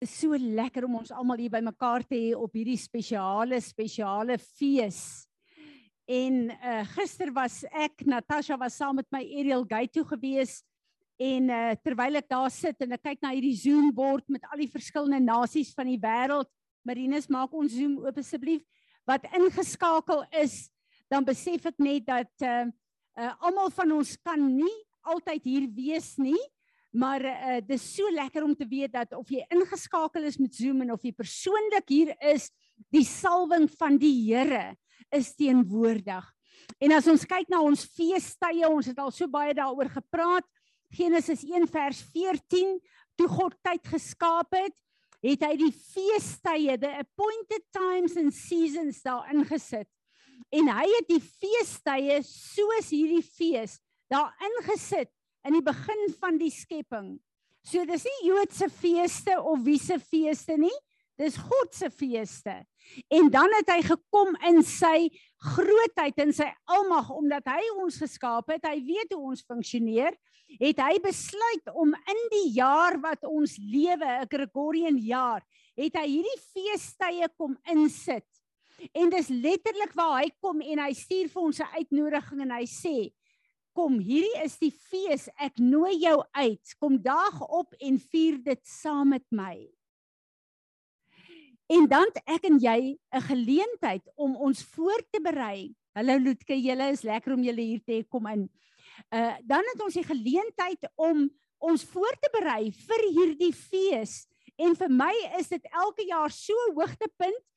is 0.00 0.12
so 0.16 0.32
lekker 0.32 0.86
om 0.86 0.96
ons 1.02 1.12
almal 1.12 1.40
hier 1.42 1.52
bymekaar 1.52 2.06
te 2.08 2.16
hê 2.16 2.30
op 2.32 2.54
hierdie 2.56 2.78
spesiale 2.80 3.58
spesiale 3.60 4.38
fees. 4.40 5.26
En 6.08 6.48
uh 6.50 6.80
gister 6.94 7.30
was 7.36 7.60
ek 7.68 8.06
Natasha 8.08 8.56
was 8.58 8.78
saam 8.80 8.96
met 8.98 9.08
my 9.12 9.20
Ariel 9.20 9.66
Gate 9.68 9.92
toe 9.98 10.06
gewees 10.08 10.62
en 11.20 11.52
uh 11.52 11.74
terwyl 11.84 12.16
ek 12.16 12.30
daar 12.32 12.48
sit 12.50 12.80
en 12.80 12.96
ek 12.96 13.04
kyk 13.10 13.20
na 13.22 13.34
hierdie 13.36 13.58
Zoom 13.60 13.90
bord 13.94 14.24
met 14.32 14.46
al 14.48 14.64
die 14.64 14.70
verskillende 14.72 15.20
nasies 15.20 15.74
van 15.76 15.92
die 15.92 16.00
wêreld, 16.00 16.48
Marinus 16.82 17.28
maak 17.28 17.52
ons 17.52 17.76
Zoom 17.76 17.98
oop 18.00 18.22
asseblief 18.24 18.64
wat 19.04 19.28
ingeskakel 19.36 20.24
is, 20.40 20.70
dan 21.12 21.26
besef 21.26 21.66
ek 21.68 21.76
net 21.76 22.08
dat 22.08 22.48
uh 22.48 22.64
uh 23.20 23.34
almal 23.44 23.68
van 23.76 23.92
ons 24.00 24.16
kan 24.24 24.40
nie 24.40 24.78
altyd 25.04 25.44
hier 25.44 25.68
wees 25.76 26.14
nie. 26.16 26.40
Maar 26.90 27.22
uh 27.22 27.58
dis 27.62 27.84
so 27.94 28.10
lekker 28.10 28.42
om 28.42 28.54
te 28.56 28.66
weet 28.66 28.92
dat 28.92 29.14
of 29.14 29.28
jy 29.30 29.44
ingeskakel 29.54 30.26
is 30.26 30.40
met 30.42 30.54
Zoom 30.54 30.82
en 30.82 30.92
of 30.92 31.04
jy 31.06 31.12
persoonlik 31.14 31.86
hier 31.88 32.14
is, 32.32 32.48
die 32.90 33.06
salwing 33.06 33.68
van 33.78 33.98
die 34.00 34.14
Here 34.26 34.74
is 35.14 35.34
teenwoordig. 35.38 36.26
En 36.82 36.94
as 36.96 37.06
ons 37.10 37.26
kyk 37.28 37.50
na 37.50 37.60
ons 37.62 37.84
feestye, 37.94 38.66
ons 38.66 38.90
het 38.90 38.98
al 38.98 39.12
so 39.14 39.30
baie 39.30 39.54
daaroor 39.54 39.90
gepraat. 40.00 40.46
Genesis 40.90 41.44
1 41.46 41.68
vers 41.70 42.00
14, 42.10 42.78
toe 43.18 43.28
God 43.30 43.54
tyd 43.62 43.86
geskaap 43.86 44.50
het, 44.56 44.74
het 45.22 45.44
hy 45.46 45.52
die 45.60 45.70
feestye, 45.70 46.74
the 46.80 46.90
appointed 47.04 47.62
times 47.76 48.16
and 48.18 48.34
seasons 48.34 49.02
daar 49.06 49.30
ingesit. 49.30 49.86
En 50.50 50.70
hy 50.72 50.86
het 50.96 51.06
die 51.10 51.22
feestye 51.22 52.18
soos 52.26 52.90
hierdie 52.90 53.22
fees 53.22 53.78
daar 54.10 54.34
ingesit 54.42 55.12
in 55.46 55.56
die 55.56 55.64
begin 55.64 56.06
van 56.20 56.38
die 56.38 56.52
skepping. 56.52 57.18
So 57.62 57.84
dis 57.84 58.06
nie 58.08 58.30
Joodse 58.30 58.70
feeste 58.72 59.36
of 59.40 59.60
wie 59.64 59.78
se 59.78 59.98
feeste 60.00 60.56
nie, 60.56 60.76
dis 61.20 61.36
God 61.36 61.74
se 61.76 61.90
feeste. 61.92 62.54
En 63.12 63.28
dan 63.32 63.52
het 63.58 63.68
hy 63.68 63.82
gekom 63.84 64.32
in 64.48 64.62
sy 64.64 65.10
grootheid 65.52 66.18
en 66.24 66.32
sy 66.36 66.48
almag 66.72 67.10
omdat 67.12 67.48
hy 67.52 67.60
ons 67.82 68.00
geskaap 68.00 68.48
het, 68.54 68.64
hy 68.64 68.80
weet 68.84 69.12
hoe 69.12 69.30
ons 69.32 69.44
funksioneer, 69.48 70.16
het 70.60 70.80
hy 70.82 70.96
besluit 71.04 71.70
om 71.78 71.92
in 71.94 72.22
die 72.32 72.48
jaar 72.56 72.96
wat 73.02 73.24
ons 73.28 73.56
lewe, 73.60 74.08
'n 74.24 74.28
Gregorian 74.32 74.98
jaar, 74.98 75.44
het 75.76 75.94
hy 75.94 76.06
hierdie 76.08 76.40
feestye 76.54 77.28
kom 77.36 77.56
insit. 77.70 78.26
En 78.96 79.10
dis 79.10 79.28
letterlik 79.28 79.92
waar 79.94 80.22
hy 80.22 80.30
kom 80.40 80.60
en 80.60 80.78
hy 80.78 80.92
stuur 80.96 81.28
vir 81.28 81.42
ons 81.42 81.60
'n 81.60 81.72
uitnodiging 81.76 82.40
en 82.40 82.50
hy 82.50 82.64
sê 82.64 83.12
kom, 83.76 83.98
hierdie 84.02 84.42
is 84.44 84.56
die 84.60 84.72
fees. 84.72 85.28
Ek 85.40 85.58
nooi 85.62 85.96
jou 86.02 86.16
uit. 86.36 86.74
Kom 86.80 86.98
dag 87.02 87.40
op 87.48 87.74
en 87.80 87.98
vier 88.12 88.40
dit 88.44 88.62
saam 88.66 89.14
met 89.14 89.26
my. 89.30 89.54
En 91.70 91.86
dan 91.86 92.10
ek 92.26 92.48
en 92.48 92.58
jy 92.58 92.98
'n 93.14 93.26
geleentheid 93.30 94.02
om 94.16 94.34
ons 94.36 94.62
voor 94.74 95.02
te 95.10 95.20
berei. 95.22 95.74
Hallo 95.94 96.18
Loetke, 96.18 96.54
julle 96.54 96.90
is 96.90 97.02
lekker 97.02 97.32
om 97.32 97.42
julle 97.42 97.62
hier 97.62 97.82
te 97.82 97.92
hê 97.92 98.08
kom 98.08 98.26
in. 98.26 98.50
Uh 99.14 99.36
dan 99.44 99.62
het 99.72 99.82
ons 99.82 99.94
die 99.94 100.04
geleentheid 100.04 100.90
om 100.96 101.30
ons 101.58 101.84
voor 101.84 102.14
te 102.20 102.30
berei 102.32 102.72
vir 102.72 103.02
hierdie 103.14 103.52
fees. 103.52 104.26
En 104.58 104.74
vir 104.76 104.90
my 104.90 105.14
is 105.38 105.48
dit 105.48 105.64
elke 105.72 106.06
jaar 106.06 106.30
so 106.30 106.54
hoogtepunt 106.74 107.49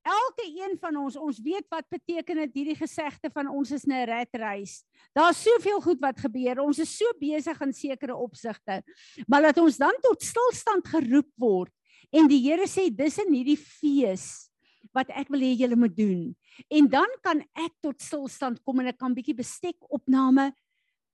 Elke 0.00 0.46
een 0.48 0.78
van 0.80 0.96
ons, 0.96 1.16
ons 1.16 1.40
weet 1.44 1.66
wat 1.68 1.84
beteken 1.92 2.38
dit 2.46 2.54
hierdie 2.60 2.76
gesegde 2.78 3.28
van 3.34 3.50
ons 3.52 3.70
is 3.70 3.84
'n 3.84 4.04
redreis. 4.08 4.84
Daar's 5.12 5.42
soveel 5.42 5.80
goed 5.80 6.00
wat 6.00 6.20
gebeur. 6.20 6.60
Ons 6.60 6.78
is 6.78 6.96
so 6.96 7.04
besig 7.20 7.60
in 7.60 7.72
sekere 7.72 8.16
opsigte. 8.16 8.82
Maar 9.26 9.42
laat 9.42 9.58
ons 9.58 9.76
dan 9.76 9.94
tot 10.00 10.22
stilstand 10.22 10.88
geroep 10.88 11.30
word 11.36 11.72
en 12.10 12.26
die 12.26 12.40
Here 12.40 12.66
sê 12.66 12.88
dis 12.90 13.18
in 13.18 13.32
hierdie 13.32 13.58
fees 13.58 14.50
wat 14.92 15.10
ek 15.10 15.28
wil 15.28 15.40
hê 15.40 15.54
julle 15.54 15.76
moet 15.76 15.96
doen. 15.96 16.36
En 16.68 16.88
dan 16.88 17.08
kan 17.22 17.42
ek 17.54 17.72
tot 17.82 18.00
stilstand 18.00 18.62
kom 18.64 18.80
en 18.80 18.86
ek 18.86 18.98
kan 18.98 19.14
bietjie 19.14 19.36
bestek 19.36 19.76
opname 19.88 20.52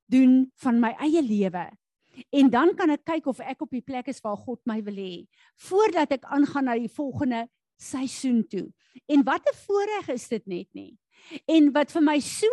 doen 0.09 0.47
van 0.63 0.81
my 0.81 0.95
eie 1.01 1.23
lewe. 1.23 1.67
En 2.33 2.49
dan 2.51 2.73
kan 2.77 2.91
ek 2.95 3.05
kyk 3.05 3.27
of 3.27 3.41
ek 3.41 3.61
op 3.67 3.71
die 3.75 3.85
plek 3.85 4.09
is 4.09 4.23
waar 4.25 4.39
God 4.41 4.61
my 4.65 4.81
wil 4.87 4.97
hê 4.97 5.27
voordat 5.69 6.13
ek 6.17 6.25
aangaan 6.25 6.71
na 6.71 6.77
die 6.79 6.89
volgende 6.89 7.47
seisoen 7.77 8.43
toe. 8.49 8.73
En 9.07 9.25
wat 9.25 9.47
'n 9.49 9.57
voorreg 9.67 10.09
is 10.09 10.29
dit 10.29 10.47
net 10.47 10.69
nie. 10.73 10.99
En 11.47 11.73
wat 11.73 11.93
vir 11.93 12.03
my 12.03 12.21
so 12.21 12.49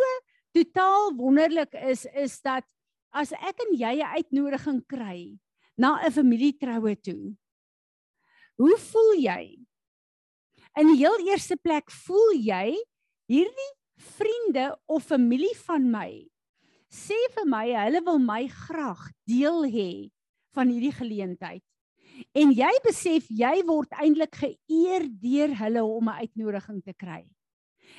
totaal 0.52 1.14
wonderlik 1.16 1.74
is 1.74 2.06
is 2.06 2.40
dat 2.40 2.64
as 3.12 3.32
ek 3.32 3.58
en 3.68 3.76
jy 3.76 4.02
'n 4.02 4.14
uitnodiging 4.18 4.86
kry 4.86 5.38
na 5.76 6.00
'n 6.02 6.12
familietroue 6.12 6.96
toe. 7.00 7.36
Hoe 8.56 8.78
voel 8.78 9.14
jy? 9.18 9.58
In 10.76 10.86
die 10.86 10.96
heel 10.96 11.18
eerste 11.26 11.56
plek 11.56 11.90
voel 11.90 12.32
jy 12.34 12.76
hierdie 13.26 13.72
vriende 13.96 14.78
of 14.86 15.06
familie 15.06 15.54
van 15.66 15.90
my 15.90 16.28
sê 16.94 17.16
vir 17.34 17.46
my 17.50 17.66
hulle 17.74 18.02
wil 18.06 18.20
my 18.22 18.46
graag 18.48 19.10
deel 19.26 19.64
hê 19.66 19.90
van 20.54 20.70
hierdie 20.70 20.94
geleentheid. 20.94 21.62
En 22.34 22.52
jy 22.54 22.70
besef 22.84 23.26
jy 23.28 23.54
word 23.66 23.94
eintlik 23.98 24.36
geëer 24.38 25.06
deur 25.22 25.54
hulle 25.62 25.84
om 25.84 26.08
'n 26.08 26.20
uitnodiging 26.22 26.82
te 26.82 26.94
kry. 26.94 27.24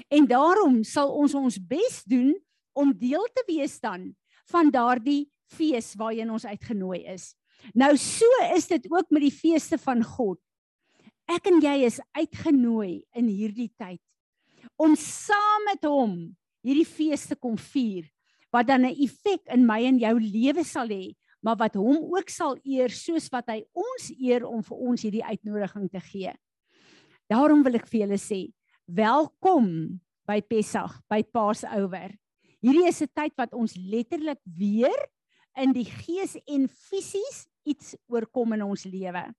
En 0.10 0.26
daarom 0.28 0.84
sal 0.84 1.12
ons 1.12 1.34
ons 1.34 1.58
bes 1.58 2.04
doen 2.04 2.36
om 2.74 2.94
deel 2.98 3.28
te 3.34 3.44
wees 3.48 3.80
dan 3.80 4.16
van 4.52 4.72
daardie 4.72 5.32
fees 5.48 5.94
waarheen 5.96 6.32
ons 6.32 6.46
uitgenooi 6.46 7.06
is. 7.06 7.36
Nou 7.74 7.96
so 7.98 8.26
is 8.56 8.68
dit 8.68 8.92
ook 8.92 9.10
met 9.10 9.22
die 9.22 9.34
feeste 9.34 9.78
van 9.78 10.04
God. 10.04 10.40
Ek 11.26 11.48
en 11.50 11.62
jy 11.62 11.86
is 11.86 12.02
uitgenooi 12.14 13.04
in 13.16 13.28
hierdie 13.28 13.72
tyd 13.78 14.02
om 14.82 14.96
saam 15.00 15.66
met 15.70 15.86
hom 15.88 16.36
hierdie 16.66 16.88
feeste 16.88 17.38
kom 17.40 17.56
vier 17.58 18.06
wat 18.52 18.68
dan 18.68 18.86
'n 18.86 18.96
effek 19.06 19.42
in 19.54 19.66
my 19.66 19.84
en 19.86 20.00
jou 20.00 20.20
lewe 20.20 20.64
sal 20.64 20.88
hê 20.88 21.16
maar 21.46 21.60
wat 21.62 21.78
hom 21.78 22.00
ook 22.10 22.32
sal 22.34 22.58
eer 22.66 22.90
soos 22.90 23.30
wat 23.34 23.52
hy 23.54 23.60
ons 23.78 24.10
eer 24.18 24.48
om 24.50 24.64
vir 24.66 24.82
ons 24.90 25.06
hierdie 25.06 25.26
uitnodiging 25.26 25.90
te 25.94 26.02
gee. 26.08 26.34
Daarom 27.30 27.62
wil 27.66 27.78
ek 27.78 27.86
vir 27.92 28.02
julle 28.06 28.18
sê, 28.22 28.40
welkom 28.86 29.70
by 30.26 30.40
Pessach, 30.42 30.98
by 31.10 31.22
Passover. 31.22 32.16
Hierdie 32.66 32.88
is 32.90 33.02
'n 33.02 33.14
tyd 33.14 33.34
wat 33.38 33.54
ons 33.54 33.78
letterlik 33.78 34.42
weer 34.46 34.98
in 35.62 35.72
die 35.74 35.86
gees 35.86 36.36
en 36.48 36.68
fisies 36.68 37.46
iets 37.66 37.96
oorkom 38.10 38.54
in 38.54 38.64
ons 38.64 38.86
lewe. 38.86 39.34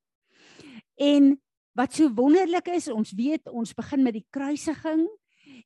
En 0.99 1.41
wat 1.75 1.93
so 1.93 2.09
wonderlik 2.09 2.69
is, 2.69 2.89
ons 2.89 3.13
weet 3.13 3.49
ons 3.49 3.75
begin 3.75 4.03
met 4.03 4.15
die 4.15 4.27
kruisiging 4.31 5.09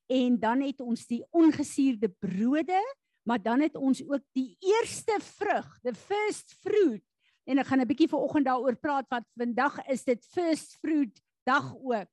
en 0.09 0.39
dan 0.41 0.61
het 0.61 0.81
ons 0.81 1.07
die 1.07 1.23
ongesuurde 1.31 2.09
brode 2.09 2.81
maar 3.31 3.43
dan 3.43 3.61
het 3.63 3.77
ons 3.79 4.03
ook 4.03 4.25
die 4.35 4.57
eerste 4.59 5.15
vrug, 5.23 5.67
the 5.87 5.95
first 5.95 6.57
fruit. 6.65 7.03
En 7.47 7.63
ek 7.63 7.69
gaan 7.71 7.81
'n 7.81 7.87
bietjie 7.87 8.11
vanoggend 8.11 8.45
daaroor 8.45 8.75
praat 8.75 9.07
wat 9.09 9.23
vandag 9.39 9.79
is 9.87 10.03
dit 10.05 10.27
first 10.27 10.75
fruit 10.83 11.23
dag 11.47 11.71
ook. 11.79 12.11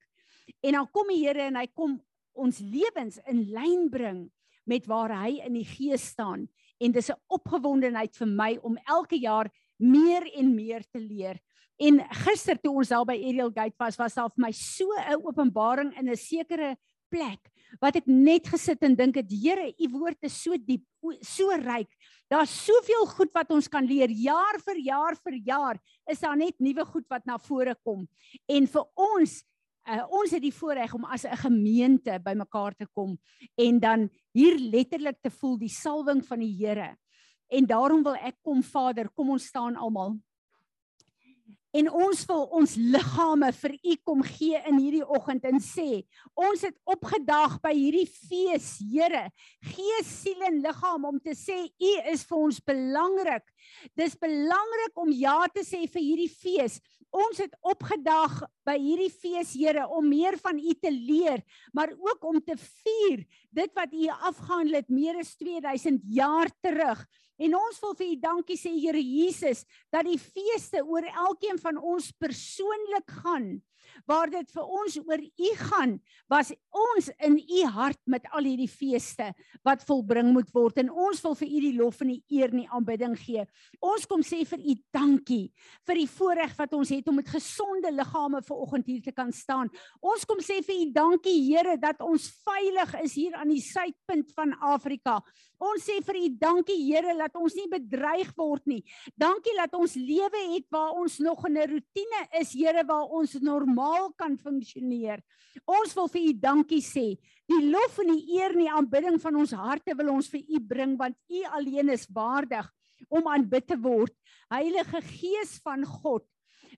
En 0.62 0.72
dan 0.78 0.92
kom 0.92 1.08
die 1.08 1.26
Here 1.26 1.42
en 1.50 1.56
hy 1.56 1.68
kom 1.74 1.98
ons 2.34 2.60
lewens 2.60 3.18
in 3.26 3.50
lyn 3.50 3.90
bring 3.90 4.30
met 4.64 4.86
waar 4.86 5.24
hy 5.24 5.42
in 5.42 5.54
die 5.54 5.66
gees 5.66 6.06
staan 6.06 6.48
en 6.78 6.92
dis 6.92 7.10
'n 7.10 7.22
opgewondenheid 7.28 8.16
vir 8.16 8.28
my 8.28 8.60
om 8.62 8.78
elke 8.86 9.18
jaar 9.18 9.50
meer 9.78 10.22
en 10.38 10.56
meer 10.56 10.86
te 10.86 11.00
leer. 11.00 11.40
En 11.78 12.00
gister 12.26 12.62
toe 12.62 12.76
ons 12.76 12.90
daar 12.90 13.06
by 13.06 13.18
Ariel 13.18 13.52
Gate 13.52 13.76
was, 13.78 13.98
was 13.98 14.14
daar 14.14 14.30
vir 14.30 14.46
my 14.46 14.52
so 14.52 14.86
'n 14.94 15.26
openbaring 15.26 15.98
in 15.98 16.10
'n 16.10 16.16
sekere 16.16 16.78
plek 17.10 17.52
wat 17.82 17.98
ek 18.00 18.08
net 18.08 18.48
gesit 18.48 18.84
en 18.88 18.96
dink 18.96 19.18
het 19.20 19.32
Here, 19.32 19.68
u 19.70 19.90
woord 19.98 20.24
is 20.24 20.38
so 20.40 20.56
diep, 20.56 20.86
so 21.22 21.52
ryk. 21.52 21.90
Daar's 22.32 22.54
soveel 22.66 23.06
goed 23.12 23.34
wat 23.36 23.52
ons 23.52 23.68
kan 23.72 23.86
leer 23.86 24.12
jaar 24.12 24.60
vir 24.64 24.80
jaar 24.86 25.18
vir 25.20 25.38
jaar. 25.46 25.80
Is 26.10 26.24
daar 26.24 26.38
net 26.40 26.56
nuwe 26.64 26.86
goed 26.88 27.06
wat 27.12 27.26
na 27.28 27.38
vore 27.38 27.76
kom. 27.84 28.06
En 28.48 28.68
vir 28.68 28.88
ons 28.96 29.36
uh, 29.88 30.04
ons 30.12 30.32
het 30.36 30.44
die 30.44 30.54
voorreg 30.54 30.94
om 30.96 31.06
as 31.06 31.26
'n 31.26 31.38
gemeente 31.44 32.20
bymekaar 32.20 32.76
te 32.76 32.88
kom 32.94 33.18
en 33.56 33.80
dan 33.80 34.10
hier 34.34 34.58
letterlik 34.60 35.22
te 35.22 35.30
voel 35.30 35.58
die 35.58 35.72
salwing 35.72 36.26
van 36.26 36.40
die 36.40 36.56
Here. 36.56 36.96
En 37.48 37.66
daarom 37.66 38.04
wil 38.04 38.16
ek 38.16 38.36
kom 38.44 38.64
Vader, 38.64 39.10
kom 39.16 39.30
ons 39.30 39.48
staan 39.48 39.76
almal 39.76 40.20
en 41.76 41.90
ons 41.92 42.24
wil 42.30 42.44
ons 42.60 42.76
liggame 42.80 43.50
vir 43.60 43.74
u 43.76 43.96
kom 44.08 44.24
gee 44.26 44.60
in 44.70 44.80
hierdie 44.80 45.04
oggend 45.04 45.46
en 45.50 45.60
sê 45.64 46.04
ons 46.38 46.64
het 46.64 46.76
opgedag 46.88 47.58
by 47.64 47.74
hierdie 47.76 48.08
fees 48.08 48.78
Here. 48.88 49.28
Gees 49.74 50.10
siel 50.22 50.46
en 50.48 50.62
liggaam 50.64 51.08
om 51.10 51.20
te 51.20 51.36
sê 51.38 51.58
u 51.68 51.94
is 52.12 52.24
vir 52.28 52.38
ons 52.38 52.60
belangrik. 52.72 53.44
Dis 53.98 54.16
belangrik 54.20 55.02
om 55.02 55.12
ja 55.12 55.40
te 55.54 55.66
sê 55.68 55.84
vir 55.92 56.04
hierdie 56.04 56.32
fees 56.32 56.80
ons 57.16 57.40
het 57.40 57.54
opgedag 57.62 58.42
by 58.68 58.76
hierdie 58.80 59.12
fees 59.12 59.54
Here 59.56 59.88
om 59.88 60.08
meer 60.10 60.38
van 60.42 60.60
u 60.60 60.74
te 60.74 60.92
leer 60.92 61.44
maar 61.74 61.94
ook 61.94 62.26
om 62.28 62.42
te 62.44 62.58
vier 62.58 63.24
dit 63.52 63.74
wat 63.74 63.94
u 63.94 64.10
afgehandel 64.10 64.82
het 64.82 64.90
meer 64.90 65.18
as 65.22 65.36
2000 65.36 66.04
jaar 66.14 66.52
terug. 66.62 67.06
En 67.38 67.54
ons 67.54 67.80
wil 67.82 67.94
vir 67.98 68.08
U 68.12 68.16
dankie 68.22 68.58
sê 68.58 68.72
Here 68.74 69.02
Jesus 69.02 69.64
dat 69.94 70.08
die 70.10 70.18
feeste 70.18 70.82
oor 70.82 71.06
elkeen 71.06 71.60
van 71.62 71.78
ons 71.78 72.10
persoonlik 72.18 73.18
gaan 73.22 73.58
waar 74.06 74.30
dit 74.30 74.52
vir 74.54 74.64
ons 74.64 74.98
oor 75.02 75.22
U 75.22 75.52
gaan, 75.70 75.98
was 76.30 76.52
ons 76.72 77.10
in 77.24 77.38
U 77.40 77.64
hart 77.74 78.00
met 78.06 78.28
al 78.36 78.48
hierdie 78.50 78.70
feeste 78.70 79.32
wat 79.66 79.86
volbring 79.88 80.32
moet 80.36 80.50
word 80.54 80.78
en 80.84 80.92
ons 80.92 81.22
wil 81.24 81.36
vir 81.40 81.48
U 81.48 81.62
die 81.64 81.74
lof 81.78 82.02
en 82.04 82.14
die 82.14 82.24
eer 82.38 82.52
en 82.52 82.62
die 82.62 82.70
aanbidding 82.70 83.16
gee. 83.20 83.46
Ons 83.82 84.06
kom 84.10 84.24
sê 84.26 84.44
vir 84.46 84.62
U 84.62 84.76
dankie 84.94 85.46
vir 85.88 86.02
die 86.02 86.10
voorreg 86.12 86.54
wat 86.60 86.76
ons 86.78 86.92
het 86.94 87.08
om 87.10 87.18
met 87.22 87.32
gesonde 87.32 87.92
liggame 87.94 88.44
vanoggend 88.46 88.88
hier 88.92 89.02
te 89.04 89.16
kan 89.16 89.32
staan. 89.32 89.72
Ons 90.02 90.26
kom 90.28 90.42
sê 90.44 90.62
vir 90.66 90.84
U 90.84 90.92
dankie 90.94 91.38
Here 91.48 91.78
dat 91.80 92.02
ons 92.04 92.28
veilig 92.44 92.96
is 93.04 93.14
hier 93.16 93.36
aan 93.40 93.52
die 93.54 93.64
suidpunt 93.64 94.34
van 94.36 94.54
Afrika. 94.60 95.22
Ons 95.58 95.88
sê 95.88 95.98
vir 96.06 96.20
U 96.22 96.28
dankie 96.38 96.78
Here 96.86 97.16
dat 97.18 97.38
ons 97.40 97.56
nie 97.58 97.68
bedreig 97.72 98.30
word 98.38 98.66
nie. 98.70 98.84
Dankie 99.18 99.56
dat 99.58 99.74
ons 99.78 99.96
lewe 99.98 100.44
het 100.54 100.68
waar 100.74 100.98
ons 101.00 101.18
nog 101.20 101.46
in 101.48 101.58
'n 101.58 101.70
rotine 101.72 102.22
is, 102.40 102.54
Here, 102.54 102.84
waar 102.86 103.08
ons 103.10 103.34
normaal 103.42 103.87
kan 104.20 104.38
funksioneer. 104.38 105.24
Ons 105.66 105.96
wil 105.98 106.10
vir 106.14 106.30
U 106.30 106.34
dankie 106.44 106.84
sê. 106.86 107.08
Die 107.48 107.62
lof 107.72 108.00
en 108.04 108.12
die 108.14 108.38
eer 108.38 108.54
en 108.56 108.64
die 108.64 108.72
aanbidding 108.72 109.20
van 109.24 109.38
ons 109.40 109.56
harte 109.58 109.96
wil 109.98 110.14
ons 110.18 110.30
vir 110.32 110.44
U 110.44 110.62
bring 110.74 110.98
want 111.00 111.18
U 111.32 111.44
alleen 111.60 111.94
is 111.94 112.08
waardig 112.14 112.68
om 113.14 113.30
aanbid 113.32 113.68
te 113.70 113.78
word. 113.80 114.14
Heilige 114.52 115.02
Gees 115.06 115.58
van 115.64 115.86
God, 115.86 116.26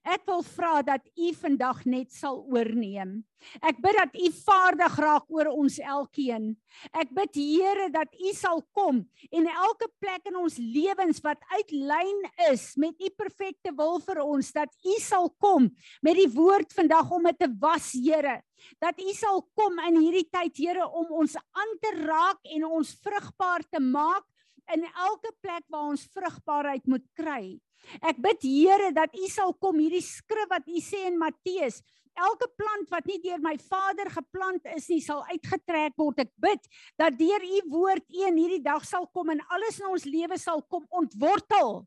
Ek 0.00 0.22
wil 0.24 0.40
vra 0.46 0.80
dat 0.80 1.04
U 1.12 1.28
vandag 1.36 1.82
net 1.84 2.08
sal 2.14 2.38
oorneem. 2.48 3.18
Ek 3.60 3.76
bid 3.84 3.96
dat 3.98 4.14
U 4.16 4.30
vaardig 4.32 4.96
raak 4.96 5.26
oor 5.28 5.50
ons 5.52 5.76
elkeen. 5.76 6.54
Ek 6.96 7.12
bid 7.12 7.36
Here 7.36 7.90
dat 7.92 8.08
U 8.16 8.32
sal 8.36 8.62
kom 8.76 9.02
en 9.28 9.50
elke 9.50 9.90
plek 10.00 10.24
in 10.32 10.40
ons 10.40 10.56
lewens 10.56 11.20
wat 11.24 11.44
uit 11.52 11.76
lyn 11.76 12.24
is 12.48 12.72
met 12.80 12.96
U 12.96 13.12
perfekte 13.12 13.74
wil 13.76 14.00
vir 14.08 14.22
ons 14.24 14.52
dat 14.56 14.72
U 14.80 14.96
sal 15.04 15.28
kom 15.36 15.68
met 16.00 16.16
die 16.16 16.30
woord 16.32 16.72
vandag 16.72 17.12
om 17.12 17.28
dit 17.28 17.40
te 17.44 17.52
was, 17.60 17.92
Here. 17.92 18.40
Dat 18.80 18.96
U 18.96 19.12
sal 19.16 19.44
kom 19.52 19.80
in 19.84 20.00
hierdie 20.00 20.28
tyd, 20.32 20.56
Here, 20.56 20.88
om 20.88 21.12
ons 21.22 21.36
aan 21.36 21.78
te 21.84 21.96
raak 22.06 22.40
en 22.56 22.70
ons 22.72 22.96
vrugbaar 23.04 23.68
te 23.68 23.84
maak 23.84 24.24
in 24.72 24.86
elke 24.88 25.32
plek 25.42 25.66
waar 25.68 25.92
ons 25.92 26.08
vrugbaarheid 26.14 26.88
moet 26.88 27.04
kry. 27.18 27.58
Ek 28.02 28.18
bid 28.22 28.44
Here 28.44 28.90
dat 28.94 29.14
U 29.16 29.30
sal 29.30 29.54
kom 29.58 29.80
hierdie 29.82 30.04
skrif 30.04 30.50
wat 30.50 30.68
U 30.68 30.82
sê 30.84 31.06
in 31.08 31.18
Matteus 31.18 31.80
Elke 32.18 32.48
plant 32.58 32.90
wat 32.90 33.06
nie 33.08 33.20
deur 33.22 33.40
my 33.42 33.54
Vader 33.70 34.10
geplant 34.12 34.66
is 34.74 34.88
nie, 34.90 35.00
sal 35.04 35.22
uitgetrek 35.30 35.94
word. 36.00 36.24
Ek 36.26 36.32
bid 36.42 36.66
dat 37.00 37.16
deur 37.18 37.44
U 37.44 37.60
woord 37.70 38.04
in 38.10 38.38
hierdie 38.40 38.62
dag 38.64 38.84
sal 38.88 39.06
kom 39.14 39.30
en 39.32 39.42
alles 39.54 39.80
in 39.80 39.88
ons 39.90 40.06
lewe 40.08 40.38
sal 40.40 40.62
kom 40.68 40.84
ontwortel 40.90 41.84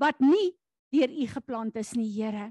wat 0.00 0.20
nie 0.20 0.54
deur 0.94 1.10
U 1.12 1.26
geplant 1.30 1.76
is 1.80 1.94
nie, 1.96 2.10
Here. 2.12 2.50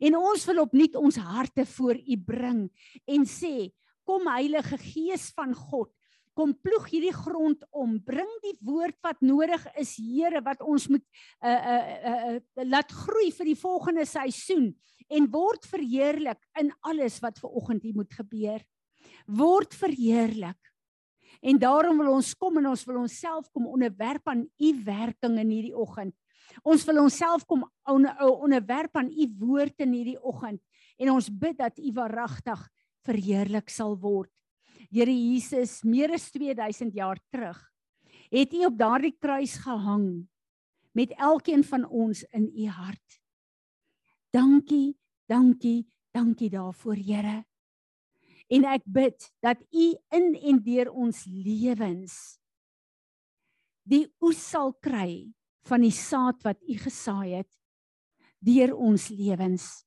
En 0.00 0.16
ons 0.16 0.46
wil 0.48 0.62
opnuut 0.64 0.96
ons 0.96 1.20
harte 1.20 1.66
voor 1.74 2.00
U 2.00 2.16
bring 2.16 2.62
en 3.04 3.26
sê, 3.28 3.70
kom 4.04 4.28
Heilige 4.28 4.78
Gees 4.80 5.30
van 5.36 5.52
God, 5.56 5.90
kom 6.34 6.52
ploeg 6.58 6.88
hierdie 6.90 7.14
grond 7.14 7.62
om. 7.70 7.96
Bring 8.02 8.30
die 8.42 8.56
woord 8.64 8.96
wat 9.04 9.22
nodig 9.22 9.62
is 9.80 9.94
Here 9.98 10.42
wat 10.44 10.62
ons 10.62 10.88
moet 10.90 11.04
uh 11.44 11.54
uh, 11.54 11.78
uh, 12.10 12.34
uh 12.34 12.66
laat 12.66 12.90
groei 12.92 13.30
vir 13.34 13.52
die 13.52 13.58
volgende 13.58 14.06
seisoen 14.08 14.72
en 15.14 15.30
word 15.30 15.66
verheerlik 15.68 16.40
in 16.60 16.72
alles 16.88 17.20
wat 17.22 17.38
ver 17.38 17.54
oggend 17.54 17.84
hier 17.86 17.96
moet 17.96 18.12
gebeur. 18.12 18.62
Word 19.26 19.74
verheerlik. 19.76 20.58
En 21.44 21.58
daarom 21.60 21.98
wil 22.00 22.14
ons 22.16 22.34
kom 22.40 22.58
en 22.58 22.70
ons 22.72 22.84
wil 22.88 23.02
onsself 23.04 23.50
kom 23.52 23.66
onderwerp 23.68 24.28
aan 24.32 24.46
u 24.46 24.70
werking 24.84 25.38
in 25.42 25.50
hierdie 25.52 25.76
oggend. 25.76 26.14
Ons 26.62 26.84
wil 26.88 27.02
onsself 27.02 27.44
kom 27.48 27.64
onderwerp 27.84 28.96
aan 28.96 29.10
u 29.10 29.28
woord 29.40 29.84
in 29.84 29.92
hierdie 29.92 30.20
oggend 30.20 30.60
en 30.98 31.10
ons 31.10 31.28
bid 31.28 31.58
dat 31.58 31.78
u 31.78 31.92
waaragtig 31.96 32.60
verheerlik 33.04 33.70
sal 33.72 33.96
word 34.00 34.30
Here 34.94 35.10
Jesus, 35.10 35.80
meer 35.82 36.12
as 36.14 36.28
2000 36.30 36.94
jaar 36.94 37.18
terug, 37.34 37.58
het 38.30 38.52
U 38.54 38.60
op 38.68 38.76
daardie 38.78 39.16
kruis 39.18 39.56
gehang 39.58 40.28
met 40.94 41.10
elkeen 41.18 41.64
van 41.66 41.82
ons 41.90 42.20
in 42.30 42.46
U 42.54 42.68
hart. 42.70 43.16
Dankie, 44.30 44.94
dankie, 45.26 45.82
dankie 46.14 46.50
daarvoor, 46.50 46.94
Here. 46.94 47.42
En 48.54 48.68
ek 48.70 48.86
bid 48.86 49.26
dat 49.42 49.66
U 49.74 49.88
in 50.14 50.30
en 50.38 50.62
deur 50.62 50.92
ons 50.92 51.24
lewens 51.26 52.38
die 53.84 54.06
oes 54.22 54.38
sal 54.38 54.72
kry 54.80 55.26
van 55.68 55.82
die 55.82 55.92
saad 55.92 56.38
wat 56.46 56.62
U 56.62 56.78
gesaai 56.78 57.40
het 57.40 57.50
deur 58.44 58.76
ons 58.78 59.10
lewens. 59.10 59.82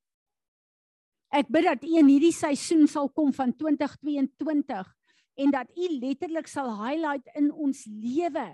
Ek 1.31 1.47
bid 1.47 1.63
dat 1.69 1.87
U 1.87 1.95
in 1.95 2.11
hierdie 2.11 2.35
seisoen 2.35 2.87
sal 2.91 3.07
kom 3.15 3.31
van 3.31 3.55
2022 3.55 4.96
en 5.37 5.51
dat 5.53 5.69
u 5.77 5.89
letterlik 5.99 6.47
sal 6.47 6.69
highlight 6.81 7.27
in 7.35 7.51
ons 7.51 7.85
lewe 7.85 8.47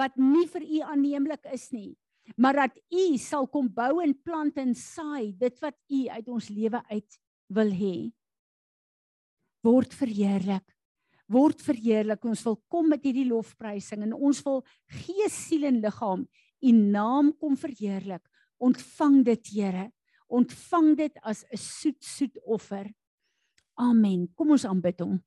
wat 0.00 0.16
nie 0.16 0.46
vir 0.48 0.64
u 0.64 0.78
aanneemlik 0.92 1.44
is 1.52 1.70
nie 1.72 1.96
maar 2.36 2.54
dat 2.54 2.78
u 2.88 3.16
sal 3.18 3.48
kom 3.48 3.68
bou 3.74 4.00
en 4.02 4.14
plant 4.22 4.56
en 4.60 4.74
saai 4.74 5.32
dit 5.38 5.56
wat 5.62 5.76
u 5.88 6.06
uit 6.08 6.28
ons 6.28 6.48
lewe 6.48 6.82
uit 6.90 7.20
wil 7.50 7.72
hê. 7.74 7.94
Word 9.66 9.94
verheerlik. 9.94 10.66
Word 11.30 11.62
verheerlik. 11.62 12.24
Ons 12.24 12.44
wil 12.46 12.58
kom 12.70 12.90
met 12.90 13.04
hierdie 13.06 13.28
lofprysing 13.28 14.04
en 14.06 14.14
ons 14.14 14.42
wil 14.46 14.62
gees 15.02 15.36
siel 15.46 15.66
en 15.70 15.80
liggaam 15.82 16.26
u 16.60 16.72
naam 16.76 17.32
kom 17.38 17.56
verheerlik. 17.58 18.22
Ontvang 18.60 19.22
dit 19.24 19.52
Here. 19.54 19.90
Ontvang 20.28 20.96
dit 20.96 21.16
as 21.22 21.44
'n 21.50 21.56
soet 21.56 22.04
soet 22.04 22.38
offer 22.44 22.86
amen. 23.74 24.28
Kom 24.36 24.50
ons 24.50 24.64
aanbid 24.64 25.00
hom 25.00 25.18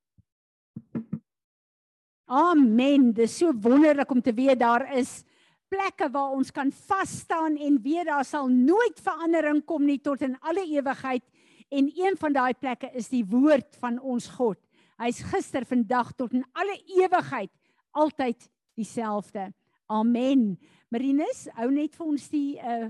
Amen. 2.33 3.11
Dis 3.13 3.35
so 3.37 3.53
wonderlik 3.61 4.09
om 4.09 4.21
te 4.21 4.33
weet 4.33 4.57
daar 4.57 4.87
is 4.97 5.21
plekke 5.69 6.07
waar 6.09 6.33
ons 6.33 6.49
kan 6.53 6.71
vas 6.87 7.11
staan 7.21 7.59
en 7.61 7.77
weet 7.81 8.07
daar 8.09 8.25
sal 8.25 8.49
nooit 8.49 8.97
verandering 9.05 9.61
kom 9.69 9.85
nie 9.85 9.99
tot 10.01 10.21
in 10.25 10.33
alle 10.41 10.63
ewigheid 10.65 11.21
en 11.69 11.91
een 11.93 12.17
van 12.17 12.33
daai 12.33 12.53
plekke 12.57 12.89
is 12.97 13.11
die 13.13 13.21
woord 13.25 13.77
van 13.81 13.99
ons 14.01 14.31
God. 14.33 14.57
Hy's 15.01 15.21
gister, 15.29 15.65
vandag 15.65 16.13
tot 16.17 16.33
in 16.33 16.45
alle 16.57 16.77
ewigheid 16.97 17.51
altyd 17.93 18.49
dieselfde. 18.77 19.51
Amen. 19.85 20.55
Marinus, 20.89 21.47
hou 21.57 21.69
net 21.73 21.93
vir 21.97 22.09
ons 22.15 22.29
die 22.33 22.57
uh 22.57 22.89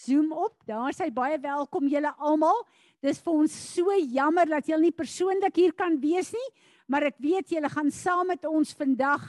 Zoom 0.00 0.30
op. 0.32 0.54
Daar 0.64 0.94
sê 0.96 1.10
baie 1.12 1.36
welkom 1.42 1.84
julle 1.92 2.08
almal. 2.16 2.62
Dis 3.04 3.18
vir 3.20 3.34
ons 3.42 3.52
so 3.52 3.92
jammer 3.98 4.48
dat 4.48 4.70
julle 4.70 4.86
nie 4.86 4.96
persoonlik 4.96 5.58
hier 5.60 5.74
kan 5.76 5.98
wees 6.00 6.30
nie, 6.32 6.46
maar 6.90 7.06
ek 7.06 7.20
weet 7.22 7.52
julle 7.54 7.70
gaan 7.70 7.90
saam 7.94 8.32
met 8.32 8.44
ons 8.48 8.74
vandag 8.74 9.22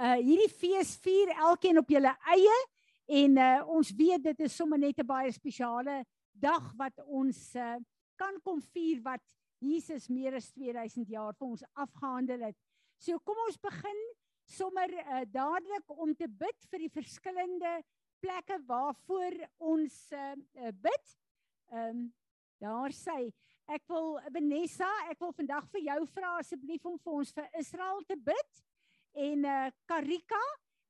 uh 0.00 0.16
hierdie 0.16 0.48
fees 0.48 0.94
vier 1.04 1.34
elkeen 1.36 1.78
op 1.82 1.90
julle 1.92 2.12
eie 2.32 2.58
en 3.20 3.36
uh 3.36 3.74
ons 3.76 3.90
weet 3.98 4.24
dit 4.30 4.40
is 4.46 4.56
sommer 4.56 4.80
net 4.80 4.98
'n 4.98 5.06
baie 5.06 5.32
spesiale 5.32 6.04
dag 6.32 6.72
wat 6.80 6.96
ons 7.04 7.54
uh 7.54 7.76
kan 8.16 8.40
kom 8.44 8.60
vier 8.72 9.02
wat 9.04 9.20
Jesus 9.60 10.08
meer 10.08 10.34
as 10.34 10.50
2000 10.52 11.08
jaar 11.08 11.34
vir 11.38 11.48
ons 11.48 11.62
afgehandel 11.74 12.48
het. 12.48 12.56
So 12.98 13.18
kom 13.18 13.36
ons 13.46 13.60
begin 13.60 14.00
sommer 14.46 14.90
uh 14.90 15.24
dadelik 15.26 15.90
om 15.90 16.14
te 16.14 16.28
bid 16.28 16.58
vir 16.70 16.78
die 16.78 16.94
verskillende 16.96 17.82
plekke 18.22 18.58
waarvoor 18.66 19.36
ons 19.58 20.12
uh, 20.12 20.34
uh 20.64 20.72
bid. 20.72 21.16
Ehm 21.72 21.88
um, 21.88 22.12
daar 22.62 22.92
sê 22.94 23.32
Ek 23.70 23.84
wil 23.88 24.18
Vanessa, 24.34 24.88
ek 25.10 25.20
wil 25.22 25.32
vandag 25.36 25.68
vir 25.70 25.84
jou 25.86 25.98
vra 26.16 26.36
asseblief 26.40 26.86
om 26.88 26.98
vir 26.98 27.18
ons 27.20 27.32
vir 27.36 27.48
Israel 27.60 28.02
te 28.08 28.16
bid. 28.16 28.62
En 29.14 29.44
eh 29.44 29.66
uh, 29.66 29.72
Karika, 29.86 30.42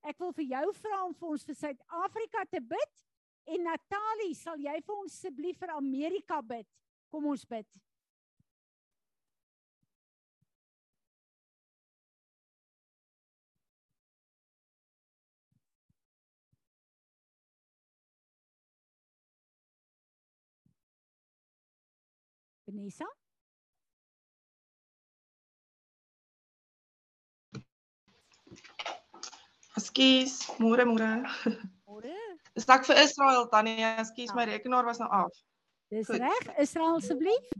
ek 0.02 0.19
wil 0.19 0.33
vir 0.33 0.45
jou 0.55 0.73
vra 0.81 1.05
om 1.05 1.14
vir 1.14 1.29
ons 1.29 1.45
vir 1.45 1.55
Suid-Afrika 1.55 2.45
te 2.50 2.61
bid. 2.61 3.07
En 3.45 3.64
Natalie, 3.67 4.35
sal 4.35 4.59
jy 4.59 4.81
vir 4.87 4.97
ons 4.97 5.12
asseblief 5.12 5.59
vir 5.59 5.75
Amerika 5.75 6.41
bid? 6.43 6.69
Kom 7.11 7.26
ons 7.26 7.45
bid. 7.45 7.67
Vanessa? 22.73 23.07
Ekskuus, 29.76 30.37
môre 30.61 30.85
môre. 30.88 31.11
Môre. 31.88 32.17
Dis 32.57 32.69
ek 32.76 32.87
vir 32.88 33.00
Israel 33.02 33.49
tannie, 33.52 33.85
ekskuus 34.00 34.33
my 34.37 34.47
ja. 34.47 34.55
rekenaar 34.55 34.88
was 34.88 35.00
nou 35.02 35.09
af. 35.12 35.33
Dis 35.93 36.09
reg, 36.09 36.49
Israel 36.61 36.97
asseblief. 36.97 37.52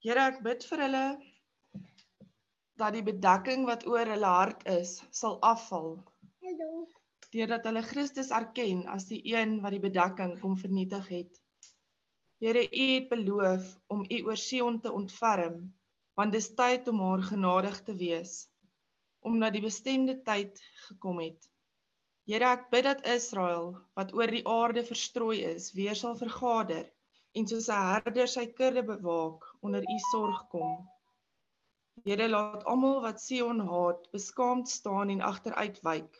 Here, 0.00 0.30
ek 0.30 0.40
bid 0.44 0.64
vir 0.64 0.84
hulle 0.86 1.04
dat 2.80 2.96
die 2.96 3.04
bedekking 3.04 3.66
wat 3.68 3.84
oor 3.84 4.08
hulle 4.08 4.32
hart 4.32 4.64
is, 4.72 4.96
sal 5.12 5.36
afval. 5.44 5.98
Deurdat 7.34 7.68
hulle 7.68 7.84
Christus 7.84 8.32
erken 8.32 8.86
as 8.88 9.10
die 9.12 9.20
een 9.28 9.58
wat 9.60 9.76
die 9.76 9.84
bedekking 9.84 10.38
kom 10.40 10.56
vernietig 10.56 11.12
het. 11.12 11.39
Here, 12.40 12.62
U 12.72 12.84
het 12.94 13.08
beloof 13.08 13.64
om 13.92 14.04
U 14.08 14.18
oor 14.24 14.36
Sion 14.40 14.78
te 14.80 14.92
ontferm, 14.96 15.56
want 16.16 16.32
dis 16.32 16.46
tyd 16.56 16.86
om 16.88 17.02
haar 17.04 17.20
genadig 17.28 17.82
te 17.84 17.92
wees, 18.00 18.32
omdat 19.20 19.52
die 19.52 19.60
bestemde 19.60 20.14
tyd 20.24 20.62
gekom 20.86 21.20
het. 21.20 21.50
Here, 22.24 22.48
ek 22.48 22.70
bid 22.72 22.88
dat 22.88 23.04
Israel 23.12 23.74
wat 24.00 24.16
oor 24.16 24.32
die 24.32 24.40
aarde 24.48 24.86
verstrooi 24.88 25.42
is, 25.50 25.68
weer 25.76 26.00
sal 26.00 26.16
vergader 26.16 26.88
en 27.36 27.52
soos 27.52 27.68
'n 27.68 27.92
herder 27.92 28.32
sy 28.38 28.46
kudde 28.62 28.88
bewaak 28.88 29.44
onder 29.60 29.84
U 29.84 30.00
sorg 30.08 30.42
kom. 30.48 30.74
Here 32.08 32.32
laat 32.32 32.64
almal 32.64 33.02
wat 33.04 33.20
Sion 33.20 33.60
haat 33.68 34.08
beskaamd 34.16 34.68
staan 34.80 35.12
en 35.12 35.26
agteruit 35.28 35.84
wyk. 35.84 36.16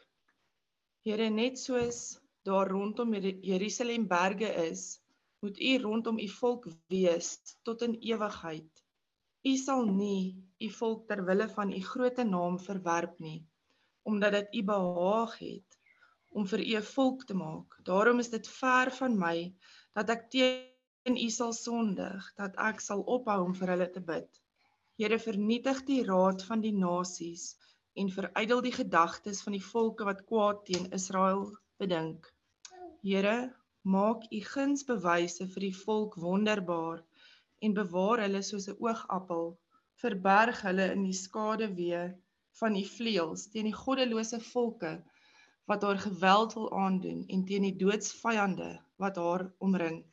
Here 1.00 1.30
net 1.30 1.58
soos 1.58 2.20
daar 2.44 2.68
rondom 2.68 3.14
Jerusalem 3.16 4.04
berge 4.08 4.52
is, 4.68 4.99
moet 5.40 5.60
U 5.60 5.72
rondom 5.82 6.18
U 6.18 6.28
volk 6.28 6.68
wees 6.92 7.38
tot 7.62 7.82
in 7.82 7.98
ewigheid. 8.00 8.70
U 9.42 9.56
sal 9.56 9.84
nie 9.88 10.36
U 10.60 10.70
volk 10.78 11.06
ter 11.08 11.24
wille 11.24 11.48
van 11.48 11.72
U 11.72 11.80
groote 11.92 12.24
naam 12.24 12.58
verwerp 12.60 13.18
nie, 13.18 13.44
omdat 14.02 14.32
dit 14.38 14.60
U 14.60 14.64
behaag 14.72 15.38
het 15.38 15.78
om 16.30 16.46
vir 16.46 16.60
U 16.60 16.76
'n 16.76 16.90
volk 16.94 17.24
te 17.24 17.34
maak. 17.34 17.78
Daarom 17.84 18.18
is 18.18 18.30
dit 18.30 18.48
ver 18.48 18.90
van 18.90 19.18
my 19.18 19.54
dat 19.94 20.10
ek 20.10 20.30
teen 20.30 20.68
en 21.02 21.16
u 21.16 21.28
sal 21.30 21.52
sondig 21.56 22.26
dat 22.36 22.56
ek 22.60 22.80
sal 22.84 23.02
ophou 23.14 23.38
om 23.44 23.54
vir 23.56 23.72
hulle 23.74 23.88
te 23.94 24.02
bid. 24.04 24.28
Here 25.00 25.18
vernietig 25.18 25.84
die 25.88 26.02
raad 26.04 26.44
van 26.44 26.60
die 26.64 26.74
nasies 26.76 27.54
en 28.00 28.12
verydel 28.12 28.60
die 28.66 28.74
gedagtes 28.74 29.40
van 29.46 29.56
die 29.56 29.64
volke 29.64 30.04
wat 30.08 30.26
kwaad 30.28 30.64
teen 30.68 30.90
Israel 30.98 31.46
bedink. 31.80 32.28
Here, 33.02 33.36
maak 33.82 34.26
u 34.30 34.40
gunsbewyse 34.52 35.46
vir 35.52 35.66
die 35.66 35.76
volk 35.76 36.16
wonderbaar 36.24 37.02
en 37.64 37.76
bewaar 37.80 38.24
hulle 38.24 38.42
soos 38.42 38.68
'n 38.68 38.76
oogappel. 38.86 39.56
Verberg 40.02 40.62
hulle 40.68 40.92
in 40.96 41.02
die 41.04 41.18
skaduwee 41.24 42.04
van 42.60 42.76
u 42.76 42.84
vleuels 42.96 43.48
teen 43.52 43.68
die 43.70 43.80
goddelose 43.82 44.40
volke 44.52 44.92
wat 45.70 45.82
haar 45.82 45.98
geweld 45.98 46.54
wil 46.54 46.72
aandoen 46.84 47.24
en 47.26 47.44
teen 47.44 47.62
die 47.62 47.76
doodsvyande 47.82 48.70
wat 48.96 49.16
haar 49.16 49.52
omring. 49.58 50.04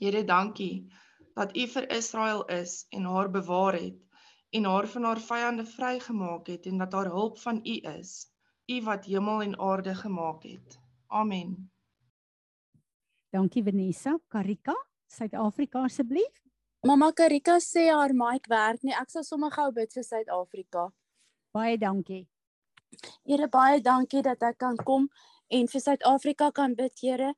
Here, 0.00 0.24
dankie 0.24 0.90
dat 1.34 1.56
U 1.56 1.66
vir 1.72 1.90
Israel 1.96 2.44
is 2.44 2.86
en 2.90 3.04
haar 3.04 3.30
bewaar 3.30 3.76
het 3.78 3.98
en 4.50 4.64
haar 4.64 4.86
van 4.88 5.04
haar 5.04 5.20
vyande 5.20 5.66
vrygemaak 5.66 6.46
het 6.46 6.66
en 6.66 6.78
dat 6.78 6.92
haar 6.92 7.10
hulp 7.14 7.38
van 7.38 7.60
U 7.64 7.76
is. 7.96 8.12
U 8.66 8.82
wat 8.82 9.04
hemel 9.04 9.42
en 9.42 9.58
aarde 9.58 9.94
gemaak 9.94 10.42
het. 10.42 10.78
Amen. 11.06 11.70
Dankie 13.32 13.62
Vanessa, 13.62 14.18
Karika, 14.28 14.74
Suid-Afrika 15.06 15.84
asseblief. 15.84 16.40
Mamma 16.84 17.12
Karika 17.12 17.60
sê 17.60 17.86
haar 17.86 18.10
mic 18.12 18.48
werk 18.50 18.82
nie. 18.82 18.94
Ek 18.98 19.10
sal 19.12 19.22
sommer 19.22 19.52
gou 19.54 19.68
bid 19.76 19.92
vir 19.94 20.02
Suid-Afrika. 20.02 20.88
Baie 21.54 21.76
dankie. 21.78 22.24
Here, 23.22 23.46
baie 23.46 23.78
dankie 23.84 24.22
dat 24.26 24.42
ek 24.42 24.58
kan 24.58 24.78
kom 24.82 25.06
en 25.46 25.70
vir 25.70 25.82
Suid-Afrika 25.84 26.50
kan 26.50 26.74
bid, 26.74 26.90
Here. 26.98 27.34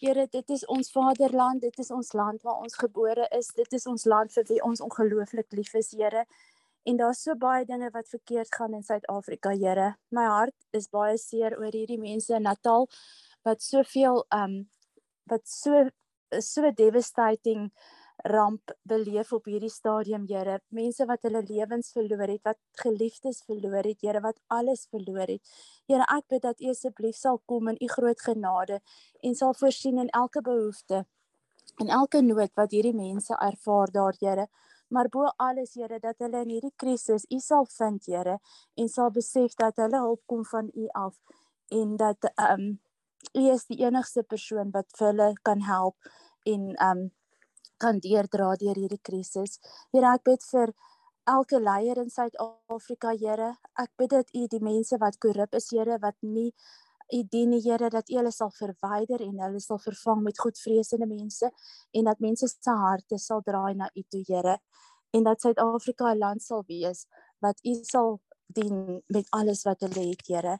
Here, 0.00 0.26
dit 0.28 0.52
is 0.52 0.64
ons 0.68 0.92
vaderland, 0.92 1.62
dit 1.64 1.78
is 1.80 1.90
ons 1.90 2.12
land 2.12 2.42
waar 2.44 2.60
ons 2.60 2.76
gebore 2.82 3.24
is, 3.38 3.48
dit 3.56 3.72
is 3.78 3.86
ons 3.88 4.04
land 4.04 4.32
vir 4.36 4.44
wie 4.50 4.60
ons 4.66 4.82
ongelooflik 4.84 5.56
lief 5.56 5.72
is, 5.80 5.94
Here. 5.96 6.26
En 6.84 7.00
daar's 7.00 7.22
so 7.24 7.32
baie 7.34 7.64
dinge 7.64 7.88
wat 7.96 8.12
verkeerd 8.12 8.52
gaan 8.58 8.76
in 8.76 8.84
Suid-Afrika, 8.84 9.54
Here. 9.56 9.94
My 10.12 10.26
hart 10.28 10.76
is 10.76 10.90
baie 10.92 11.16
seer 11.16 11.56
oor 11.56 11.72
hierdie 11.72 11.98
mense 12.00 12.36
in 12.36 12.44
Natal 12.44 12.90
wat 13.48 13.64
soveel 13.64 14.20
um 14.36 14.60
wat 15.30 15.48
so 15.48 15.88
so 16.38 16.70
devastating 16.70 17.70
ramp 18.24 18.70
beleef 18.82 19.32
op 19.32 19.46
hierdie 19.48 19.70
stadium, 19.70 20.26
Here. 20.28 20.60
Mense 20.68 21.06
wat 21.08 21.22
hulle 21.24 21.42
lewens 21.48 21.92
verloor 21.92 22.28
het, 22.28 22.42
wat 22.44 22.58
geliefdes 22.82 23.42
verloor 23.46 23.86
het, 23.86 24.00
Here, 24.02 24.20
wat 24.20 24.38
alles 24.48 24.86
verloor 24.90 25.28
het. 25.28 25.54
Here, 25.88 26.04
ek 26.04 26.28
bid 26.28 26.44
dat 26.44 26.60
U 26.60 26.70
asseblief 26.72 27.16
sal 27.16 27.40
kom 27.46 27.70
in 27.72 27.80
U 27.80 27.88
groot 27.88 28.20
genade 28.20 28.80
en 29.22 29.34
sal 29.34 29.54
voorsien 29.56 29.98
in 29.98 30.12
elke 30.16 30.42
behoefte 30.42 31.04
en 31.80 31.88
elke 31.88 32.20
nood 32.20 32.52
wat 32.58 32.74
hierdie 32.74 32.96
mense 32.96 33.36
ervaar 33.40 33.92
daar, 33.94 34.16
Here. 34.20 34.48
Maar 34.90 35.08
bo 35.08 35.30
alles, 35.38 35.74
Here, 35.78 36.00
dat 36.02 36.18
hulle 36.18 36.44
in 36.44 36.54
hierdie 36.56 36.74
krisis 36.76 37.24
U 37.30 37.40
sal 37.40 37.66
vind, 37.78 38.06
Here, 38.06 38.38
en 38.76 38.88
sal 38.88 39.10
besef 39.14 39.56
dat 39.56 39.80
hulle 39.80 40.04
hulp 40.04 40.22
kom 40.26 40.44
van 40.44 40.70
U 40.74 40.88
af 40.92 41.16
en 41.70 41.96
dat 41.96 42.32
ehm 42.34 42.60
um, 42.60 42.78
U 43.34 43.46
is 43.52 43.66
die 43.70 43.80
enigste 43.84 44.22
persoon 44.22 44.70
wat 44.74 44.88
vir 44.98 45.10
hulle 45.12 45.32
kan 45.42 45.60
help 45.62 45.96
en 46.48 46.70
um, 46.82 47.02
kan 47.80 48.00
deurdra 48.04 48.54
deur 48.60 48.76
hierdie 48.76 49.00
krisis. 49.02 49.58
Here, 49.92 50.14
ek 50.14 50.24
bid 50.28 50.44
vir 50.50 50.72
elke 51.30 51.60
leier 51.62 52.00
in 52.02 52.10
Suid-Afrika, 52.12 53.14
Here. 53.16 53.54
Ek 53.78 53.90
bid 54.00 54.14
dat 54.14 54.32
U 54.36 54.46
die 54.52 54.62
mense 54.64 54.98
wat 55.00 55.18
korrup 55.22 55.56
is, 55.56 55.70
Here, 55.72 55.98
wat 56.02 56.16
nie 56.22 56.50
U 57.10 57.22
dien, 57.32 57.54
Here, 57.58 57.90
dat 57.90 58.10
U 58.10 58.18
hulle 58.20 58.32
sal 58.34 58.52
verwyder 58.56 59.22
en 59.24 59.40
hulle 59.44 59.60
sal 59.62 59.80
vervang 59.82 60.24
met 60.26 60.38
goedvreesende 60.38 61.08
mense 61.10 61.50
en 61.96 62.10
dat 62.10 62.20
mense 62.22 62.48
se 62.50 62.76
harte 62.84 63.18
sal 63.18 63.44
draai 63.46 63.74
na 63.78 63.90
U 63.94 64.04
toe, 64.08 64.24
Here. 64.28 64.58
En 65.16 65.26
dat 65.26 65.40
Suid-Afrika 65.40 66.12
'n 66.12 66.18
land 66.18 66.42
sal 66.42 66.64
wees 66.68 67.06
wat 67.40 67.58
U 67.64 67.74
sal 67.82 68.20
dien 68.46 69.02
met 69.08 69.26
alles 69.30 69.64
wat 69.64 69.80
hulle 69.80 70.10
het, 70.10 70.26
Here. 70.26 70.58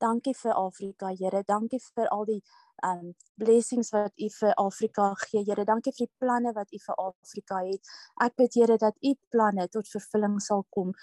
Dankie 0.00 0.34
vir 0.34 0.56
Afrika, 0.56 1.12
Here. 1.12 1.42
Dankie 1.46 1.80
vir 1.94 2.08
al 2.08 2.24
die 2.28 2.40
um 2.86 3.14
blessings 3.36 3.92
wat 3.92 4.12
U 4.16 4.28
vir 4.38 4.54
Afrika 4.56 5.14
gee. 5.26 5.44
Here, 5.44 5.64
dankie 5.68 5.92
vir 5.92 6.06
die 6.06 6.14
planne 6.18 6.54
wat 6.56 6.72
U 6.72 6.78
vir 6.86 7.02
Afrika 7.04 7.60
het. 7.66 7.90
Ek 8.24 8.36
bid 8.40 8.56
Here 8.56 8.78
dat 8.80 8.96
U 9.04 9.14
planne 9.30 9.68
tot 9.68 9.88
vervulling 9.88 10.40
sal 10.40 10.64
kom 10.70 10.94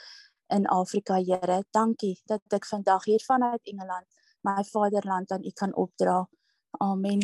in 0.53 0.65
Afrika, 0.73 1.21
Here. 1.21 1.61
Dankie 1.71 2.15
dat 2.25 2.41
ek 2.57 2.65
vandag 2.65 3.05
hier 3.05 3.21
vanuit 3.27 3.61
Engeland 3.69 4.07
my 4.47 4.63
vaderland 4.63 5.31
aan 5.31 5.43
U 5.43 5.51
kan 5.51 5.75
opdra. 5.75 6.29
Amen. 6.69 7.19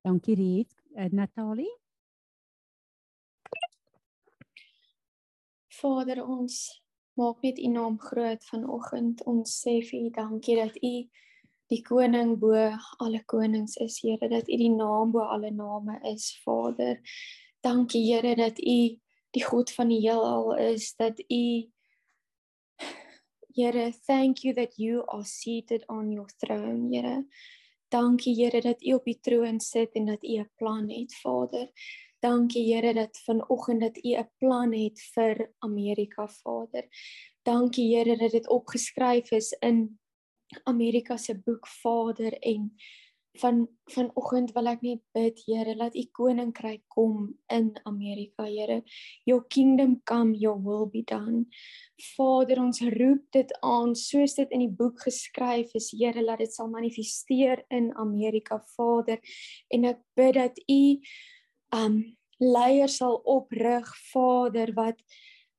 Dankie 0.00 0.34
Riet. 0.34 0.74
Uh, 0.94 1.04
Natalie. 1.10 1.78
Vader 5.68 6.24
ons 6.24 6.85
maak 7.16 7.42
net 7.42 7.58
U 7.58 7.68
naam 7.72 7.96
groot 8.00 8.44
vanoggend. 8.50 9.22
Ons 9.26 9.56
sê 9.62 9.80
vir 9.84 10.06
U 10.06 10.10
dankie 10.10 10.56
dat 10.56 10.76
U 10.76 10.94
die 11.70 11.82
koning 11.82 12.36
bo 12.38 12.54
alle 13.02 13.22
konings 13.26 13.76
is, 13.82 13.98
Here, 14.02 14.28
dat 14.30 14.48
U 14.48 14.58
die 14.60 14.70
naam 14.70 15.12
bo 15.14 15.24
alle 15.24 15.50
name 15.50 15.98
is, 16.12 16.30
Vader. 16.44 17.00
Dankie, 17.64 18.04
Here, 18.06 18.36
dat 18.38 18.60
U 18.60 18.78
die 19.34 19.44
God 19.44 19.72
van 19.74 19.90
die 19.90 20.00
heelal 20.04 20.54
is, 20.70 20.92
dat 20.96 21.20
U 21.26 21.44
Here, 23.56 23.92
thank 24.06 24.44
you 24.44 24.52
that 24.54 24.76
you 24.76 25.02
are 25.08 25.24
seated 25.24 25.84
on 25.88 26.12
your 26.12 26.28
throne, 26.38 26.92
Here. 26.92 27.24
Dankie, 27.90 28.34
Here, 28.36 28.60
dat 28.60 28.84
U 28.84 28.98
op 29.00 29.08
die 29.08 29.18
troon 29.20 29.60
sit 29.60 29.96
en 29.96 30.12
dat 30.12 30.24
U 30.24 30.38
'n 30.38 30.50
plan 30.56 30.90
het, 30.90 31.14
Vader. 31.22 31.70
Dankie 32.26 32.74
Here 32.74 32.94
dat 32.94 33.18
vanoggend 33.24 33.80
dat 33.80 33.96
U 34.04 34.10
'n 34.16 34.30
plan 34.38 34.72
het 34.72 35.00
vir 35.14 35.52
Amerika 35.58 36.28
Vader. 36.28 36.84
Dankie 37.42 37.96
Here 37.96 38.16
dat 38.16 38.30
dit 38.30 38.48
opgeskryf 38.48 39.30
is 39.30 39.52
in 39.52 39.98
Amerika 40.64 41.16
se 41.16 41.38
boek 41.38 41.66
Vader. 41.66 42.38
En 42.38 42.74
van 43.32 43.68
vanoggend 43.84 44.52
wil 44.52 44.66
ek 44.66 44.80
net 44.80 45.02
bid 45.12 45.42
Here 45.46 45.76
laat 45.76 45.94
u 45.94 46.04
koninkryk 46.12 46.82
kom 46.88 47.38
in 47.46 47.80
Amerika 47.82 48.44
Here. 48.44 48.82
Your 49.24 49.44
kingdom 49.46 50.00
come 50.02 50.34
your 50.34 50.62
will 50.62 50.88
be 50.90 51.02
done. 51.04 51.46
Vader 52.16 52.58
ons 52.60 52.80
roep 52.80 53.22
dit 53.30 53.58
aan 53.60 53.94
soos 53.94 54.34
dit 54.34 54.50
in 54.50 54.58
die 54.58 54.76
boek 54.78 55.00
geskryf 55.00 55.74
is 55.74 55.90
Here 55.90 56.22
laat 56.22 56.38
dit 56.38 56.52
sal 56.52 56.68
manifesteer 56.68 57.64
in 57.68 57.94
Amerika 57.94 58.64
Vader. 58.76 59.20
En 59.68 59.84
ek 59.84 60.02
bid 60.14 60.34
dat 60.34 60.62
u 60.66 60.98
um 61.76 62.02
leiers 62.40 62.98
sal 63.00 63.20
oprig 63.24 63.88
Vader 64.12 64.72
wat 64.76 65.00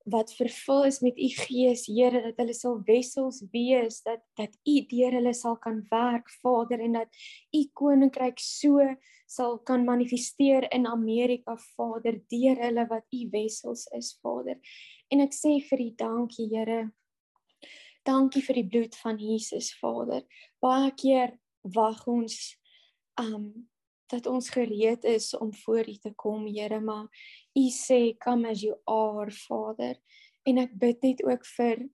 wat 0.07 0.31
vervul 0.37 0.85
is 0.87 1.01
met 1.03 1.17
u 1.19 1.27
gees 1.35 1.83
Here 1.91 2.21
dat 2.29 2.37
hulle 2.39 2.53
sal 2.55 2.77
wessels 2.87 3.41
wees 3.51 3.99
dat 4.05 4.21
dat 4.39 4.53
u 4.63 4.75
deur 4.87 5.17
hulle 5.19 5.33
sal 5.35 5.57
kan 5.59 5.81
werk 5.91 6.31
Vader 6.41 6.79
en 6.79 6.95
dat 7.01 7.25
u 7.51 7.63
koninkryk 7.73 8.39
so 8.39 8.79
sal 9.27 9.57
kan 9.67 9.83
manifesteer 9.85 10.69
in 10.71 10.87
Amerika 10.87 11.57
Vader 11.75 12.21
deur 12.31 12.61
hulle 12.63 12.87
wat 12.87 13.03
u 13.11 13.27
wessels 13.31 13.87
is 13.97 14.13
Vader. 14.23 14.55
En 15.11 15.19
ek 15.27 15.35
sê 15.35 15.57
vir 15.69 15.83
u 15.83 15.89
dankie 15.99 16.47
Here. 16.53 16.85
Dankie 18.07 18.41
vir 18.45 18.61
die 18.61 18.67
bloed 18.71 18.95
van 18.95 19.19
Jesus 19.19 19.73
Vader. 19.81 20.23
Baie 20.63 20.93
keer 20.95 21.35
wag 21.75 22.05
ons 22.07 22.55
um 23.19 23.67
dat 24.07 24.27
ons 24.27 24.49
gereed 24.49 25.03
is 25.03 25.33
om 25.37 25.53
voor 25.53 25.87
U 25.87 25.95
te 25.97 26.13
kom, 26.15 26.47
Here, 26.47 26.79
maar 26.79 27.07
U 27.53 27.67
sê 27.73 28.17
come 28.17 28.49
as 28.49 28.61
you 28.61 28.75
are, 28.85 29.31
Vader. 29.31 29.97
En 30.47 30.57
ek 30.63 30.75
bid 30.79 31.01
net 31.03 31.23
ook 31.25 31.45
vir 31.57 31.87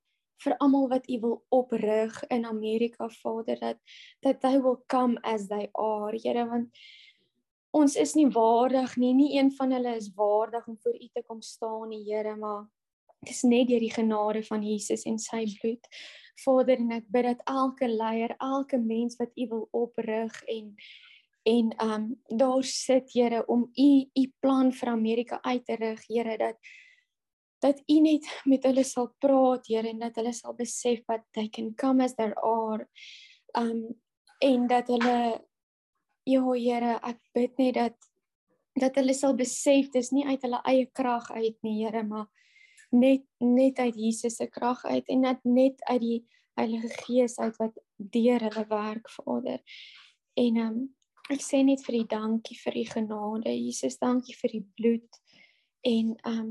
vir 0.44 0.58
almal 0.60 0.90
wat 0.92 1.06
U 1.08 1.20
wil 1.24 1.38
oprig 1.56 2.18
in 2.28 2.46
Amerika, 2.46 3.08
Vader, 3.22 3.60
dat 3.60 3.80
that 4.22 4.42
they 4.42 4.60
will 4.62 4.82
come 4.88 5.18
as 5.24 5.48
they 5.48 5.70
are, 5.74 6.18
Here, 6.20 6.46
want 6.50 6.70
ons 7.74 7.96
is 7.96 8.14
nie 8.14 8.28
waardig 8.30 8.98
nie. 9.02 9.14
Nie 9.18 9.38
een 9.40 9.52
van 9.58 9.72
hulle 9.74 9.96
is 9.98 10.12
waardig 10.14 10.68
om 10.68 10.78
voor 10.78 11.00
U 11.00 11.08
te 11.14 11.24
kom 11.26 11.42
staan, 11.42 11.90
nie, 11.90 12.04
Here, 12.06 12.36
maar 12.36 12.68
dis 13.24 13.44
net 13.48 13.70
deur 13.72 13.80
die 13.80 13.94
genade 13.94 14.44
van 14.44 14.64
Jesus 14.66 15.06
en 15.08 15.18
sy 15.22 15.46
bloed. 15.62 15.88
Vader, 16.44 16.80
en 16.82 16.92
ek 16.98 17.08
bid 17.14 17.28
dat 17.30 17.42
elke 17.50 17.88
leier, 17.88 18.36
elke 18.42 18.78
mens 18.82 19.18
wat 19.20 19.32
U 19.38 19.48
wil 19.52 19.68
oprig 19.86 20.40
en 20.52 20.74
en 21.44 21.74
um 21.84 22.22
daar 22.28 22.64
sit 22.64 23.12
Here 23.14 23.44
om 23.48 23.68
U 23.76 24.10
U 24.14 24.24
plan 24.40 24.72
vir 24.72 24.90
Amerika 24.90 25.40
uit 25.42 25.66
te 25.66 25.76
rig, 25.76 26.08
Here, 26.08 26.38
dat 26.38 26.58
dat 27.64 27.82
U 27.88 28.00
net 28.00 28.28
met 28.46 28.64
hulle 28.64 28.84
sal 28.84 29.14
praat, 29.20 29.68
Here, 29.68 29.88
en 29.90 30.00
dat 30.00 30.16
hulle 30.16 30.34
sal 30.34 30.56
besef 30.56 31.04
dat 31.08 31.24
they 31.32 31.50
can 31.50 31.74
come 31.76 32.04
as 32.04 32.16
they 32.16 32.34
are. 32.34 32.88
Um 33.58 34.02
en 34.40 34.68
dat 34.68 34.88
hulle 34.88 35.42
Ja, 36.24 36.44
Here, 36.56 37.00
ek 37.04 37.20
bid 37.36 37.58
net 37.60 37.76
dat 37.76 38.10
dat 38.80 38.96
hulle 38.98 39.14
sal 39.14 39.36
besef 39.38 39.92
dis 39.94 40.10
nie 40.16 40.24
uit 40.26 40.42
hulle 40.42 40.62
eie 40.66 40.88
krag 40.96 41.28
uit 41.32 41.58
nie, 41.62 41.84
Here, 41.84 42.04
maar 42.04 42.30
net 42.92 43.26
net 43.40 43.80
uit 43.80 43.96
Jesus 43.96 44.38
se 44.40 44.48
krag 44.48 44.86
uit 44.86 45.10
en 45.10 45.28
net 45.28 45.44
net 45.44 45.84
uit 45.90 46.02
die 46.02 46.20
Heilige 46.54 46.90
Gees 47.04 47.40
uit 47.40 47.56
wat 47.58 47.78
deur 47.98 48.44
hulle 48.46 48.66
werk, 48.70 49.10
Vader. 49.10 49.62
En 50.38 50.58
um 50.62 50.78
ek 51.32 51.42
sê 51.42 51.64
net 51.64 51.84
vir 51.86 52.02
U 52.02 52.04
dankie 52.12 52.58
vir 52.60 52.80
U 52.82 52.86
genade, 52.92 53.52
Jesus, 53.56 54.00
dankie 54.02 54.36
vir 54.36 54.58
U 54.60 54.62
bloed 54.78 55.22
en 55.84 56.16
um 56.28 56.50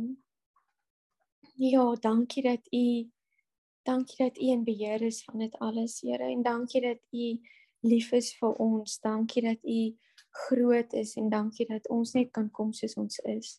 ja, 1.60 1.84
dankie 2.00 2.42
dat 2.42 2.68
U 2.72 2.86
dankie 3.84 4.16
dat 4.18 4.38
U 4.38 4.48
in 4.54 4.64
beheer 4.64 5.02
is 5.02 5.24
van 5.24 5.38
dit 5.44 5.54
alles, 5.60 6.00
Here, 6.00 6.30
en 6.30 6.42
dankie 6.42 6.80
dat 6.80 7.02
U 7.12 7.26
lief 7.82 8.12
is 8.12 8.32
vir 8.38 8.54
ons. 8.62 8.98
Dankie 9.02 9.42
dat 9.42 9.64
U 9.64 9.78
groot 10.46 10.92
is 10.92 11.16
en 11.16 11.28
dankie 11.28 11.66
dat 11.68 11.88
ons 11.88 12.14
net 12.14 12.30
kan 12.30 12.50
kom 12.50 12.72
soos 12.72 12.94
ons 12.96 13.18
is. 13.18 13.56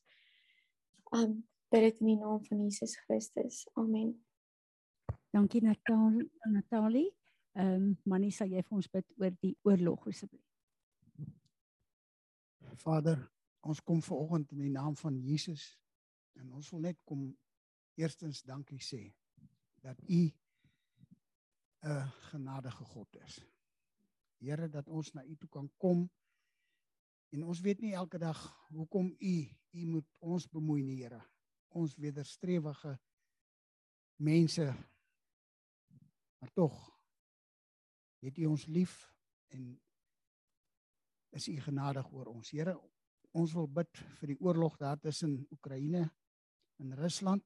Um 1.13 1.43
bid 1.74 1.88
dit 1.89 2.00
in 2.01 2.13
die 2.13 2.20
naam 2.22 2.43
van 2.46 2.63
Jesus 2.63 2.96
Christus. 3.05 3.63
Amen. 3.74 4.13
Dankie 5.34 5.62
Natalie. 5.62 6.29
Natalie. 6.46 7.10
Ehm 7.53 7.74
um, 7.75 7.98
Manie, 8.05 8.32
sal 8.32 8.50
jy 8.50 8.62
vir 8.62 8.77
ons 8.77 8.89
bid 8.89 9.05
oor 9.17 9.34
die 9.41 9.55
oorlog 9.65 10.08
asseblief? 10.10 10.53
Vader, 12.75 13.32
ons 13.62 13.82
kom 13.84 14.01
ver 14.01 14.18
oggend 14.18 14.51
in 14.51 14.63
die 14.65 14.74
naam 14.74 14.96
van 15.00 15.20
Jesus 15.22 15.74
en 16.39 16.51
ons 16.51 16.70
wil 16.74 16.80
net 16.80 17.00
kom 17.06 17.27
eerstens 18.00 18.42
dankie 18.44 18.82
sê 18.82 19.03
dat 19.84 20.00
U 20.10 20.32
'n 21.84 22.12
genadige 22.32 22.84
God 22.84 23.15
is. 23.15 23.42
Here 24.39 24.70
dat 24.70 24.88
ons 24.88 25.12
na 25.13 25.24
U 25.24 25.36
toe 25.36 25.50
kan 25.50 25.72
kom. 25.77 26.10
En 27.30 27.44
ons 27.44 27.60
weet 27.60 27.80
nie 27.80 27.94
elke 27.94 28.18
dag 28.18 28.68
hoekom 28.70 29.15
U 29.20 29.36
U 29.74 29.86
moet 29.86 30.10
ons 30.20 30.50
bemoei 30.50 30.84
nie, 30.84 31.01
Here. 31.01 31.22
Ons 31.68 31.96
wederstrewige 31.96 33.00
mense. 34.15 34.75
Maar 36.39 36.51
tog 36.53 36.92
het 38.20 38.38
U 38.38 38.46
ons 38.46 38.65
lief 38.65 39.13
en 39.48 39.82
is 41.34 41.48
U 41.50 41.56
genadig 41.62 42.08
oor 42.13 42.30
ons. 42.32 42.52
Here, 42.54 42.75
ons 43.34 43.54
wil 43.58 43.68
bid 43.68 44.02
vir 44.20 44.34
die 44.34 44.40
oorlog 44.42 44.78
daar 44.82 45.00
tussen 45.02 45.40
Oekraïne 45.54 46.06
en 46.82 46.96
Rusland. 47.00 47.44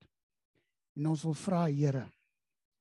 En 0.98 1.12
ons 1.14 1.24
wil 1.28 1.38
vra, 1.38 1.66
Here, 1.72 2.06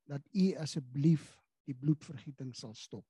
dat 0.07 0.27
U 0.35 0.47
asseblief 0.63 1.35
die 1.67 1.75
bloedvergieting 1.75 2.53
sal 2.55 2.75
stop. 2.75 3.07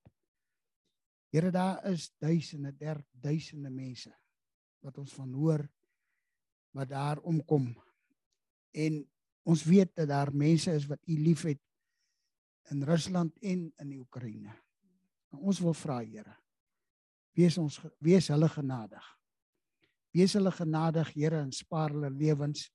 Here 1.32 1.50
daar 1.52 1.82
is 1.90 2.08
duisende, 2.22 2.72
der 2.72 3.02
duisende 3.12 3.70
mense 3.70 4.12
wat 4.84 4.98
ons 5.02 5.12
van 5.16 5.32
hoor 5.34 5.64
wat 6.76 6.92
daar 6.92 7.20
omkom. 7.24 7.70
En 8.76 9.00
ons 9.48 9.62
weet 9.64 9.94
dat 9.96 10.08
daar 10.08 10.32
mense 10.34 10.72
is 10.76 10.86
wat 10.86 11.00
U 11.08 11.16
liefhet 11.18 11.60
in 12.70 12.82
Rusland 12.84 13.36
en 13.40 13.68
in 13.72 13.88
die 13.88 14.00
Oekraïne. 14.00 14.52
En 15.32 15.38
ons 15.38 15.60
wil 15.64 15.74
vra, 15.74 16.00
Here, 16.04 16.36
wees 17.36 17.58
ons 17.60 17.78
wees 18.00 18.30
hulle 18.32 18.48
genadig. 18.48 19.12
Wees 20.16 20.32
hulle 20.38 20.52
genadig, 20.54 21.12
Here, 21.14 21.42
en 21.44 21.52
spaar 21.52 21.92
hulle 21.92 22.10
lewens. 22.10 22.70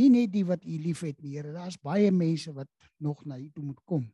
Nie 0.00 0.08
net 0.08 0.32
die 0.32 0.44
wat 0.48 0.64
U 0.64 0.78
liefhet 0.80 1.20
nie, 1.20 1.36
Here. 1.36 1.52
Daar's 1.52 1.76
baie 1.76 2.10
mense 2.10 2.52
wat 2.56 2.70
nog 2.98 3.24
na 3.28 3.36
U 3.38 3.50
toe 3.52 3.64
moet 3.64 3.80
kom. 3.84 4.06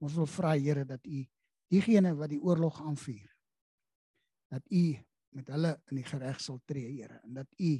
Ons 0.00 0.16
wil 0.16 0.28
vra, 0.28 0.54
Here, 0.56 0.86
dat 0.88 1.04
U 1.04 1.24
diegene 1.72 2.14
wat 2.18 2.32
die 2.32 2.40
oorlog 2.42 2.80
aanvuur 2.82 3.30
dat 4.52 4.70
u 4.70 4.84
met 5.34 5.48
hulle 5.50 5.72
in 5.90 5.98
die 5.98 6.06
gereg 6.06 6.40
sal 6.40 6.60
tree 6.68 6.92
Here 6.92 7.18
en 7.24 7.40
dat 7.40 7.58
u 7.58 7.72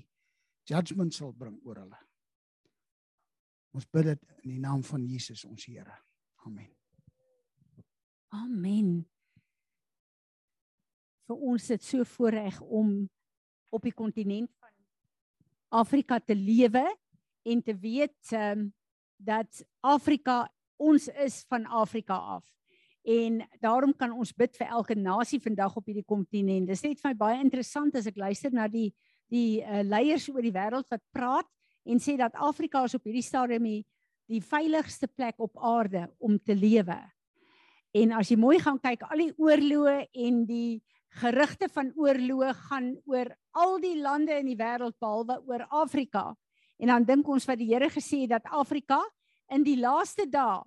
judgment 0.65 1.15
sal 1.15 1.33
bring 1.33 1.59
oor 1.67 1.83
hulle 1.85 2.01
ons 3.75 3.87
bid 3.91 4.11
dit 4.13 4.25
in 4.43 4.55
die 4.57 4.63
naam 4.63 4.83
van 4.87 5.07
Jesus 5.07 5.45
ons 5.49 5.67
Here 5.69 5.99
amen 6.49 6.71
amen 8.35 8.97
vir 11.29 11.45
ons 11.51 11.69
dit 11.73 11.83
so 11.83 12.05
voorreg 12.17 12.61
om 12.63 12.97
op 13.75 13.83
die 13.83 13.95
kontinent 13.95 14.51
van 14.61 14.73
Afrika 15.81 16.21
te 16.21 16.37
lewe 16.37 16.85
en 17.45 17.63
te 17.63 17.75
weet 17.77 18.35
um, 18.37 18.69
dat 19.17 19.65
Afrika 19.81 20.45
ons 20.77 21.09
is 21.09 21.43
van 21.49 21.67
Afrika 21.67 22.17
af 22.37 22.55
en 23.05 23.43
daarom 23.61 23.93
kan 23.97 24.13
ons 24.17 24.33
bid 24.33 24.55
vir 24.57 24.71
elke 24.73 24.97
nasie 24.97 25.41
vandag 25.43 25.75
op 25.77 25.85
hierdie 25.85 26.07
kontinent. 26.09 26.71
Dit 26.71 26.79
is 26.79 26.85
net 26.87 27.03
vir 27.03 27.13
my 27.13 27.19
baie 27.21 27.43
interessant 27.43 27.97
as 28.01 28.09
ek 28.09 28.17
luister 28.21 28.55
na 28.55 28.69
die 28.69 28.91
die 29.33 29.65
uh, 29.65 29.81
leiers 29.83 30.29
oor 30.31 30.45
die 30.45 30.53
wêreld 30.53 30.87
wat 30.93 31.03
praat 31.13 31.49
en 31.89 32.01
sê 32.01 32.15
dat 32.21 32.37
Afrika 32.39 32.85
is 32.87 32.95
op 32.95 33.05
hierdie 33.09 33.25
stadium 33.25 33.65
die, 33.67 33.81
die 34.31 34.41
veiligste 34.45 35.09
plek 35.09 35.41
op 35.43 35.57
aarde 35.59 36.05
om 36.23 36.37
te 36.39 36.55
lewe. 36.55 36.97
En 37.97 38.13
as 38.21 38.31
jy 38.31 38.37
mooi 38.39 38.59
gaan 38.63 38.79
kyk, 38.79 39.03
al 39.09 39.25
die 39.25 39.33
oorloë 39.41 39.97
en 40.27 40.45
die 40.47 40.83
gerugte 41.21 41.69
van 41.71 41.93
oorloë 41.97 42.53
gaan 42.69 42.89
oor 43.07 43.31
al 43.53 43.79
die 43.83 43.97
lande 44.01 44.35
in 44.41 44.47
die 44.51 44.59
wêreld 44.59 44.97
behalwe 44.99 45.39
oor 45.47 45.67
Afrika. 45.71 46.35
En 46.79 46.91
dan 46.91 47.05
dink 47.07 47.29
ons 47.29 47.47
wat 47.47 47.59
die 47.59 47.71
Here 47.71 47.91
gesê 47.91 48.25
het 48.25 48.35
dat 48.35 48.51
Afrika 48.51 49.01
in 49.55 49.63
die 49.63 49.79
laaste 49.79 50.27
dae 50.27 50.63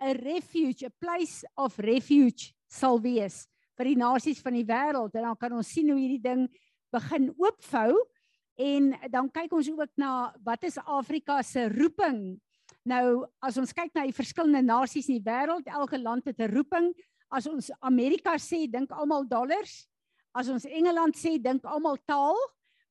'n 0.00 0.16
refuge, 0.16 0.86
'n 0.86 0.94
place 0.98 1.44
of 1.56 1.78
refuge 1.78 2.52
sal 2.68 3.00
wees 3.00 3.46
vir 3.76 3.84
die 3.84 3.96
nasies 3.96 4.40
van 4.40 4.54
die 4.54 4.64
wêreld 4.64 5.14
en 5.14 5.22
dan 5.22 5.36
kan 5.36 5.52
ons 5.52 5.68
sien 5.68 5.90
hoe 5.90 5.98
hierdie 5.98 6.22
ding 6.22 6.48
begin 6.92 7.30
oopvou 7.36 7.96
en 8.60 8.94
dan 9.10 9.30
kyk 9.30 9.52
ons 9.52 9.70
ook 9.70 9.92
na 9.96 10.34
wat 10.44 10.64
is 10.64 10.78
Afrika 10.78 11.42
se 11.42 11.68
roeping. 11.68 12.40
Nou 12.84 13.26
as 13.40 13.56
ons 13.60 13.72
kyk 13.72 13.94
na 13.94 14.04
die 14.04 14.16
verskillende 14.16 14.62
nasies 14.62 15.08
in 15.08 15.20
die 15.20 15.30
wêreld, 15.30 15.66
elke 15.66 15.98
land 15.98 16.24
het 16.24 16.40
'n 16.40 16.52
roeping. 16.54 16.92
As 17.30 17.46
ons 17.46 17.70
Amerika 17.80 18.34
sê, 18.42 18.64
dink 18.66 18.90
almal 18.90 19.24
dollars. 19.30 19.84
As 20.34 20.48
ons 20.50 20.66
Engeland 20.66 21.14
sê, 21.18 21.36
dink 21.38 21.64
almal 21.66 21.98
taal, 22.06 22.38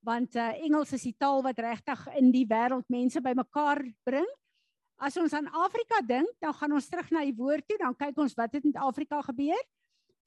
want 0.06 0.36
uh, 0.40 0.54
Engels 0.64 0.94
is 0.96 1.04
die 1.10 1.16
taal 1.20 1.44
wat 1.44 1.60
regtig 1.60 2.06
in 2.20 2.32
die 2.32 2.46
wêreld 2.48 2.88
mense 2.92 3.20
bymekaar 3.24 3.84
bring. 4.08 4.28
As 5.00 5.16
ons 5.20 5.36
aan 5.36 5.48
Afrika 5.56 6.00
dink, 6.04 6.32
dan 6.44 6.56
gaan 6.56 6.76
ons 6.76 6.88
terug 6.92 7.12
na 7.12 7.24
die 7.28 7.36
woord 7.36 7.68
toe, 7.68 7.78
dan 7.80 7.96
kyk 7.96 8.18
ons 8.20 8.36
wat 8.40 8.56
het 8.56 8.66
met 8.68 8.80
Afrika 8.80 9.22
gebeur. 9.28 9.60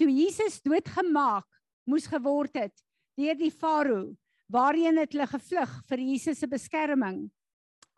Toe 0.00 0.08
Jesus 0.08 0.60
doodgemaak 0.64 1.48
moes 1.88 2.08
geword 2.08 2.56
het 2.56 2.72
deur 3.18 3.36
die 3.36 3.52
farao, 3.52 4.12
waarheen 4.52 5.00
het 5.00 5.12
hulle 5.12 5.28
gevlug 5.28 5.72
vir 5.88 6.04
Jesus 6.04 6.40
se 6.40 6.48
beskerming? 6.48 7.26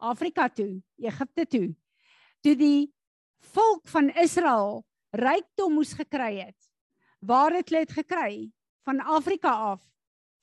Afrika 0.02 0.48
toe, 0.50 0.82
Egipte 0.98 1.46
toe. 1.46 1.68
Toe 2.42 2.54
die 2.58 2.90
volk 3.54 3.86
van 3.90 4.10
Israel 4.18 4.82
rykdom 5.14 5.78
moes 5.78 5.94
gekry 5.94 6.42
het. 6.42 6.70
Waar 7.24 7.54
het 7.54 7.70
hulle 7.70 7.86
dit 7.86 7.96
gekry? 8.02 8.34
Van 8.84 9.00
Afrika 9.00 9.50
af, 9.72 9.80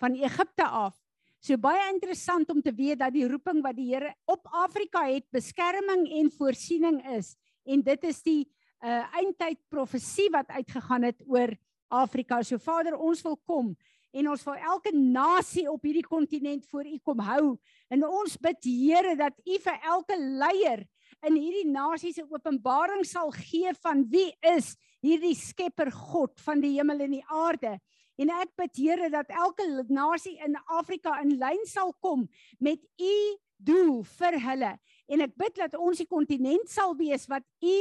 van 0.01 0.15
Egipte 0.17 0.65
af. 0.65 0.95
So 1.41 1.57
baie 1.57 1.81
interessant 1.89 2.49
om 2.53 2.62
te 2.62 2.73
weet 2.73 2.99
dat 3.01 3.13
die 3.13 3.27
roeping 3.27 3.62
wat 3.65 3.75
die 3.77 3.89
Here 3.89 4.13
op 4.29 4.45
Afrika 4.45 5.03
het 5.10 5.25
beskerming 5.34 6.07
en 6.19 6.29
voorsiening 6.38 6.99
is 7.17 7.36
en 7.65 7.81
dit 7.86 8.03
is 8.10 8.21
die 8.25 8.41
uh 8.81 9.03
eindtyd 9.17 9.60
profesie 9.69 10.27
wat 10.34 10.49
uitgegaan 10.49 11.03
het 11.05 11.19
oor 11.29 11.53
Afrika. 11.89 12.41
So 12.41 12.57
Vader, 12.57 12.95
ons 12.97 13.21
wil 13.25 13.38
kom 13.45 13.75
en 14.12 14.29
ons 14.29 14.43
wil 14.45 14.57
elke 14.73 14.93
nasie 14.95 15.67
op 15.69 15.86
hierdie 15.86 16.05
kontinent 16.05 16.65
voor 16.69 16.86
U 16.86 16.97
kom 17.05 17.21
hou 17.25 17.57
en 17.89 18.05
ons 18.05 18.38
bid 18.38 18.65
Here 18.65 19.15
dat 19.17 19.38
U 19.45 19.60
vir 19.65 19.86
elke 19.93 20.17
leier 20.17 20.86
in 21.28 21.36
hierdie 21.36 21.69
nasie 21.71 22.13
se 22.13 22.24
openbaring 22.24 23.06
sal 23.06 23.32
gee 23.32 23.74
van 23.82 24.06
wie 24.10 24.32
is 24.56 24.76
hierdie 25.02 25.36
skepper 25.36 25.91
God 25.91 26.39
van 26.45 26.62
die 26.62 26.78
hemel 26.78 27.02
en 27.02 27.12
die 27.12 27.26
aarde 27.28 27.80
En 28.21 28.32
ek 28.38 28.52
bid 28.60 28.78
Here 28.78 29.10
dat 29.13 29.32
elke 29.34 29.65
nasie 29.89 30.36
in 30.45 30.58
Afrika 30.69 31.17
in 31.24 31.38
lyn 31.41 31.63
sal 31.69 31.93
kom 32.04 32.28
met 32.60 32.82
u 33.02 33.15
doel 33.62 34.02
vir 34.17 34.38
hulle. 34.41 34.71
En 35.12 35.24
ek 35.26 35.34
bid 35.39 35.58
dat 35.60 35.78
ons 35.78 36.00
die 36.02 36.10
kontinent 36.10 36.69
sal 36.71 36.93
wees 37.00 37.28
wat 37.32 37.45
u 37.65 37.78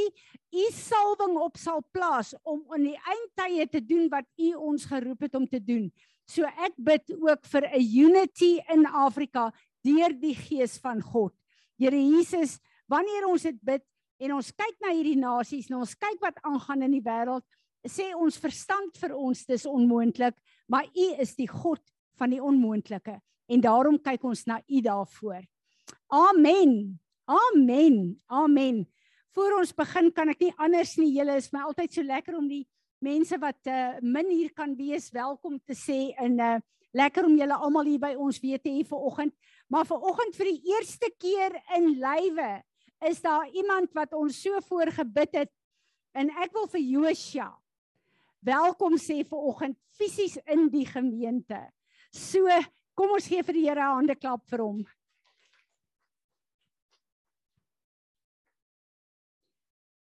u 0.51 0.63
salwing 0.75 1.37
op 1.41 1.59
sal 1.61 1.83
plaas 1.95 2.33
om 2.43 2.63
in 2.77 2.89
die 2.89 2.97
eindtye 2.97 3.67
te 3.71 3.83
doen 3.85 4.09
wat 4.11 4.27
u 4.41 4.53
ons 4.71 4.87
geroep 4.89 5.27
het 5.27 5.37
om 5.37 5.47
te 5.49 5.61
doen. 5.61 5.87
So 6.27 6.47
ek 6.47 6.75
bid 6.77 7.13
ook 7.17 7.45
vir 7.53 7.69
'n 7.69 7.85
unity 8.07 8.59
in 8.73 8.85
Afrika 8.85 9.51
deur 9.83 10.13
die 10.13 10.35
gees 10.35 10.77
van 10.77 11.01
God. 11.01 11.33
Here 11.77 11.97
Jesus, 11.97 12.59
wanneer 12.91 13.27
ons 13.29 13.47
dit 13.47 13.57
bid 13.63 13.83
en 14.21 14.35
ons 14.37 14.51
kyk 14.53 14.77
na 14.83 14.93
hierdie 14.93 15.17
nasies 15.19 15.69
en 15.71 15.79
ons 15.81 15.95
kyk 15.97 16.19
wat 16.21 16.39
aangaan 16.45 16.85
in 16.85 16.95
die 16.97 17.05
wêreld, 17.05 17.45
sê 17.87 18.11
ons 18.13 18.37
verstand 18.37 18.97
vir 19.01 19.15
ons 19.17 19.45
dis 19.47 19.65
onmoontlik, 19.65 20.35
maar 20.69 20.85
U 20.85 21.07
is 21.23 21.33
die 21.39 21.49
God 21.49 21.81
van 22.19 22.33
die 22.33 22.41
onmoontlike 22.43 23.17
en 23.51 23.63
daarom 23.63 23.97
kyk 24.03 24.23
ons 24.27 24.45
na 24.47 24.59
U 24.61 24.81
daarvoor. 24.85 25.41
Amen. 26.13 26.99
Amen. 27.25 28.21
Amen. 28.27 28.85
Voor 29.31 29.57
ons 29.61 29.71
begin 29.75 30.11
kan 30.11 30.29
ek 30.31 30.43
nie 30.43 30.53
anders 30.59 30.97
nie. 30.99 31.13
Julle 31.15 31.37
is 31.39 31.49
my 31.55 31.63
altyd 31.69 31.95
so 31.95 32.03
lekker 32.05 32.37
om 32.37 32.47
die 32.51 32.65
mense 33.01 33.37
wat 33.41 33.71
uh, 33.71 33.97
min 34.03 34.29
hier 34.29 34.51
kan 34.53 34.75
wees 34.77 35.09
welkom 35.15 35.57
te 35.65 35.75
sê 35.77 36.11
en 36.21 36.35
uh, 36.37 36.57
lekker 36.93 37.25
om 37.25 37.37
julle 37.39 37.57
almal 37.57 37.87
hier 37.87 38.01
by 38.03 38.11
ons 38.19 38.41
weer 38.43 38.59
te 38.61 38.69
hê 38.69 38.83
vanoggend. 38.87 39.33
Maar 39.71 39.87
vanoggend 39.89 40.35
vir 40.37 40.51
die 40.51 40.75
eerste 40.75 41.09
keer 41.17 41.55
in 41.77 41.95
lywe 42.03 42.51
is 43.09 43.21
daar 43.21 43.47
iemand 43.49 43.93
wat 43.97 44.13
ons 44.13 44.37
so 44.43 44.61
voorgebid 44.67 45.43
het 45.43 45.51
en 46.13 46.29
ek 46.43 46.53
wil 46.53 46.67
vir 46.69 46.81
Josia 46.81 47.49
welkom 48.45 48.97
sê 48.97 49.21
vir 49.27 49.45
oggend 49.51 49.77
fisies 49.97 50.37
in 50.49 50.67
die 50.73 50.85
gemeente. 50.89 51.59
So, 52.11 52.49
kom 52.97 53.13
ons 53.15 53.29
gee 53.29 53.43
vir 53.45 53.57
die 53.57 53.67
Here 53.67 53.81
'n 53.81 53.95
hande 54.01 54.15
klap 54.15 54.47
vir 54.49 54.59
hom. 54.59 54.81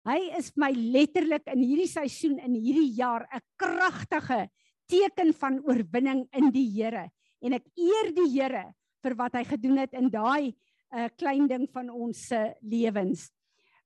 Hy 0.08 0.20
is 0.40 0.52
my 0.56 0.72
letterlik 0.72 1.46
in 1.52 1.60
hierdie 1.62 1.92
seisoen 1.92 2.40
in 2.40 2.56
hierdie 2.56 2.96
jaar 2.98 3.28
'n 3.30 3.42
kragtige 3.58 4.50
teken 4.88 5.34
van 5.34 5.60
oorwinning 5.68 6.28
in 6.34 6.50
die 6.52 6.70
Here 6.72 7.12
en 7.42 7.54
ek 7.54 7.66
eer 7.78 8.12
die 8.16 8.30
Here 8.32 8.74
vir 9.04 9.16
wat 9.16 9.36
hy 9.36 9.44
gedoen 9.44 9.78
het 9.78 9.94
in 9.94 10.10
daai 10.10 10.56
'n 10.90 10.98
uh, 10.98 11.04
eh, 11.04 11.12
klein 11.16 11.48
ding 11.48 11.70
van 11.72 11.90
ons 11.90 12.28
se 12.28 12.56
lewens. 12.62 13.30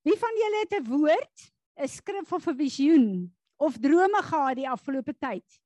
Wie 0.02 0.18
van 0.18 0.36
julle 0.42 0.60
het 0.64 0.74
'n 0.80 0.90
woord, 0.90 1.54
'n 1.76 1.88
skrif 1.88 2.32
of 2.32 2.48
'n 2.48 2.56
visioen 2.56 3.36
of 3.58 3.78
drome 3.78 4.22
gehad 4.24 4.56
die 4.56 4.70
afgelope 4.70 5.16
tyd? 5.20 5.62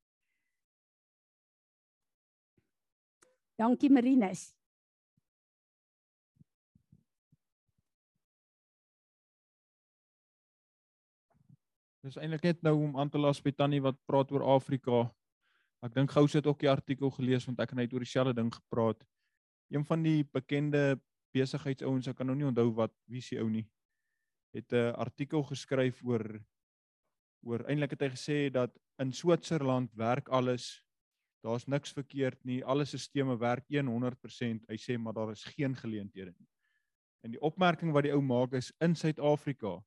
Dankie 3.56 3.89
Marinus. 3.89 4.54
Dis 12.06 12.15
eintlik 12.15 12.43
net 12.43 12.62
nou 12.62 12.76
om 12.86 13.00
aan 13.00 13.10
te 13.10 13.19
las 13.19 13.41
by 13.43 13.52
Tannie 13.52 13.82
wat 13.82 13.97
praat 14.06 14.32
oor 14.32 14.45
Afrika. 14.56 15.00
Ek 15.84 15.93
dink 15.93 16.12
gou 16.12 16.28
sit 16.28 16.45
ook 16.47 16.60
die 16.60 16.69
artikel 16.69 17.10
gelees 17.12 17.45
want 17.45 17.60
ek 17.60 17.73
het 17.73 17.80
net 17.82 17.93
oor 17.93 18.06
dieselfde 18.06 18.34
ding 18.38 18.54
gepraat. 18.54 19.04
Een 19.73 19.84
van 19.86 20.06
die 20.06 20.23
bekende 20.23 21.02
besigheidsouens, 21.38 22.10
ek 22.10 22.17
kan 22.19 22.30
nou 22.30 22.36
nie 22.38 22.47
onthou 22.47 22.69
wat 22.76 22.93
wie 23.12 23.21
se 23.21 23.39
ou 23.41 23.50
nie, 23.50 23.65
het 24.56 24.73
'n 24.73 24.93
artikel 24.95 25.43
geskryf 25.43 26.04
oor 26.04 26.26
oor 27.45 27.63
eintlik 27.69 27.93
het 27.95 28.02
hy 28.02 28.10
gesê 28.10 28.38
dat 28.52 28.73
in 29.00 29.13
Switserland 29.13 29.93
werk 29.95 30.28
alles. 30.30 30.84
Daar's 31.43 31.67
niks 31.67 31.93
verkeerd 31.93 32.43
nie. 32.43 32.63
Alle 32.65 32.86
stelsels 32.86 33.39
werk 33.39 33.65
100%. 33.69 34.65
Hy 34.67 34.78
sê 34.78 34.97
maar 34.97 35.13
daar 35.13 35.32
is 35.32 35.43
geen 35.43 35.76
geleenthede 35.76 36.34
nie. 36.38 36.50
En 37.23 37.32
die 37.32 37.41
opmerking 37.41 37.93
wat 37.93 38.04
die 38.04 38.13
ou 38.13 38.21
maak 38.21 38.54
is 38.54 38.73
in 38.82 38.95
Suid-Afrika 38.95 39.78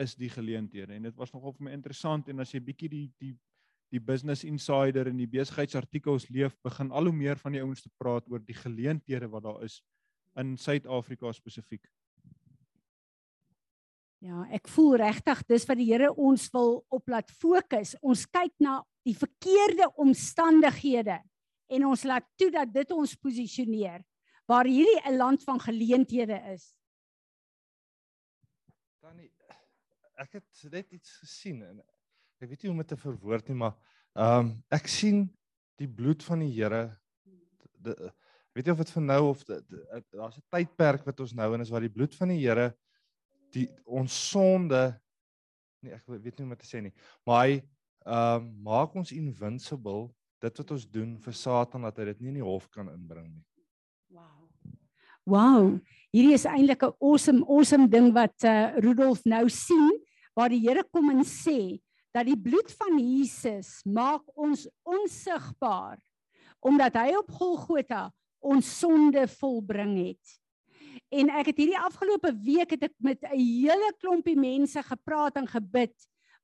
is 0.00 0.14
die 0.16 0.30
geleenthede 0.32 0.94
en 0.94 1.02
dit 1.02 1.16
was 1.16 1.32
nogal 1.32 1.52
vir 1.52 1.66
my 1.68 1.72
interessant 1.76 2.28
en 2.28 2.40
as 2.40 2.52
jy 2.54 2.60
bietjie 2.64 2.88
die 2.88 3.08
die 3.20 3.32
die 3.92 4.00
business 4.00 4.44
insider 4.48 5.10
en 5.10 5.18
die 5.20 5.28
besigheidsartikels 5.28 6.30
leef 6.32 6.54
begin 6.64 6.90
al 6.90 7.10
hoe 7.10 7.16
meer 7.16 7.36
van 7.36 7.52
die 7.52 7.60
ouens 7.60 7.82
te 7.84 7.90
praat 8.00 8.28
oor 8.32 8.40
die 8.40 8.56
geleenthede 8.56 9.28
wat 9.28 9.44
daar 9.44 9.66
is 9.66 9.82
in 10.40 10.56
Suid-Afrika 10.56 11.32
spesifiek. 11.32 11.84
Ja, 14.22 14.44
ek 14.54 14.68
voel 14.70 15.00
regtig 15.02 15.40
dis 15.50 15.66
wat 15.66 15.80
die 15.80 15.88
Here 15.88 16.12
ons 16.14 16.46
wil 16.54 16.84
op 16.94 17.10
laat 17.10 17.30
fokus. 17.42 17.96
Ons 18.06 18.22
kyk 18.30 18.54
na 18.62 18.78
die 19.02 19.16
verkeerde 19.18 19.88
omstandighede 19.98 21.18
en 21.72 21.86
ons 21.88 22.04
laat 22.06 22.28
toe 22.38 22.52
dat 22.54 22.70
dit 22.70 22.94
ons 22.94 23.16
posisioneer 23.18 24.04
waar 24.46 24.68
hierdie 24.68 25.02
'n 25.08 25.16
land 25.16 25.42
van 25.42 25.58
geleenthede 25.60 26.38
is. 26.54 26.76
Tannie, 29.00 29.32
ek 30.14 30.32
het 30.38 30.70
net 30.70 30.92
iets 30.92 31.16
gesien 31.18 31.62
en 31.62 31.82
ek 32.38 32.48
weet 32.48 32.62
nie 32.62 32.70
hoe 32.70 32.78
om 32.78 32.82
dit 32.84 32.88
te 32.88 32.96
verwoord 32.96 33.48
nie, 33.48 33.58
maar 33.58 33.74
ehm 34.14 34.38
um, 34.38 34.64
ek 34.70 34.86
sien 34.86 35.26
die 35.78 35.88
bloed 35.88 36.22
van 36.22 36.38
die 36.38 36.52
Here 36.52 37.00
weet 38.54 38.66
jy 38.66 38.72
of 38.72 38.82
dit 38.82 38.94
vir 38.94 39.02
nou 39.02 39.22
of 39.30 39.44
daar's 39.44 40.38
'n 40.38 40.48
tydperk 40.50 41.04
wat 41.06 41.20
ons 41.20 41.34
nou 41.34 41.54
in 41.54 41.60
is 41.60 41.70
waar 41.70 41.84
die 41.86 41.96
bloed 41.96 42.14
van 42.14 42.28
die 42.28 42.40
Here 42.40 42.72
die 43.52 43.68
ons 43.84 44.12
sonde 44.30 45.00
nee 45.82 45.94
ek 45.94 46.06
weet 46.06 46.38
nie 46.38 46.48
wat 46.48 46.58
te 46.60 46.66
sê 46.66 46.82
nie 46.82 46.94
maar 47.26 47.46
hy 47.46 47.62
ehm 48.02 48.42
um, 48.42 48.50
maak 48.62 48.94
ons 48.98 49.12
invincible 49.14 50.10
dit 50.42 50.58
wat 50.58 50.70
ons 50.74 50.86
doen 50.90 51.16
vir 51.22 51.34
Satan 51.38 51.86
dat 51.86 51.98
hy 52.00 52.08
dit 52.10 52.22
nie 52.22 52.32
in 52.32 52.40
die 52.40 52.46
hof 52.46 52.68
kan 52.74 52.88
inbring 52.90 53.28
nie. 53.30 53.44
Wow. 54.12 54.48
Wow, 55.22 55.66
hierdie 56.10 56.34
is 56.34 56.46
eintlik 56.50 56.82
'n 56.82 56.96
awesome 56.98 57.44
awesome 57.46 57.86
ding 57.88 58.10
wat 58.14 58.34
uh, 58.44 58.74
Rudolf 58.82 59.22
nou 59.24 59.46
sien 59.48 59.92
waar 60.34 60.50
die 60.50 60.62
Here 60.64 60.82
kom 60.90 61.10
en 61.10 61.22
sê 61.22 61.78
dat 62.12 62.26
die 62.26 62.36
bloed 62.36 62.70
van 62.74 62.98
Jesus 62.98 63.82
maak 63.86 64.22
ons 64.34 64.66
onsigbaar 64.82 66.00
omdat 66.60 66.94
hy 66.94 67.14
op 67.18 67.30
Golgotha 67.30 68.10
ons 68.42 68.78
sonde 68.78 69.26
volbring 69.38 69.96
het. 70.02 70.38
En 71.12 71.30
ek 71.40 71.52
het 71.52 71.60
hierdie 71.62 71.78
afgelope 71.78 72.32
week 72.44 72.74
het 72.74 72.88
ek 72.88 72.94
met 72.98 73.22
'n 73.22 73.38
hele 73.38 73.92
klompie 74.00 74.36
mense 74.36 74.82
gepraat 74.82 75.36
en 75.36 75.46
gebid 75.46 75.94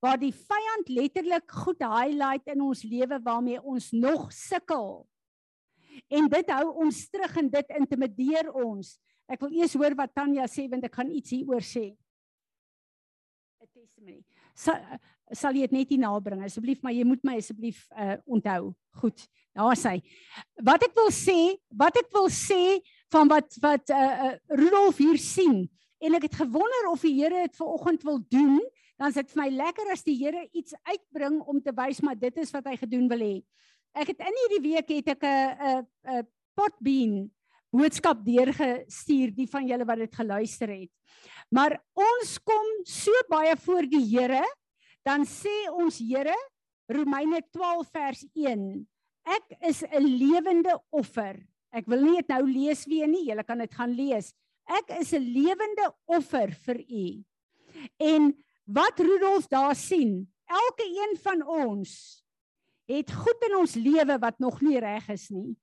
waar 0.01 0.19
die 0.19 0.33
vyand 0.33 0.89
letterlik 0.89 1.51
goed 1.51 1.83
highlight 1.83 2.47
in 2.47 2.61
ons 2.63 2.83
lewe 2.83 3.19
waarmee 3.23 3.63
ons 3.63 3.91
nog 3.93 4.33
sukkel. 4.33 5.09
En 6.07 6.29
dit 6.29 6.51
hou 6.51 6.67
ons 6.85 7.11
terug 7.11 7.37
en 7.37 7.49
dit 7.51 7.69
intimideer 7.81 8.53
ons. 8.53 8.99
Ek 9.27 9.41
wil 9.41 9.57
eers 9.59 9.75
hoor 9.75 9.97
wat 9.99 10.15
Tanya 10.15 10.47
sê 10.47 10.69
want 10.71 10.85
ek 10.85 10.95
gaan 10.95 11.11
iets 11.11 11.31
hieroor 11.31 11.65
sê. 11.65 11.97
'n 13.61 13.67
Testimony. 13.75 14.25
Sal, 14.59 14.81
sal 15.37 15.57
jy 15.57 15.69
dit 15.69 15.77
net 15.77 15.93
hier 15.93 16.03
nabring 16.03 16.43
asseblief, 16.47 16.81
maar 16.83 16.95
jy 16.97 17.05
moet 17.07 17.23
my 17.27 17.37
asseblief 17.39 17.85
uh 17.95 18.17
onthou. 18.27 18.73
Goed. 19.01 19.27
Daar 19.59 19.77
sê. 19.79 19.99
Wat 20.65 20.83
ek 20.87 20.95
wil 20.99 21.11
sê, 21.15 21.39
wat 21.79 21.99
ek 22.01 22.11
wil 22.15 22.29
sê 22.33 22.79
van 23.13 23.31
wat 23.31 23.59
wat 23.63 23.93
uh, 23.95 24.09
uh 24.29 24.35
Rudolf 24.59 25.01
hier 25.03 25.21
sien 25.23 25.67
en 25.99 26.15
ek 26.15 26.29
het 26.29 26.41
gewonder 26.41 26.91
of 26.93 27.03
die 27.03 27.17
Here 27.19 27.47
dit 27.47 27.57
ver 27.59 27.71
oggend 27.75 28.05
wil 28.07 28.21
doen, 28.31 28.59
dan 28.99 29.11
is 29.11 29.19
dit 29.19 29.33
vir 29.33 29.41
my 29.43 29.49
lekker 29.55 29.91
as 29.95 30.05
die 30.07 30.17
Here 30.19 30.45
iets 30.53 30.77
uitbring 30.87 31.41
om 31.43 31.63
te 31.63 31.75
wys 31.75 32.03
maar 32.03 32.19
dit 32.19 32.39
is 32.39 32.55
wat 32.55 32.71
hy 32.71 32.77
gedoen 32.79 33.09
wil 33.11 33.25
hê. 33.25 33.35
Ek 33.99 34.13
het 34.13 34.23
in 34.23 34.39
hierdie 34.43 34.63
week 34.69 34.95
het 34.95 35.15
ek 35.17 35.25
'n 35.25 35.57
'n 35.73 35.87
'n 36.19 36.27
potbean 36.59 37.31
boodskap 37.73 38.25
deurgestuur 38.25 39.35
die 39.37 39.49
van 39.51 39.67
julle 39.67 39.85
wat 39.85 39.99
dit 39.99 40.15
geluister 40.15 40.71
het. 40.73 40.93
Maar 41.51 41.79
ons 41.97 42.39
kom 42.45 42.67
so 42.85 43.13
baie 43.29 43.57
voor 43.57 43.89
die 43.89 44.05
Here, 44.05 44.45
dan 45.05 45.25
sê 45.25 45.69
ons 45.73 45.99
Here 45.99 46.37
Romeine 46.89 47.41
12 47.53 47.89
vers 47.93 48.25
1 48.35 48.87
Ek 49.29 49.57
is 49.69 49.83
'n 49.85 50.05
lewende 50.05 50.73
offer 50.91 51.37
Ek 51.75 51.89
wil 51.91 52.05
nie 52.05 52.17
dit 52.21 52.31
nou 52.33 52.43
lees 52.49 52.85
weer 52.89 53.09
nie, 53.11 53.27
julle 53.29 53.45
kan 53.45 53.61
dit 53.61 53.75
gaan 53.77 53.93
lees. 53.97 54.33
Ek 54.69 54.91
is 55.01 55.13
'n 55.13 55.23
lewende 55.23 55.93
offer 56.07 56.53
vir 56.53 56.81
u. 56.81 57.25
En 58.01 58.33
wat 58.65 59.01
Rudolf 59.01 59.49
daar 59.49 59.77
sien, 59.77 60.33
elke 60.47 60.85
een 60.85 61.17
van 61.17 61.43
ons 61.43 62.25
het 62.89 63.13
goed 63.13 63.45
in 63.49 63.57
ons 63.57 63.75
lewe 63.75 64.19
wat 64.19 64.39
nog 64.39 64.61
nie 64.61 64.79
reg 64.79 65.09
is 65.09 65.29
nie. 65.29 65.57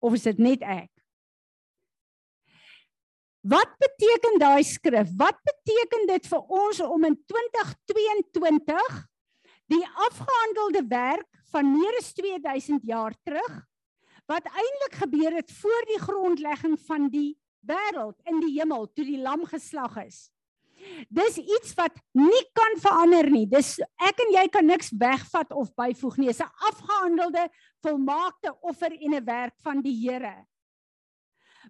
Of 0.00 0.12
is 0.12 0.22
dit 0.22 0.38
net 0.38 0.62
ek? 0.62 0.90
Wat 3.46 3.76
beteken 3.78 4.40
daai 4.42 4.64
skrif? 4.66 5.10
Wat 5.16 5.38
beteken 5.46 6.06
dit 6.10 6.26
vir 6.26 6.52
ons 6.62 6.80
om 6.82 7.04
in 7.06 7.14
2022 7.30 8.96
die 9.70 9.82
afgehandelde 10.06 10.82
werk 10.90 11.28
van 11.52 11.70
meer 11.70 11.98
as 12.00 12.12
2000 12.16 12.86
jaar 12.86 13.14
terug 13.26 13.60
wat 14.26 14.48
eintlik 14.50 14.96
gebeur 14.98 15.36
het 15.38 15.52
voor 15.60 15.84
die 15.86 16.00
grondlegging 16.02 16.74
van 16.88 17.06
die 17.12 17.36
wêreld 17.66 18.16
in 18.26 18.40
die 18.42 18.56
hemel 18.56 18.88
toe 18.90 19.04
die 19.06 19.20
lam 19.22 19.44
geslag 19.46 19.94
is. 20.02 20.26
Dis 21.06 21.38
iets 21.38 21.74
wat 21.78 21.94
nie 22.18 22.42
kan 22.54 22.74
verander 22.82 23.30
nie. 23.30 23.46
Dis 23.46 23.76
ek 24.02 24.18
en 24.26 24.34
jy 24.34 24.44
kan 24.50 24.66
niks 24.66 24.90
wegvat 24.98 25.54
of 25.54 25.70
byvoeg 25.78 26.18
nie. 26.18 26.28
Dis 26.34 26.42
'n 26.42 26.50
afgehandelde 26.70 27.46
volmaakte 27.82 28.54
offer 28.60 28.90
en 28.90 29.14
'n 29.14 29.24
werk 29.24 29.54
van 29.62 29.82
die 29.82 29.94
Here. 29.94 30.46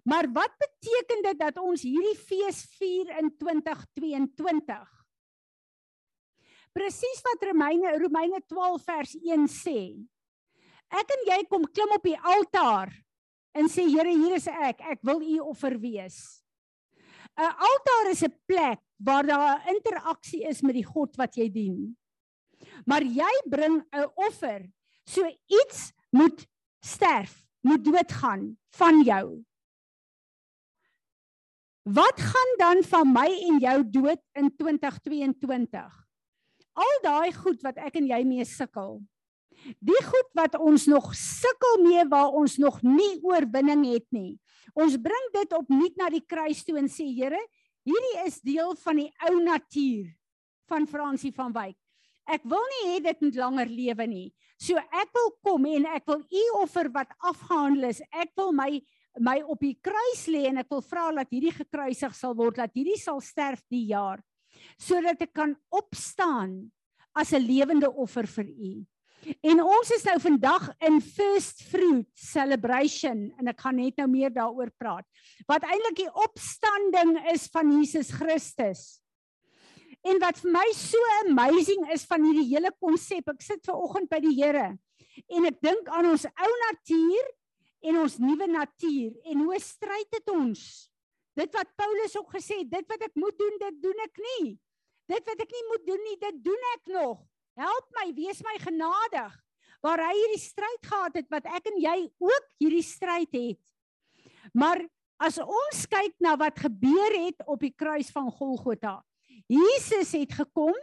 Maar 0.07 0.29
wat 0.31 0.53
beteken 0.55 1.23
dit 1.25 1.39
dat 1.39 1.57
ons 1.59 1.81
hierdie 1.83 2.15
fees 2.15 2.61
vier 2.77 3.11
in 3.19 3.33
2022? 3.35 4.93
Presies 6.71 7.23
wat 7.25 7.43
Romeine 7.49 7.91
Romeine 7.99 8.39
12 8.47 8.85
vers 8.87 9.15
1 9.19 9.47
sê. 9.51 9.81
Ek 10.87 11.11
en 11.11 11.25
jy 11.27 11.41
kom 11.51 11.65
klim 11.67 11.91
op 11.97 12.05
die 12.07 12.15
altaar 12.15 12.93
en 13.57 13.67
sê 13.67 13.83
Here, 13.89 14.13
hier 14.13 14.37
is 14.37 14.47
ek. 14.47 14.83
Ek 14.95 15.03
wil 15.03 15.19
u 15.25 15.39
offer 15.51 15.75
wees. 15.81 16.39
'n 17.37 17.51
Altaar 17.69 18.11
is 18.11 18.23
'n 18.23 18.33
plek 18.47 18.79
waar 18.97 19.25
daar 19.25 19.59
'n 19.59 19.75
interaksie 19.75 20.47
is 20.47 20.61
met 20.61 20.73
die 20.73 20.87
God 20.87 21.17
wat 21.17 21.35
jy 21.35 21.49
dien. 21.51 21.97
Maar 22.85 23.03
jy 23.03 23.33
bring 23.45 23.83
'n 23.91 24.07
offer. 24.15 24.71
So 25.05 25.27
iets 25.47 25.91
moet 26.11 26.47
sterf, 26.81 27.45
moet 27.61 27.83
doodgaan 27.83 28.57
van 28.71 29.03
jou. 29.03 29.43
Wat 31.87 32.19
gaan 32.19 32.53
dan 32.57 32.83
van 32.83 33.11
my 33.15 33.29
en 33.47 33.59
jou 33.63 33.77
dood 33.89 34.19
in 34.35 34.49
2022? 34.55 35.93
Al 36.73 36.97
daai 37.01 37.31
goed 37.31 37.61
wat 37.63 37.79
ek 37.79 37.95
en 38.01 38.09
jy 38.09 38.19
mee 38.27 38.43
sukkel. 38.43 38.99
Die 39.79 40.01
goed 40.03 40.27
wat 40.35 40.57
ons 40.59 40.89
nog 40.91 41.13
sukkel 41.15 41.79
mee 41.85 42.03
waar 42.11 42.35
ons 42.35 42.57
nog 42.59 42.81
nie 42.83 43.21
oorwinning 43.23 43.85
het 43.87 44.05
nie. 44.11 44.35
Ons 44.75 44.99
bring 44.99 45.31
dit 45.37 45.55
opnuut 45.55 45.95
na 45.95 46.11
die 46.11 46.25
kruis 46.27 46.65
toe 46.67 46.75
en 46.81 46.91
sê 46.91 47.07
Here, 47.07 47.39
hierdie 47.87 48.19
is 48.25 48.41
deel 48.43 48.75
van 48.83 48.99
die 49.05 49.09
ou 49.29 49.39
natuur 49.47 50.11
van 50.67 50.89
Fransie 50.91 51.31
van 51.31 51.55
Wyk. 51.55 51.79
Ek 52.27 52.43
wil 52.43 52.67
nie 52.73 52.83
hê 52.91 52.99
dit 53.07 53.23
moet 53.23 53.39
langer 53.39 53.71
lewe 53.71 54.11
nie. 54.11 54.27
So 54.59 54.75
ek 54.75 55.15
wil 55.15 55.31
kom 55.39 55.71
en 55.71 55.87
ek 55.95 56.03
wil 56.11 56.19
u 56.19 56.45
offer 56.59 56.91
wat 56.91 57.15
afgehandel 57.23 57.87
is. 57.93 58.03
Ek 58.11 58.35
wil 58.35 58.51
my 58.51 58.73
my 59.19 59.39
op 59.43 59.61
die 59.63 59.75
kruis 59.81 60.25
lê 60.31 60.45
en 60.49 60.61
ek 60.61 60.69
wil 60.71 60.83
vra 60.85 61.09
dat 61.15 61.31
hierdie 61.33 61.53
gekruisig 61.55 62.15
sal 62.15 62.35
word, 62.37 62.59
dat 62.59 62.73
hierdie 62.75 62.99
sal 62.99 63.21
sterf 63.21 63.63
die 63.71 63.87
jaar 63.93 64.23
sodat 64.81 65.21
ek 65.21 65.35
kan 65.37 65.53
opstaan 65.69 66.71
as 67.13 67.33
'n 67.33 67.45
lewende 67.45 67.89
offer 67.89 68.25
vir 68.25 68.45
U. 68.49 68.73
En 69.43 69.61
ons 69.61 69.91
is 69.91 70.05
nou 70.05 70.17
vandag 70.19 70.69
in 70.87 71.01
first 71.01 71.63
fruit 71.69 72.07
celebration 72.13 73.33
en 73.37 73.47
ek 73.47 73.59
gaan 73.61 73.75
net 73.75 73.97
nou 73.97 74.07
meer 74.07 74.29
daaroor 74.33 74.71
praat. 74.77 75.05
Wat 75.47 75.63
eintlik 75.63 75.95
die 75.95 76.13
opstanding 76.13 77.17
is 77.33 77.47
van 77.51 77.71
Jesus 77.71 78.11
Christus. 78.11 79.01
En 80.05 80.19
wat 80.19 80.39
vir 80.39 80.51
my 80.51 80.67
so 80.73 80.97
amazing 81.25 81.89
is 81.91 82.05
van 82.05 82.23
hierdie 82.23 82.49
hele 82.53 82.71
konsep, 82.79 83.27
ek 83.27 83.41
sit 83.41 83.65
ver 83.65 83.75
oggend 83.75 84.09
by 84.09 84.21
die 84.23 84.35
Here 84.37 84.77
en 85.33 85.47
ek 85.49 85.57
dink 85.65 85.89
aan 85.89 86.11
ons 86.11 86.27
ou 86.29 86.51
natuur 86.67 87.29
en 87.87 87.99
ons 88.03 88.19
nuwe 88.19 88.47
natuur 88.51 89.15
en 89.31 89.43
hoe 89.47 89.59
stryd 89.63 90.09
dit 90.11 90.31
ons? 90.33 90.61
Dit 91.37 91.53
wat 91.53 91.73
Paulus 91.77 92.15
ook 92.17 92.31
gesê 92.33 92.61
het, 92.63 92.69
dit 92.71 92.87
wat 92.89 93.03
ek 93.07 93.15
moet 93.19 93.37
doen, 93.37 93.57
dit 93.61 93.81
doen 93.83 94.05
ek 94.07 94.21
nie. 94.23 94.55
Dit 95.07 95.27
wat 95.29 95.43
ek 95.43 95.51
nie 95.53 95.65
moet 95.69 95.83
doen 95.87 96.05
nie, 96.09 96.15
dit 96.19 96.39
doen 96.43 96.69
ek 96.73 96.93
nog. 96.95 97.19
Help 97.57 97.91
my, 97.97 98.07
wees 98.17 98.41
my 98.45 98.55
genadig. 98.61 99.35
Waar 99.85 100.01
hy 100.07 100.13
hierdie 100.17 100.41
stryd 100.41 100.89
gehad 100.89 101.19
het 101.21 101.29
wat 101.33 101.47
ek 101.59 101.69
en 101.71 101.77
jy 101.81 101.97
ook 102.21 102.47
hierdie 102.61 102.85
stryd 102.85 103.37
het. 103.37 103.61
Maar 104.57 104.81
as 105.21 105.37
ons 105.41 105.85
kyk 105.89 106.15
na 106.21 106.35
wat 106.37 106.57
gebeur 106.65 107.17
het 107.17 107.45
op 107.45 107.61
die 107.61 107.73
kruis 107.73 108.09
van 108.13 108.29
Golgotha. 108.33 108.99
Jesus 109.49 110.13
het 110.17 110.33
gekom, 110.37 110.75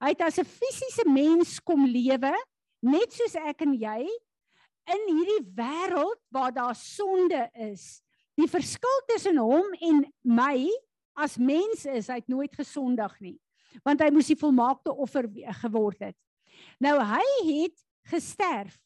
hy 0.00 0.12
het 0.14 0.24
as 0.24 0.38
'n 0.38 0.48
fisiese 0.48 1.04
mens 1.06 1.60
kom 1.60 1.86
lewe, 1.86 2.34
net 2.82 3.12
soos 3.12 3.34
ek 3.36 3.62
en 3.62 3.74
jy, 3.74 4.08
in 4.94 5.04
hierdie 5.12 5.42
wêreld 5.56 6.20
waar 6.34 6.52
daar 6.54 6.76
sonde 6.76 7.48
is. 7.52 8.00
Die 8.38 8.48
verskil 8.48 9.00
tussen 9.10 9.38
hom 9.42 9.74
en 9.80 10.04
my 10.22 10.68
as 11.18 11.36
mens 11.36 11.84
is 11.90 12.08
hy 12.08 12.20
het 12.20 12.30
nooit 12.30 12.54
gesondig 12.54 13.14
nie. 13.20 13.36
Want 13.84 14.00
hy 14.02 14.10
moes 14.14 14.30
die 14.30 14.38
volmaakte 14.38 14.94
offer 14.94 15.28
geword 15.62 16.10
het. 16.10 16.16
Nou 16.82 16.96
hy 17.02 17.24
het 17.48 17.76
gesterf. 18.10 18.76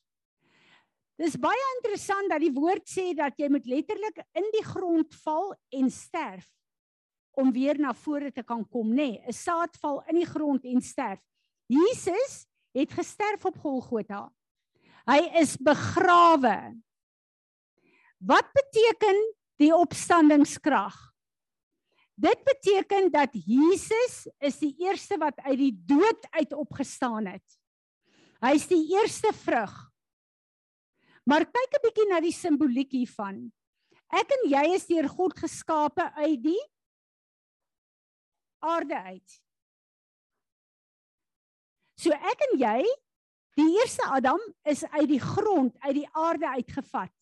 Dis 1.20 1.36
baie 1.38 1.66
interessant 1.76 2.32
dat 2.32 2.40
die 2.42 2.54
woord 2.54 2.88
sê 2.88 3.12
dat 3.14 3.36
jy 3.38 3.50
moet 3.52 3.68
letterlik 3.68 4.22
in 4.38 4.48
die 4.56 4.64
grond 4.66 5.14
val 5.22 5.52
en 5.70 5.90
sterf 5.92 6.48
om 7.38 7.52
weer 7.52 7.78
na 7.80 7.94
vore 7.96 8.32
te 8.32 8.42
kan 8.44 8.64
kom, 8.68 8.90
nê? 8.92 9.16
Nee, 9.16 9.22
'n 9.28 9.32
Saad 9.32 9.76
val 9.80 10.02
in 10.08 10.16
die 10.20 10.28
grond 10.28 10.64
en 10.64 10.80
sterf. 10.80 11.20
Jesus 11.66 12.46
het 12.74 12.92
gesterf 12.92 13.44
op 13.44 13.56
Golgotha. 13.58 14.32
Hy 15.08 15.20
is 15.40 15.56
begrawe. 15.58 16.56
Wat 18.22 18.52
beteken 18.54 19.18
die 19.58 19.72
opstandingskrag? 19.74 20.94
Dit 22.22 22.44
beteken 22.46 23.08
dat 23.10 23.34
Jesus 23.34 24.28
is 24.38 24.60
die 24.60 24.74
eerste 24.84 25.18
wat 25.18 25.40
uit 25.42 25.58
die 25.58 25.74
dood 25.74 26.26
uit 26.30 26.52
opgestaan 26.54 27.26
het. 27.26 27.58
Hy 28.42 28.54
is 28.58 28.68
die 28.70 28.84
eerste 28.94 29.32
vrug. 29.42 29.72
Maar 31.26 31.46
kyk 31.46 31.74
'n 31.78 31.82
bietjie 31.82 32.08
na 32.10 32.20
die 32.20 32.34
simboliek 32.34 32.92
hiervan. 32.92 33.52
Ek 34.12 34.30
en 34.30 34.50
jy 34.50 34.64
is 34.74 34.86
deur 34.86 35.08
God 35.08 35.38
geskape 35.38 36.12
uit 36.18 36.42
die 36.42 36.62
aarde 38.60 38.98
uit. 38.98 39.40
So 41.96 42.10
ek 42.10 42.44
en 42.50 42.58
jy 42.58 42.82
Die 43.58 43.68
eerste 43.80 44.04
Adam 44.08 44.40
is 44.64 44.84
uit 44.84 45.08
die 45.10 45.20
grond, 45.20 45.76
uit 45.84 45.94
die 45.94 46.08
aarde 46.16 46.48
uitgevat 46.48 47.12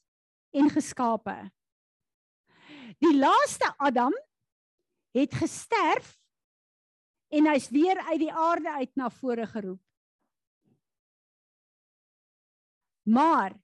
en 0.55 0.71
geskape. 0.71 1.37
Die 3.03 3.17
laaste 3.17 3.73
Adam 3.79 4.15
het 5.17 5.35
gesterf 5.35 6.15
en 7.35 7.49
hy's 7.51 7.69
weer 7.75 7.99
uit 8.11 8.21
die 8.23 8.33
aarde 8.33 8.71
uit 8.79 8.93
na 8.99 9.11
vore 9.11 9.47
geroep. 9.47 9.83
Maar 13.11 13.57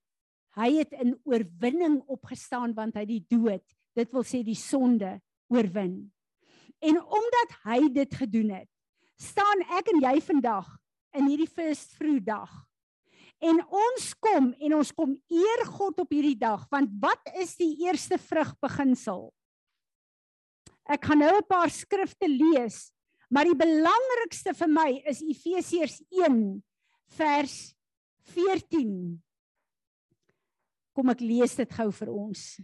hy 0.58 0.70
het 0.80 0.94
in 0.96 1.14
oorwinning 1.28 2.00
opgestaan 2.10 2.74
want 2.74 2.96
hy 2.98 3.04
die 3.06 3.22
dood, 3.30 3.62
dit 3.94 4.14
wil 4.14 4.24
sê 4.26 4.42
die 4.46 4.58
sonde 4.58 5.18
oorwin. 5.52 6.00
En 6.82 6.98
omdat 6.98 7.54
hy 7.66 7.78
dit 7.94 8.18
gedoen 8.22 8.50
het, 8.58 8.70
staan 9.22 9.62
ek 9.78 9.92
en 9.94 10.02
jy 10.02 10.16
vandag 10.24 10.66
in 11.16 11.28
hierdie 11.30 11.50
first 11.50 11.96
fruit 11.98 12.24
dag. 12.24 12.50
En 13.44 13.60
ons 13.60 14.04
kom 14.24 14.52
en 14.54 14.74
ons 14.78 14.92
kom 14.96 15.12
eer 15.28 15.64
God 15.68 15.98
op 16.00 16.12
hierdie 16.14 16.38
dag 16.40 16.64
want 16.72 16.92
wat 17.02 17.32
is 17.36 17.56
die 17.60 17.74
eerste 17.84 18.18
vrug 18.20 18.54
beginsel? 18.64 19.28
Ek 20.86 21.04
gaan 21.04 21.18
nou 21.18 21.34
'n 21.36 21.48
paar 21.48 21.70
skrifte 21.70 22.28
lees, 22.28 22.92
maar 23.28 23.44
die 23.44 23.58
belangrikste 23.58 24.54
vir 24.54 24.68
my 24.68 25.02
is 25.04 25.20
Efesiërs 25.20 26.00
1 26.10 26.62
vers 27.18 27.74
14. 28.32 29.22
Kom 30.94 31.10
ek 31.10 31.20
lees 31.20 31.56
dit 31.56 31.72
gou 31.72 31.90
vir 31.92 32.08
ons. 32.08 32.60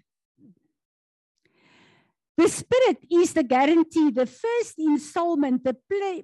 The 2.36 2.48
Spirit 2.48 3.04
is 3.10 3.34
the 3.34 3.44
guarantee, 3.44 4.10
the 4.10 4.26
first 4.26 4.78
installment, 4.78 5.64
the 5.64 5.76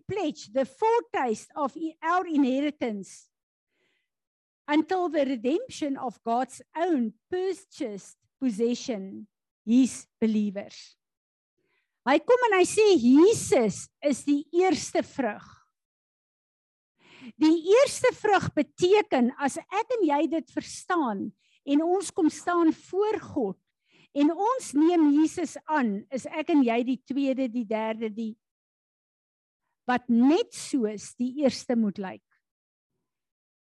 pledge, 0.08 0.48
the 0.52 0.64
foretaste 0.64 1.50
of 1.54 1.76
our 2.02 2.26
inheritance 2.26 3.28
until 4.66 5.08
the 5.08 5.24
redemption 5.24 5.96
of 5.96 6.18
God's 6.24 6.62
own 6.76 7.12
purchased 7.30 8.16
possession, 8.40 9.26
his 9.66 10.06
believers. 10.20 10.96
Hy 12.08 12.16
kom 12.24 12.44
en 12.48 12.56
hy 12.56 12.64
sê 12.64 12.84
Jesus 12.96 13.84
is 14.00 14.22
die 14.24 14.40
eerste 14.56 15.02
vrug. 15.04 15.44
Die 17.36 17.68
eerste 17.76 18.14
vrug 18.16 18.48
beteken 18.56 19.28
as 19.36 19.58
ek 19.60 19.96
en 19.98 20.06
jy 20.08 20.22
dit 20.38 20.54
verstaan 20.54 21.26
en 21.68 21.84
ons 21.84 22.12
kom 22.16 22.30
staan 22.32 22.72
voor 22.72 23.20
God 23.20 23.58
en 24.14 24.32
ons 24.32 24.72
neem 24.72 25.10
Jesus 25.20 25.56
aan, 25.66 26.06
is 26.10 26.26
ek 26.26 26.50
en 26.54 26.62
jy 26.64 26.82
die 26.84 27.00
tweede, 27.06 27.48
die 27.48 27.66
derde, 27.68 28.10
die 28.10 28.34
wat 29.88 30.04
net 30.12 30.52
soos 30.52 31.14
die 31.16 31.32
eerste 31.42 31.76
moet 31.78 31.98
lyk. 31.98 32.24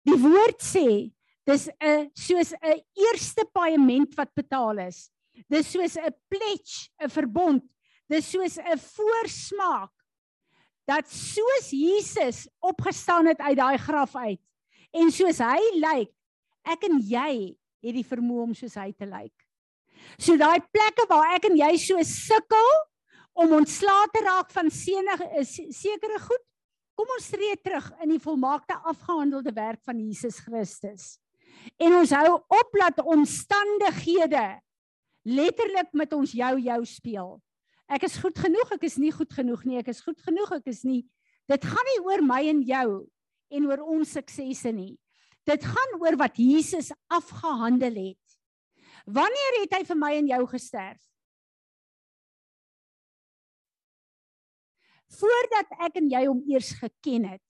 Die 0.05 0.17
woord 0.19 0.61
sê 0.61 1.11
dis 1.47 1.69
'n 1.81 2.11
soos 2.13 2.53
'n 2.53 2.81
eerste 2.93 3.45
paaiement 3.53 4.13
wat 4.15 4.33
betaal 4.35 4.79
is. 4.87 5.09
Dis 5.49 5.71
soos 5.71 5.97
'n 5.97 6.13
pledge, 6.29 6.89
'n 7.01 7.09
verbond. 7.09 7.63
Dis 8.09 8.29
soos 8.29 8.57
'n 8.57 8.77
voorsmaak 8.77 9.91
dat 10.85 11.07
soos 11.07 11.71
Jesus 11.71 12.47
opgestaan 12.59 13.25
het 13.27 13.39
uit 13.39 13.57
daai 13.57 13.77
graf 13.77 14.15
uit 14.15 14.41
en 14.91 15.11
soos 15.11 15.39
hy 15.39 15.61
lyk, 15.79 16.11
ek 16.65 16.83
en 16.83 16.99
jy 16.99 17.57
het 17.83 17.95
die 17.95 18.05
vermoë 18.05 18.43
om 18.43 18.53
soos 18.53 18.75
hy 18.75 18.91
te 18.91 19.05
lyk. 19.05 19.42
So 20.17 20.37
daai 20.39 20.61
plekke 20.73 21.05
waar 21.09 21.35
ek 21.37 21.49
en 21.49 21.59
jy 21.59 21.73
so 21.81 22.01
sukkel 22.07 22.71
om 23.33 23.55
ontslae 23.59 24.09
te 24.13 24.23
raak 24.25 24.51
van 24.53 24.69
senige 24.73 25.27
is 25.41 25.55
sekere 25.77 26.19
goed. 26.21 26.43
Kom 26.93 27.09
ons 27.15 27.31
tree 27.33 27.55
terug 27.65 27.87
in 28.05 28.13
die 28.13 28.21
volmaakte 28.21 28.75
afgehandelde 28.85 29.53
werk 29.55 29.81
van 29.87 29.97
Jesus 29.97 30.37
Christus. 30.45 31.15
En 31.81 31.95
ons 31.97 32.11
hou 32.13 32.35
op 32.37 32.77
dat 32.77 33.01
omstandighede 33.01 34.45
letterlik 35.25 35.89
met 35.97 36.13
ons 36.13 36.35
jou 36.35 36.53
jou 36.61 36.79
speel. 36.85 37.33
Ek 37.93 38.05
is 38.07 38.19
goed 38.21 38.37
genoeg, 38.39 38.75
ek 38.77 38.85
is 38.87 38.97
nie 39.01 39.11
goed 39.13 39.33
genoeg 39.33 39.63
nie, 39.67 39.79
ek 39.81 39.91
is 39.93 40.01
goed 40.03 40.19
genoeg, 40.23 40.51
ek 40.59 40.69
is 40.71 40.83
nie. 40.87 41.03
Dit 41.49 41.65
gaan 41.67 41.89
nie 41.91 42.01
oor 42.05 42.23
my 42.25 42.41
en 42.51 42.61
jou 42.65 42.87
en 43.53 43.65
oor 43.69 43.83
ons 43.95 44.13
suksesse 44.17 44.71
nie. 44.73 44.95
Dit 45.47 45.65
gaan 45.67 45.97
oor 45.99 46.15
wat 46.19 46.39
Jesus 46.39 46.93
afgehandel 47.11 47.97
het. 47.99 48.22
Wanneer 49.03 49.57
het 49.61 49.73
hy 49.77 49.81
vir 49.87 49.99
my 49.99 50.11
en 50.19 50.29
jou 50.31 50.43
gesterf? 50.53 51.01
Voordat 55.13 55.73
ek 55.85 55.99
en 56.01 56.07
jy 56.09 56.23
hom 56.25 56.39
eers 56.49 56.71
geken 56.79 57.27
het. 57.35 57.43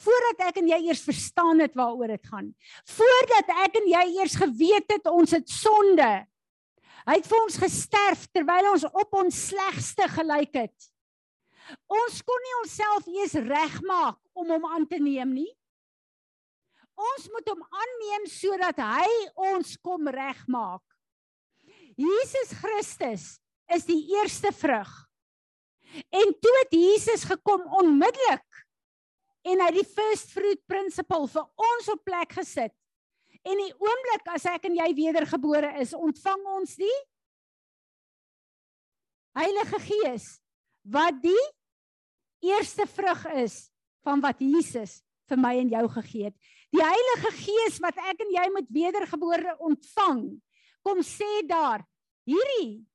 Voordat 0.00 0.42
ek 0.50 0.60
en 0.60 0.68
jy 0.68 0.78
eers 0.86 1.02
verstaan 1.02 1.62
het 1.64 1.74
waaroor 1.78 2.12
dit 2.12 2.26
gaan. 2.28 2.50
Voordat 2.86 3.52
ek 3.64 3.80
en 3.80 3.88
jy 3.90 4.04
eers 4.18 4.36
geweet 4.38 4.92
het 4.92 5.08
ons 5.10 5.32
het 5.34 5.48
sonde. 5.50 6.10
Hy 7.08 7.16
het 7.16 7.26
vir 7.26 7.40
ons 7.40 7.58
gesterf 7.62 8.26
terwyl 8.34 8.72
ons 8.74 8.84
op 8.90 9.16
ons 9.22 9.44
slegste 9.48 10.06
gelyk 10.12 10.58
het. 10.66 10.90
Ons 11.90 12.20
kon 12.26 12.44
nie 12.44 12.56
onsself 12.60 13.08
eers 13.08 13.38
regmaak 13.46 14.18
om 14.36 14.52
hom 14.52 14.68
aan 14.68 14.86
te 14.90 15.00
neem 15.00 15.32
nie. 15.40 15.50
Ons 17.00 17.28
moet 17.32 17.52
hom 17.52 17.60
aanneem 17.82 18.26
sodat 18.28 18.80
hy 18.84 19.10
ons 19.50 19.76
kom 19.84 20.08
regmaak. 20.12 20.82
Jesus 21.96 22.52
Christus 22.60 23.24
is 23.72 23.86
die 23.88 24.02
eerste 24.16 24.52
vrug. 24.56 24.90
En 26.14 26.34
toe 26.42 26.52
het 26.60 26.74
Jesus 26.76 27.24
gekom 27.26 27.64
onmiddellik 27.80 28.60
en 29.48 29.62
hy 29.64 29.70
die 29.74 29.86
first 29.88 30.34
fruit 30.34 30.60
principle 30.68 31.26
vir 31.32 31.46
ons 31.70 31.88
op 31.94 32.02
plek 32.06 32.36
gesit. 32.36 32.74
En 33.40 33.56
die 33.56 33.72
oomblik 33.72 34.28
as 34.34 34.44
ek 34.50 34.68
en 34.68 34.76
jy 34.76 34.90
wedergebore 34.98 35.72
is, 35.80 35.96
ontvang 35.96 36.44
ons 36.58 36.76
die 36.80 36.98
Heilige 39.38 39.78
Gees 39.86 40.26
wat 40.90 41.16
die 41.22 41.44
eerste 42.44 42.84
vrug 42.90 43.24
is 43.40 43.70
van 44.04 44.20
wat 44.24 44.40
Jesus 44.42 45.00
vir 45.30 45.40
my 45.40 45.54
en 45.60 45.70
jou 45.72 45.84
gegee 45.96 46.30
het. 46.30 46.36
Die 46.70 46.82
Heilige 46.82 47.32
Gees 47.34 47.80
wat 47.82 47.98
ek 48.12 48.22
en 48.22 48.30
jy 48.34 48.46
met 48.54 48.68
wedergebore 48.70 49.56
ontvang. 49.58 50.22
Kom 50.86 51.02
sê 51.04 51.42
daar, 51.48 51.82
hierdie 52.28 52.86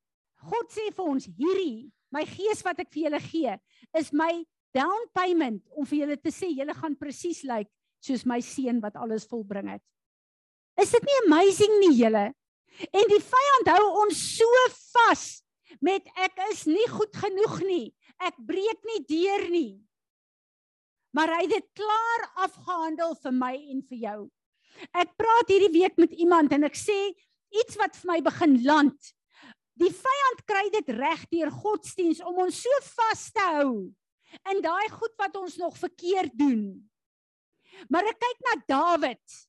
God 0.45 0.69
sê 0.73 0.89
vir 0.93 1.07
ons, 1.09 1.25
hierdie 1.37 1.87
my 2.13 2.23
gees 2.29 2.61
wat 2.65 2.79
ek 2.83 2.91
vir 2.93 3.07
julle 3.07 3.21
gee, 3.23 3.55
is 3.97 4.11
my 4.15 4.31
down 4.75 5.07
payment 5.15 5.63
om 5.75 5.87
vir 5.87 6.03
julle 6.03 6.17
te 6.21 6.31
sê 6.33 6.51
julle 6.51 6.75
gaan 6.77 6.95
presies 6.99 7.43
lyk 7.43 7.65
like, 7.65 7.71
soos 8.05 8.25
my 8.29 8.37
seun 8.43 8.81
wat 8.83 8.97
alles 9.01 9.25
volbring 9.29 9.71
het. 9.73 9.83
Is 10.81 10.91
dit 10.93 11.07
nie 11.07 11.17
amazing 11.23 11.79
nie 11.81 11.95
julle? 11.97 12.27
En 12.91 13.09
die 13.09 13.21
vyand 13.23 13.71
hou 13.71 13.85
ons 14.03 14.19
so 14.35 14.63
vas 14.91 15.25
met 15.83 16.05
ek 16.21 16.37
is 16.51 16.65
nie 16.67 16.85
goed 16.91 17.15
genoeg 17.17 17.59
nie. 17.65 17.85
Ek 18.21 18.37
breek 18.47 18.83
nie 18.87 19.01
deur 19.09 19.47
nie. 19.51 19.71
Maar 21.15 21.31
hy 21.37 21.43
het 21.45 21.53
dit 21.53 21.67
klaar 21.79 22.23
afgehandel 22.43 23.15
vir 23.23 23.35
my 23.35 23.53
en 23.55 23.83
vir 23.87 23.99
jou. 24.03 24.19
Ek 24.91 25.13
praat 25.15 25.51
hierdie 25.51 25.71
week 25.71 25.95
met 26.01 26.11
iemand 26.11 26.51
en 26.51 26.67
ek 26.67 26.75
sê 26.75 26.97
iets 27.55 27.77
wat 27.79 27.95
vir 27.95 28.09
my 28.11 28.17
begin 28.25 28.57
land. 28.65 29.13
Die 29.79 29.91
vyand 29.91 30.41
kry 30.47 30.65
dit 30.73 30.91
reg 30.95 31.23
deur 31.31 31.51
godsdiens 31.51 32.19
om 32.23 32.41
ons 32.45 32.59
so 32.63 32.81
vas 32.97 33.23
te 33.35 33.45
hou 33.59 33.71
in 34.51 34.59
daai 34.63 34.87
goed 34.91 35.13
wat 35.21 35.35
ons 35.39 35.55
nog 35.59 35.77
verkeerd 35.79 36.33
doen. 36.35 36.73
Maar 37.91 38.11
ek 38.11 38.19
kyk 38.19 38.43
na 38.47 38.55
Dawid. 38.67 39.39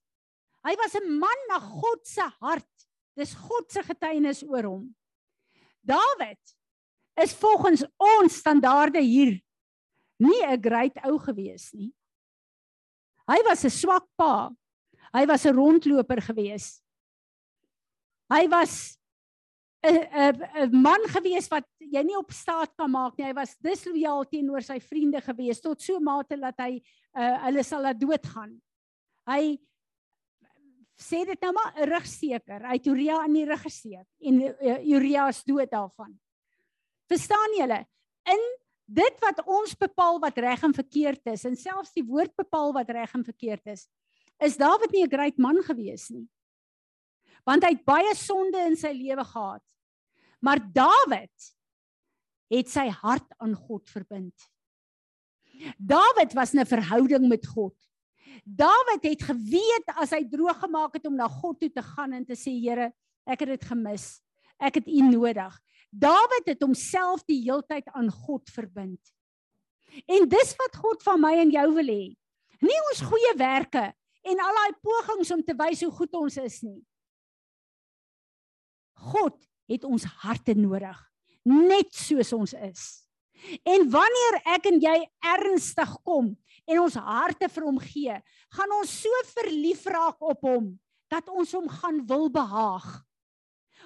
Hy 0.67 0.75
was 0.83 0.95
'n 0.95 1.19
man 1.19 1.41
na 1.49 1.59
God 1.59 2.07
se 2.07 2.23
hart. 2.41 2.87
Dis 3.17 3.35
God 3.35 3.71
se 3.73 3.83
getuienis 3.83 4.43
oor 4.43 4.63
hom. 4.63 4.95
Dawid 5.83 6.43
is 7.23 7.35
volgens 7.35 7.85
ons 7.99 8.37
standaarde 8.37 9.01
hier 9.01 9.41
nie 10.19 10.43
'n 10.45 10.61
great 10.61 10.97
ou 11.05 11.19
gewees 11.19 11.73
nie. 11.75 11.93
Hy 13.29 13.43
was 13.43 13.65
'n 13.65 13.71
swak 13.71 14.07
pa. 14.17 14.51
Hy 15.13 15.27
was 15.27 15.47
'n 15.47 15.55
rondloper 15.57 16.21
gewees. 16.23 16.83
Hy 18.31 18.47
was 18.49 18.99
'n 19.85 20.39
'n 20.67 20.83
man 20.83 21.03
gewees 21.09 21.49
wat 21.49 21.67
jy 21.79 22.03
nie 22.03 22.17
op 22.17 22.33
staat 22.33 22.75
kan 22.77 22.91
maak 22.91 23.19
nie. 23.19 23.27
Hy 23.27 23.35
was 23.35 23.57
disloyaal 23.63 24.25
teenoor 24.25 24.63
sy 24.63 24.79
vriende 24.81 25.21
gewees 25.21 25.61
tot 25.61 25.81
so 25.81 26.01
mate 26.01 26.37
dat 26.37 26.59
hy 26.59 26.83
uh, 27.17 27.37
hulle 27.47 27.63
sal 27.63 27.83
laat 27.83 28.01
doodgaan. 28.01 28.61
Hy 29.27 29.59
sê 30.97 31.25
dit 31.27 31.41
nou 31.43 31.53
maar 31.53 31.75
'n 31.77 31.89
rugsteker. 31.91 32.61
Hy 32.67 32.77
het 32.79 32.87
Uria 32.87 33.25
in 33.25 33.35
die 33.35 33.45
rug 33.45 33.63
gesteek 33.63 34.07
en 34.21 34.43
uh, 34.43 34.79
Uria 34.87 35.29
is 35.29 35.45
dood 35.45 35.71
daarvan. 35.71 36.19
Verstaan 37.07 37.59
julle? 37.59 37.87
In 38.27 38.43
dit 38.87 39.21
wat 39.21 39.43
ons 39.47 39.75
bepaal 39.75 40.21
wat 40.23 40.39
reg 40.39 40.63
en 40.63 40.75
verkeerd 40.75 41.27
is 41.27 41.45
en 41.45 41.57
selfs 41.57 41.93
die 41.93 42.07
woord 42.07 42.35
bepaal 42.37 42.73
wat 42.73 42.91
reg 42.91 43.13
en 43.15 43.25
verkeerd 43.25 43.67
is, 43.67 43.89
is 44.39 44.57
Dawid 44.57 44.93
nie 44.93 45.05
'n 45.05 45.11
groot 45.11 45.39
man 45.39 45.63
gewees 45.63 46.11
nie 46.11 46.29
want 47.47 47.63
hy 47.63 47.77
het 47.77 47.87
baie 47.87 48.13
sonde 48.19 48.59
in 48.67 48.77
sy 48.79 48.91
lewe 48.91 49.25
gehad. 49.25 49.63
Maar 50.43 50.61
Dawid 50.75 51.51
het 52.53 52.71
sy 52.71 52.89
hart 53.03 53.27
aan 53.43 53.55
God 53.55 53.87
verbind. 53.91 54.35
Dawid 55.79 56.35
was 56.35 56.55
'n 56.55 56.67
verhouding 56.67 57.29
met 57.29 57.47
God. 57.47 57.75
Dawid 58.45 59.03
het 59.03 59.23
geweet 59.23 59.89
as 59.97 60.11
hy 60.11 60.23
droog 60.29 60.59
gemaak 60.59 60.95
het 60.95 61.07
om 61.07 61.17
na 61.17 61.29
God 61.29 61.61
toe 61.61 61.71
te 61.71 61.83
gaan 61.83 62.13
en 62.13 62.25
te 62.25 62.35
sê 62.35 62.53
Here, 62.61 62.93
ek 63.27 63.41
het 63.41 63.49
dit 63.49 63.65
gemis. 63.65 64.21
Ek 64.59 64.75
het 64.75 64.87
U 64.87 65.01
nodig. 65.11 65.61
Dawid 65.97 66.51
het 66.51 66.61
homself 66.61 67.23
die 67.25 67.41
heeltyd 67.47 67.89
aan 67.97 68.11
God 68.13 68.51
verbind. 68.53 69.01
En 70.05 70.29
dis 70.29 70.53
wat 70.61 70.77
God 70.77 71.05
van 71.07 71.23
my 71.23 71.33
en 71.41 71.53
jou 71.55 71.69
wil 71.79 71.89
hê. 71.89 72.05
Nie 72.61 72.81
ons 72.91 73.05
goeie 73.07 73.33
werke 73.39 73.89
en 74.27 74.43
al 74.43 74.59
daai 74.59 74.79
pogings 74.85 75.33
om 75.33 75.43
te 75.45 75.55
wys 75.57 75.85
hoe 75.87 75.93
goed 75.95 76.19
ons 76.19 76.37
is 76.43 76.61
nie. 76.67 76.81
God 79.13 79.39
het 79.71 79.85
ons 79.85 80.05
harte 80.23 80.55
nodig, 80.57 80.97
net 81.47 81.93
soos 81.95 82.33
ons 82.37 82.55
is. 82.67 82.85
En 83.69 83.85
wanneer 83.93 84.39
ek 84.57 84.69
en 84.71 84.81
jy 84.83 84.97
ernstig 85.33 85.93
kom 86.07 86.33
en 86.67 86.83
ons 86.83 86.97
harte 86.97 87.49
vir 87.53 87.67
hom 87.69 87.81
gee, 87.83 88.17
gaan 88.57 88.77
ons 88.81 88.95
so 89.03 89.25
verlief 89.35 89.85
raak 89.87 90.21
op 90.25 90.47
hom 90.49 90.73
dat 91.13 91.29
ons 91.31 91.53
hom 91.55 91.69
gaan 91.71 92.01
wil 92.09 92.29
behaag. 92.33 93.06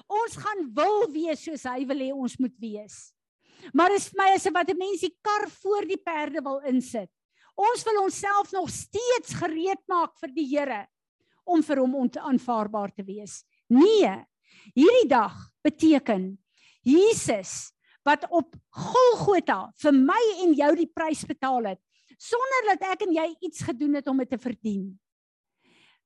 Ons 0.09 0.37
gaan 0.37 0.69
wil 0.75 1.09
wees 1.13 1.45
soos 1.45 1.65
hy 1.65 1.85
wil 1.85 1.99
hê 1.99 2.11
ons 2.13 2.39
moet 2.39 2.57
wees. 2.59 3.13
Maar 3.77 3.93
is 3.93 4.09
vir 4.09 4.23
my 4.23 4.31
asof 4.35 4.55
wat 4.55 4.71
'n 4.71 4.79
mens 4.79 5.01
die 5.01 5.17
kar 5.23 5.49
voor 5.51 5.85
die 5.87 6.01
perde 6.01 6.41
wil 6.43 6.61
insit. 6.65 7.11
Ons 7.57 7.85
wil 7.85 8.03
onsself 8.05 8.53
nog 8.53 8.71
steeds 8.71 9.35
gereed 9.35 9.83
maak 9.89 10.17
vir 10.21 10.31
die 10.33 10.49
Here 10.57 10.87
om 11.45 11.63
vir 11.63 11.77
hom 11.77 11.95
aanvaarbaar 12.17 12.95
te 12.95 13.03
wees. 13.03 13.45
Nee, 13.69 14.25
Hierdie 14.75 15.09
dag 15.11 15.35
beteken 15.65 16.35
Jesus 16.87 17.73
wat 18.07 18.25
op 18.33 18.55
Golgotha 18.73 19.69
vir 19.83 19.95
my 19.97 20.21
en 20.47 20.55
jou 20.57 20.71
die 20.79 20.89
prys 20.89 21.23
betaal 21.29 21.73
het 21.75 21.81
sonder 22.21 22.73
dat 22.73 22.87
ek 22.95 23.07
en 23.07 23.15
jy 23.17 23.27
iets 23.47 23.65
gedoen 23.65 23.97
het 23.97 24.09
om 24.11 24.19
dit 24.21 24.29
te 24.29 24.39
verdien. 24.41 24.91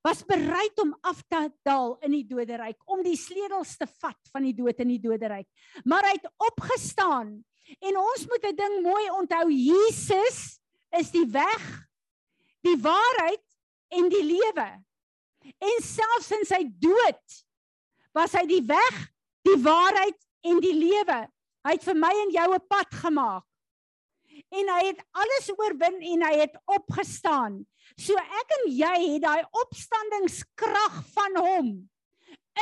Was 0.05 0.21
bereid 0.29 0.81
om 0.83 0.93
af 1.01 1.23
te 1.29 1.49
daal 1.65 1.97
in 2.05 2.13
die 2.13 2.27
doderyk, 2.29 2.77
om 2.85 3.01
die 3.03 3.17
sleutels 3.17 3.77
te 3.81 3.89
vat 3.89 4.21
van 4.33 4.45
die 4.45 4.55
dood 4.57 4.83
in 4.85 4.93
die 4.93 5.01
doderyk. 5.01 5.49
Maar 5.89 6.11
hy 6.11 6.19
het 6.19 6.29
opgestaan 6.51 7.39
en 7.81 7.97
ons 7.97 8.27
moet 8.29 8.45
'n 8.45 8.57
ding 8.57 8.75
mooi 8.85 9.11
onthou, 9.11 9.49
Jesus 9.49 10.61
is 10.93 11.11
die 11.11 11.27
weg, 11.27 11.89
die 12.61 12.77
waarheid 12.77 13.45
en 13.89 14.09
die 14.09 14.25
lewe. 14.25 14.69
En 15.59 15.83
selfs 15.83 16.31
in 16.31 16.45
sy 16.45 16.63
dood 16.81 17.41
was 18.13 18.33
hy 18.33 18.47
die 18.47 18.63
weg, 18.67 19.09
die 19.45 19.59
waarheid 19.63 20.21
en 20.45 20.61
die 20.61 20.77
lewe. 20.77 21.25
Hy 21.65 21.73
het 21.77 21.85
vir 21.85 21.97
my 21.97 22.13
en 22.13 22.31
jou 22.31 22.55
'n 22.55 22.67
pad 22.69 22.95
gemaak. 23.03 23.45
En 24.53 24.71
hy 24.77 24.83
het 24.91 25.01
alles 25.17 25.49
oorwin 25.57 25.97
en 26.13 26.27
hy 26.29 26.35
het 26.43 26.59
opgestaan. 26.71 27.63
So 28.01 28.19
ek 28.19 28.55
en 28.59 28.67
jy 28.75 28.97
het 29.15 29.25
daai 29.25 29.45
opstandingskrag 29.65 31.01
van 31.15 31.41
hom 31.41 31.73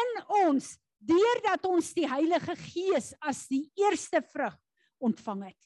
in 0.02 0.12
ons 0.46 0.76
deurdat 1.02 1.66
ons 1.68 1.90
die 1.96 2.06
Heilige 2.08 2.54
Gees 2.56 3.10
as 3.20 3.44
die 3.50 3.66
eerste 3.80 4.22
vrug 4.22 4.54
ontvang 5.02 5.48
het. 5.50 5.58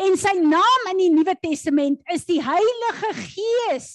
En 0.00 0.16
sy 0.20 0.32
naam 0.40 0.88
in 0.92 1.02
die 1.04 1.12
Nuwe 1.12 1.36
Testament 1.40 2.00
is 2.12 2.24
die 2.28 2.40
Heilige 2.42 3.12
Gees. 3.20 3.90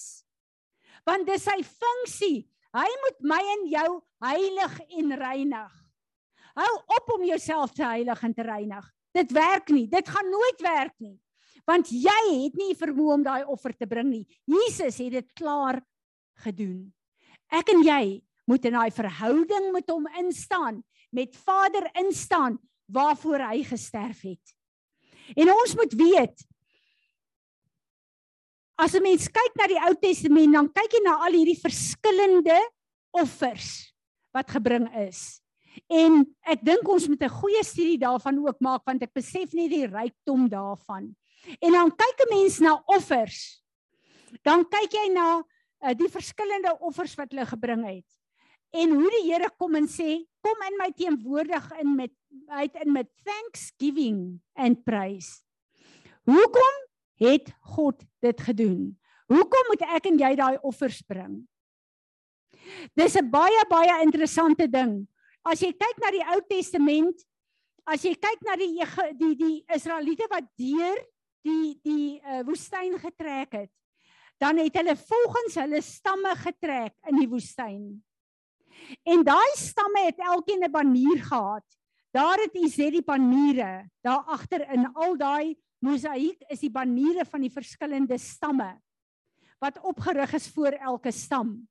Want 1.05 1.28
dis 1.30 1.45
sy 1.47 1.60
funksie 1.66 2.45
Hy 2.78 2.88
moet 3.03 3.24
my 3.26 3.39
en 3.53 3.64
jou 3.72 3.91
heilig 4.26 4.74
en 4.99 5.14
reinig. 5.22 5.78
Hou 6.58 6.74
op 6.97 7.14
om 7.16 7.24
jouself 7.26 7.74
te 7.78 7.86
heilig 7.86 8.22
en 8.26 8.34
te 8.36 8.45
reinig. 8.45 8.86
Dit 9.16 9.32
werk 9.34 9.72
nie. 9.74 9.88
Dit 9.89 10.10
gaan 10.10 10.30
nooit 10.30 10.62
werk 10.66 10.93
nie. 11.01 11.16
Want 11.68 11.91
jy 11.91 12.22
het 12.45 12.55
nie 12.55 12.76
vermoë 12.80 13.18
om 13.20 13.24
daai 13.26 13.43
offer 13.45 13.76
te 13.76 13.88
bring 13.89 14.09
nie. 14.09 14.26
Jesus 14.47 15.01
het 15.03 15.11
dit 15.11 15.34
klaar 15.36 15.82
gedoen. 16.43 16.88
Ek 17.51 17.70
en 17.74 17.84
jy 17.84 18.22
moet 18.47 18.68
in 18.68 18.78
daai 18.78 18.91
verhouding 18.95 19.72
met 19.74 19.89
hom 19.91 20.07
instaan, 20.20 20.82
met 21.11 21.36
Vader 21.36 21.89
instaan 21.99 22.55
waarvoor 22.88 23.43
hy 23.51 23.63
gesterf 23.68 24.24
het. 24.24 24.53
En 25.36 25.51
ons 25.51 25.76
moet 25.76 25.93
weet 25.99 26.45
as 28.78 28.93
'n 28.93 29.01
mens 29.01 29.28
kyk 29.28 29.53
na 29.57 29.68
die 29.68 29.82
Ou 29.82 29.93
Testament, 29.95 30.53
dan 30.53 30.70
kyk 30.70 30.91
jy 30.93 31.01
na 31.03 31.18
al 31.26 31.34
hierdie 31.34 31.59
verskillende 31.59 32.57
offers 33.11 33.91
wat 34.32 34.51
gebring 34.53 34.88
is. 34.95 35.41
En 35.89 36.26
ek 36.45 36.61
dink 36.61 36.88
ons 36.88 37.07
moet 37.07 37.22
'n 37.22 37.39
goeie 37.41 37.63
studie 37.63 37.97
daarvan 37.97 38.38
ook 38.38 38.59
maak 38.61 38.86
want 38.86 39.01
ek 39.01 39.13
besef 39.13 39.53
nie 39.53 39.70
die 39.70 39.88
rykdom 39.88 40.47
daarvan. 40.49 41.15
En 41.60 41.72
dan 41.72 41.91
kyk 41.95 42.18
'n 42.26 42.34
mens 42.34 42.60
na 42.60 42.82
offers. 42.86 43.64
Dan 44.43 44.68
kyk 44.68 44.91
jy 44.91 45.08
na 45.14 45.39
uh, 45.39 45.93
die 45.95 46.10
verskillende 46.10 46.78
offers 46.80 47.16
wat 47.16 47.32
hulle 47.32 47.45
gebring 47.45 47.86
het. 47.86 48.10
En 48.76 48.91
hoe 48.91 49.10
die 49.10 49.32
Here 49.32 49.50
kom 49.58 49.76
en 49.80 49.88
sê, 49.88 50.28
kom 50.43 50.64
in 50.68 50.78
my 50.80 50.91
teenwoordig 50.91 51.72
in 51.80 51.95
met 51.95 52.14
uit 52.48 52.76
in 52.84 52.91
met 52.91 53.08
thanksgiving 53.24 54.39
and 54.56 54.84
praise. 54.84 55.41
Hoekom 56.28 56.76
het 57.24 57.52
God 57.76 58.04
dit 58.20 58.41
gedoen? 58.41 58.98
Hoekom 59.32 59.72
moet 59.72 59.84
ek 59.88 60.10
en 60.12 60.20
jy 60.20 60.36
daai 60.36 60.58
offers 60.62 61.02
bring? 61.08 61.48
Dis 62.95 63.16
'n 63.16 63.30
baie 63.32 63.64
baie 63.70 64.04
interessante 64.04 64.68
ding. 64.68 65.08
As 65.43 65.62
jy 65.62 65.72
kyk 65.72 65.98
na 66.04 66.12
die 66.12 66.26
Ou 66.36 66.41
Testament, 66.50 67.24
as 67.88 68.04
jy 68.04 68.14
kyk 68.16 68.39
na 68.43 68.56
die 68.56 68.76
die 69.16 69.36
die 69.36 69.66
Israeliete 69.74 70.28
wat 70.30 70.43
deur 70.60 70.98
die 71.48 71.78
die 71.86 72.20
uh, 72.20 72.43
woestyn 72.48 72.98
getrek 73.02 73.56
het, 73.62 73.72
dan 74.41 74.60
het 74.62 74.76
hulle 74.78 74.95
volgens 75.00 75.58
hulle 75.64 75.82
stamme 75.82 76.36
getrek 76.43 76.93
in 77.10 77.22
die 77.22 77.30
woestyn. 77.32 77.86
En 79.08 79.24
daai 79.26 79.54
stamme 79.58 80.06
het 80.06 80.20
elkeen 80.22 80.64
'n 80.64 80.72
banier 80.72 81.24
gehad. 81.24 81.66
Daar 82.14 82.38
het 82.39 82.56
u 82.56 82.68
sê 82.70 82.89
die 82.91 83.04
baniere, 83.04 83.89
daar 84.02 84.24
agter 84.26 84.64
in 84.74 84.86
al 84.93 85.18
daai 85.18 85.56
mosaïek 85.80 86.41
is 86.50 86.60
die 86.60 86.72
baniere 86.72 87.26
van 87.26 87.41
die 87.41 87.54
verskillende 87.54 88.18
stamme 88.18 88.78
wat 89.60 89.80
opgerig 89.82 90.34
is 90.34 90.48
voor 90.54 90.78
elke 90.78 91.12
stam. 91.12 91.68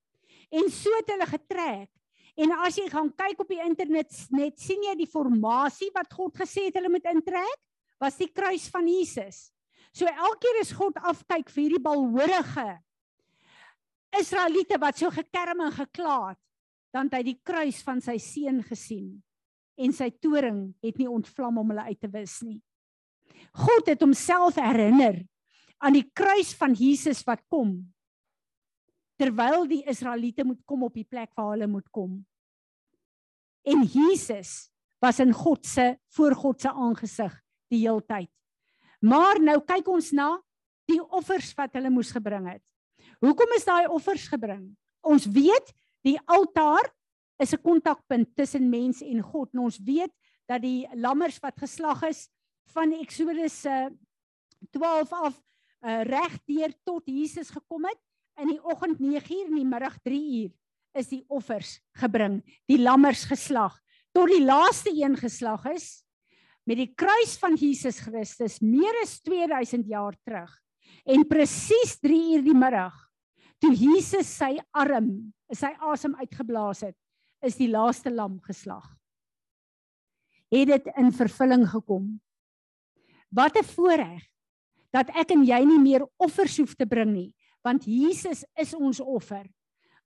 En 0.51 0.70
so 0.70 0.91
het 0.99 1.11
hulle 1.11 1.27
getrek. 1.27 1.91
En 2.37 2.53
as 2.66 2.77
jy 2.77 2.89
gaan 2.91 3.12
kyk 3.16 3.39
op 3.41 3.49
die 3.49 3.62
internet 3.62 4.12
net 4.35 4.59
sien 4.61 4.83
jy 4.83 4.95
die 4.99 5.09
formasie 5.11 5.89
wat 5.95 6.12
God 6.12 6.37
gesê 6.37 6.66
het 6.66 6.74
hulle 6.77 6.91
moet 6.93 7.07
intrek, 7.09 7.61
was 8.03 8.18
die 8.20 8.29
kruis 8.29 8.66
van 8.68 8.89
Jesus. 8.91 9.55
So 9.97 10.05
elkeen 10.05 10.61
is 10.61 10.74
God 10.76 10.99
afkyk 11.09 11.49
vir 11.49 11.62
hierdie 11.62 11.80
balhoorige 11.80 12.74
Israeliete 14.16 14.76
wat 14.80 14.99
so 15.01 15.09
gekerm 15.12 15.62
en 15.64 15.72
gekla 15.72 16.16
het, 16.30 16.40
dan 16.92 17.09
het 17.09 17.18
hy 17.18 17.22
die 17.30 17.40
kruis 17.44 17.82
van 17.84 18.03
sy 18.05 18.16
seun 18.20 18.62
gesien 18.64 19.16
en 19.76 19.92
sy 19.92 20.09
toring 20.22 20.70
het 20.84 21.01
nie 21.01 21.09
ontvlam 21.09 21.61
om 21.61 21.72
hulle 21.72 21.88
uit 21.90 22.01
te 22.01 22.09
wis 22.12 22.38
nie. 22.44 22.61
God 23.57 23.88
het 23.90 24.05
homself 24.05 24.57
herinner 24.61 25.20
aan 25.84 25.97
die 25.97 26.07
kruis 26.16 26.55
van 26.57 26.76
Jesus 26.76 27.22
wat 27.28 27.44
kom 27.53 27.78
terwyl 29.20 29.64
die 29.68 29.82
Israeliete 29.88 30.44
moet 30.44 30.61
kom 30.68 30.84
op 30.84 30.97
die 30.97 31.09
plek 31.09 31.32
waar 31.36 31.55
hulle 31.55 31.68
moet 31.72 31.88
kom. 31.88 32.18
En 33.64 33.80
Jesus 33.80 34.68
was 35.01 35.20
in 35.24 35.32
God 35.32 35.64
se 35.64 35.94
voor 36.16 36.36
God 36.36 36.61
se 36.61 36.72
aangesig 36.72 37.32
die 37.72 37.80
heeltyd. 37.86 38.30
Maar 39.01 39.40
nou 39.42 39.59
kyk 39.64 39.88
ons 39.88 40.12
na 40.16 40.36
die 40.90 41.01
offers 41.03 41.53
wat 41.59 41.74
hulle 41.76 41.90
moes 41.90 42.12
gebring 42.14 42.49
het. 42.51 42.62
Hoekom 43.24 43.57
is 43.57 43.66
daai 43.66 43.86
offers 43.90 44.28
gebring? 44.28 44.70
Ons 45.07 45.26
weet 45.26 45.72
die 46.07 46.18
altaar 46.26 46.86
is 47.42 47.53
'n 47.53 47.62
kontakpunt 47.62 48.36
tussen 48.36 48.70
mens 48.70 49.03
en 49.03 49.22
God. 49.22 49.53
En 49.53 49.61
ons 49.61 49.78
weet 49.78 50.12
dat 50.47 50.62
die 50.62 50.86
lammers 50.94 51.38
wat 51.38 51.59
geslag 51.59 52.03
is 52.03 52.28
van 52.72 52.92
Eksodus 52.92 53.66
12 54.70 55.12
eh, 55.12 55.20
af 55.20 55.34
uh, 55.80 56.03
reg 56.03 56.38
deur 56.47 56.72
tot 56.84 57.03
Jesus 57.07 57.51
gekom 57.51 57.84
het 57.84 57.99
in 58.40 58.49
die 58.49 58.62
oggend 58.64 58.99
9uur 58.99 59.49
en 59.49 59.55
die 59.55 59.66
middag 59.66 59.99
3uur 60.03 60.53
is 60.97 61.09
die 61.09 61.24
offers 61.28 61.80
gebring, 62.01 62.40
die 62.66 62.80
lammers 62.80 63.24
geslag 63.24 63.76
tot 64.16 64.30
die 64.32 64.44
laaste 64.44 64.92
een 64.97 65.16
geslag 65.16 65.66
is 65.74 66.05
met 66.66 66.80
die 66.80 66.92
kruis 66.98 67.36
van 67.38 67.54
Jesus 67.58 68.00
Christus 68.02 68.58
meer 68.60 69.02
as 69.02 69.20
2000 69.22 69.86
jaar 69.88 70.16
terug 70.26 70.52
en 71.06 71.26
presies 71.28 71.96
3 72.02 72.36
uur 72.36 72.46
die 72.46 72.56
middag 72.56 72.96
toe 73.62 73.72
Jesus 73.72 74.28
sy 74.28 74.56
arm, 74.76 75.32
sy 75.54 75.70
asem 75.80 76.16
uitgeblaas 76.20 76.82
het, 76.88 76.96
is 77.44 77.56
die 77.56 77.70
laaste 77.70 78.10
lam 78.12 78.38
geslag. 78.44 78.84
Het 80.52 80.68
dit 80.68 80.90
in 81.00 81.10
vervulling 81.14 81.64
gekom? 81.70 82.18
Wat 83.30 83.56
'n 83.56 83.64
voorreg 83.64 84.22
dat 84.92 85.10
ek 85.16 85.32
en 85.32 85.44
jy 85.44 85.64
nie 85.64 85.80
meer 85.80 86.06
offers 86.18 86.56
hoef 86.58 86.74
te 86.74 86.86
bring 86.86 87.12
nie, 87.12 87.34
want 87.64 87.84
Jesus 87.84 88.44
is 88.56 88.74
ons 88.74 89.00
offer. 89.00 89.44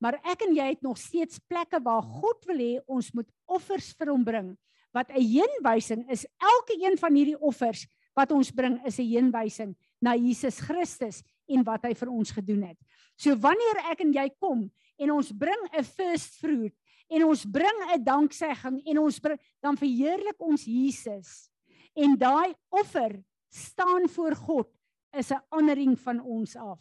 Maar 0.00 0.16
ek 0.24 0.42
en 0.48 0.54
jy 0.56 0.68
het 0.72 0.82
nog 0.82 0.98
steeds 0.98 1.38
plekke 1.38 1.80
waar 1.84 2.02
God 2.02 2.44
wil 2.46 2.56
hê 2.56 2.80
ons 2.86 3.12
moet 3.12 3.28
offers 3.46 3.92
vir 3.98 4.08
hom 4.08 4.24
bring. 4.24 4.56
Wat 4.92 5.10
'n 5.10 5.22
heenwysing 5.22 6.10
is, 6.10 6.26
elke 6.38 6.74
een 6.78 6.98
van 6.98 7.14
hierdie 7.14 7.38
offers 7.38 7.86
wat 8.14 8.32
ons 8.32 8.50
bring 8.50 8.80
is 8.86 8.98
'n 8.98 9.06
heenwysing 9.06 9.76
na 10.00 10.14
Jesus 10.16 10.58
Christus 10.60 11.22
en 11.48 11.64
wat 11.64 11.82
hy 11.82 11.94
vir 11.94 12.10
ons 12.10 12.30
gedoen 12.30 12.62
het. 12.62 12.78
So 13.16 13.36
wanneer 13.36 13.90
ek 13.90 14.00
en 14.00 14.12
jy 14.12 14.28
kom 14.38 14.70
en 14.98 15.10
ons 15.10 15.32
bring 15.32 15.62
'n 15.72 15.84
first 15.84 16.38
fruit 16.40 16.74
en 17.10 17.24
ons 17.24 17.44
bring 17.44 17.78
'n 17.94 18.04
danksegging 18.04 18.82
en 18.86 18.98
ons 18.98 19.18
bring, 19.18 19.38
dan 19.62 19.76
verheerlik 19.76 20.38
ons 20.38 20.64
Jesus. 20.64 21.50
En 21.96 22.16
daai 22.16 22.54
offer 22.68 23.22
staan 23.50 24.08
voor 24.08 24.34
God 24.34 24.68
is 25.12 25.30
'n 25.30 25.42
honoring 25.50 25.98
van 25.98 26.20
ons 26.20 26.56
af. 26.56 26.80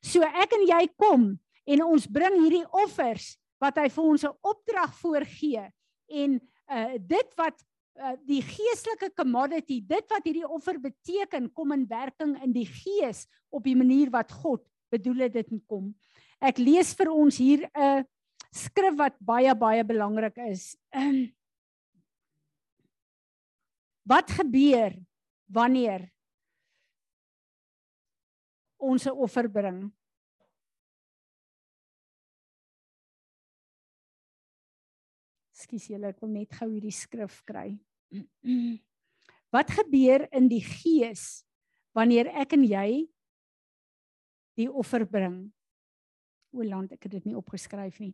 So 0.00 0.22
ek 0.22 0.52
en 0.52 0.66
jy 0.66 0.88
kom 0.96 1.40
en 1.66 1.82
ons 1.82 2.06
bring 2.06 2.42
hierdie 2.42 2.66
offers 2.72 3.36
wat 3.60 3.76
hy 3.76 3.88
vir 3.88 4.04
ons 4.04 4.24
'n 4.24 4.38
opdrag 4.42 4.94
voorgee 5.00 5.72
en 6.08 6.40
uh 6.70 6.98
dit 6.98 7.34
wat 7.36 7.64
uh, 7.98 8.14
die 8.26 8.42
geestelike 8.42 9.10
commodity, 9.16 9.80
dit 9.86 10.10
wat 10.10 10.24
hierdie 10.24 10.46
offer 10.48 10.78
beteken, 10.80 11.50
kom 11.52 11.72
in 11.76 11.86
werking 11.88 12.36
in 12.42 12.52
die 12.52 12.66
gees 12.66 13.26
op 13.50 13.64
die 13.64 13.76
manier 13.76 14.10
wat 14.10 14.32
God 14.32 14.64
bedoel 14.94 15.26
het 15.26 15.32
dit 15.34 15.50
moet 15.50 15.66
kom. 15.66 15.94
Ek 16.40 16.58
lees 16.58 16.92
vir 16.94 17.10
ons 17.12 17.38
hier 17.38 17.66
'n 17.66 17.70
uh, 17.80 18.02
skrif 18.54 18.94
wat 18.98 19.16
baie 19.18 19.54
baie 19.54 19.84
belangrik 19.84 20.36
is. 20.46 20.76
Um, 20.94 21.32
wat 24.06 24.30
gebeur 24.30 24.94
wanneer 25.50 26.10
ons 28.78 29.06
'n 29.06 29.16
offer 29.16 29.48
bring? 29.48 29.90
Ekskuus 35.64 35.86
julle, 35.88 36.10
ek 36.12 36.20
wil 36.20 36.28
net 36.28 36.52
gou 36.52 36.66
hierdie 36.68 36.92
skrif 36.92 37.38
kry. 37.48 37.70
Wat 39.54 39.70
gebeur 39.72 40.26
in 40.36 40.50
die 40.50 40.60
gees 40.60 41.40
wanneer 41.96 42.28
ek 42.36 42.52
en 42.52 42.66
jy 42.68 42.88
die 44.60 44.66
offer 44.68 45.06
bring? 45.08 45.46
O 46.52 46.60
land, 46.68 46.92
ek 46.92 47.06
het 47.06 47.14
dit 47.16 47.30
nie 47.30 47.38
opgeskryf 47.38 47.96
nie. 48.02 48.12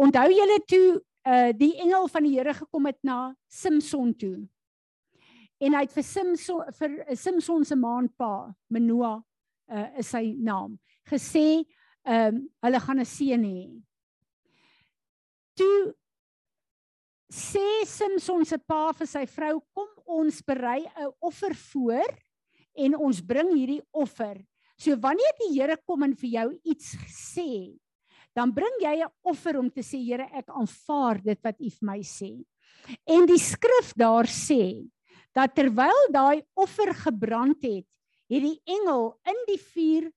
Onthou 0.00 0.30
julle 0.32 0.56
toe 0.64 0.86
uh 1.28 1.52
die 1.56 1.74
engel 1.80 2.08
van 2.12 2.24
die 2.24 2.32
Here 2.32 2.54
gekom 2.56 2.88
het 2.88 2.98
na 3.04 3.34
Samson 3.48 4.14
toe. 4.16 4.38
En 5.60 5.76
hy 5.76 5.82
het 5.84 5.92
vir 5.92 6.04
Samson 6.04 6.72
vir 6.80 6.96
Samson 7.16 7.64
se 7.64 7.76
maanpa, 7.76 8.54
Manoa, 8.72 9.18
uh 9.68 9.88
is 10.00 10.08
sy 10.16 10.32
naam, 10.40 10.78
gesê 11.12 11.64
ehm 12.04 12.40
um, 12.40 12.40
hulle 12.64 12.80
gaan 12.80 13.00
'n 13.00 13.08
seun 13.08 13.44
hê. 13.44 13.68
Toe 15.56 15.94
sê 17.34 17.82
Samson 17.86 18.44
se 18.46 18.58
pa 18.62 18.92
vir 18.94 19.08
sy 19.10 19.24
vrou, 19.26 19.58
kom 19.74 19.90
ons 20.06 20.40
berei 20.46 20.86
'n 20.86 21.10
offer 21.20 21.54
voor 21.54 22.10
en 22.76 22.96
ons 22.96 23.20
bring 23.20 23.50
hierdie 23.54 23.82
offer. 23.92 24.38
So 24.78 24.96
wanneer 24.96 25.34
die 25.40 25.54
Here 25.58 25.76
kom 25.86 26.02
en 26.02 26.14
vir 26.14 26.30
jou 26.30 26.48
iets 26.64 26.94
sê, 27.10 27.78
dan 28.34 28.52
bring 28.52 28.78
jy 28.80 29.02
'n 29.02 29.10
offer 29.22 29.58
om 29.58 29.70
te 29.70 29.82
sê 29.82 29.98
Here, 29.98 30.28
ek 30.32 30.48
aanvaar 30.48 31.22
dit 31.22 31.38
wat 31.42 31.60
U 31.60 31.70
vir 31.70 31.86
my 31.86 32.00
sê. 32.02 32.44
En 33.06 33.26
die 33.26 33.38
skrif 33.38 33.94
daar 33.96 34.26
sê 34.26 34.86
dat 35.34 35.54
terwyl 35.54 36.10
daai 36.12 36.42
offer 36.54 36.94
gebrand 36.94 37.62
het, 37.62 37.86
het 38.30 38.42
die 38.42 38.60
engel 38.66 39.18
in 39.26 39.40
die 39.46 39.58
vuur 39.58 40.12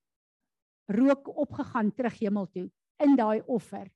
rook 0.87 1.27
opgegaan 1.27 1.91
terug 1.91 2.19
hemel 2.19 2.47
toe 2.47 2.69
in 2.99 3.15
daai 3.15 3.41
offer. 3.47 3.87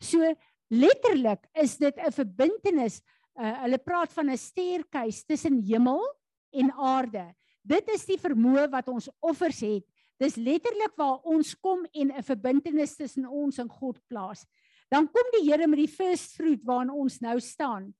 So 0.00 0.34
letterlik 0.70 1.46
is 1.54 1.76
dit 1.76 1.96
'n 1.96 2.12
verbintenis. 2.12 3.02
Uh, 3.34 3.62
hulle 3.62 3.78
praat 3.78 4.12
van 4.12 4.30
'n 4.30 4.36
staircase 4.36 5.24
tussen 5.26 5.62
hemel 5.62 6.02
en 6.50 6.72
aarde. 6.72 7.34
Dit 7.62 7.88
is 7.88 8.04
die 8.06 8.18
vermoë 8.18 8.70
wat 8.70 8.88
ons 8.88 9.10
offers 9.20 9.60
het 9.60 9.84
Dis 10.20 10.36
letterlik 10.36 10.92
waar 11.00 11.22
ons 11.24 11.54
kom 11.64 11.86
en 11.96 12.12
'n 12.12 12.22
verbintenis 12.22 12.96
tussen 12.96 13.26
ons 13.26 13.58
en 13.58 13.68
God 13.68 13.98
plaas. 14.06 14.44
Dan 14.90 15.08
kom 15.08 15.26
die 15.32 15.50
Here 15.50 15.66
met 15.66 15.78
die 15.78 15.88
first 15.88 16.34
fruit 16.34 16.60
waarna 16.64 16.92
ons 16.92 17.20
nou 17.20 17.40
staan. 17.40 17.94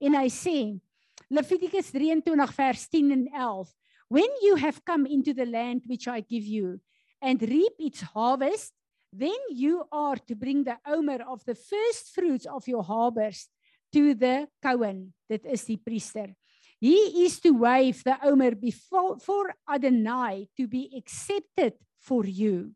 En 0.00 0.14
hy 0.14 0.28
sê 0.28 0.80
Levitikus 1.28 1.90
23 1.90 2.54
vers 2.54 2.88
10 2.88 3.10
en 3.10 3.26
11 3.28 3.74
When 4.08 4.30
you 4.40 4.56
have 4.56 4.84
come 4.84 5.08
into 5.08 5.34
the 5.34 5.46
land 5.46 5.82
which 5.86 6.06
I 6.06 6.20
give 6.20 6.46
you 6.46 6.80
and 7.20 7.42
reap 7.42 7.74
its 7.78 8.00
harvest 8.00 8.72
then 9.18 9.38
you 9.50 9.84
are 9.90 10.16
to 10.28 10.34
bring 10.34 10.64
the 10.64 10.76
omer 10.86 11.22
of 11.28 11.44
the 11.44 11.54
first 11.54 12.14
fruits 12.14 12.46
of 12.46 12.66
your 12.68 12.82
harvest 12.82 13.50
to 13.92 14.14
the 14.14 14.46
Cohen 14.62 15.12
dit 15.28 15.46
is 15.46 15.64
die 15.64 15.80
priester. 15.80 16.34
He 16.78 17.24
is 17.24 17.40
to 17.40 17.50
wave 17.56 18.02
the 18.04 18.18
omer 18.22 18.54
before 18.54 19.18
for 19.18 19.54
Adonai 19.68 20.48
to 20.56 20.68
be 20.68 20.92
accepted 20.96 21.74
for 21.98 22.26
you. 22.26 22.74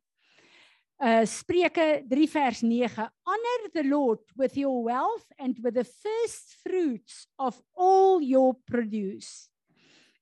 Uh 1.00 1.24
Spreuke 1.24 2.04
3 2.08 2.26
vers 2.26 2.62
9 2.62 3.08
Honor 3.26 3.60
the 3.72 3.84
Lord 3.84 4.20
with 4.36 4.56
your 4.56 4.82
wealth 4.84 5.24
and 5.38 5.56
with 5.62 5.74
the 5.74 5.84
first 5.84 6.56
fruits 6.62 7.26
of 7.38 7.60
all 7.74 8.20
your 8.20 8.56
produce. 8.66 9.48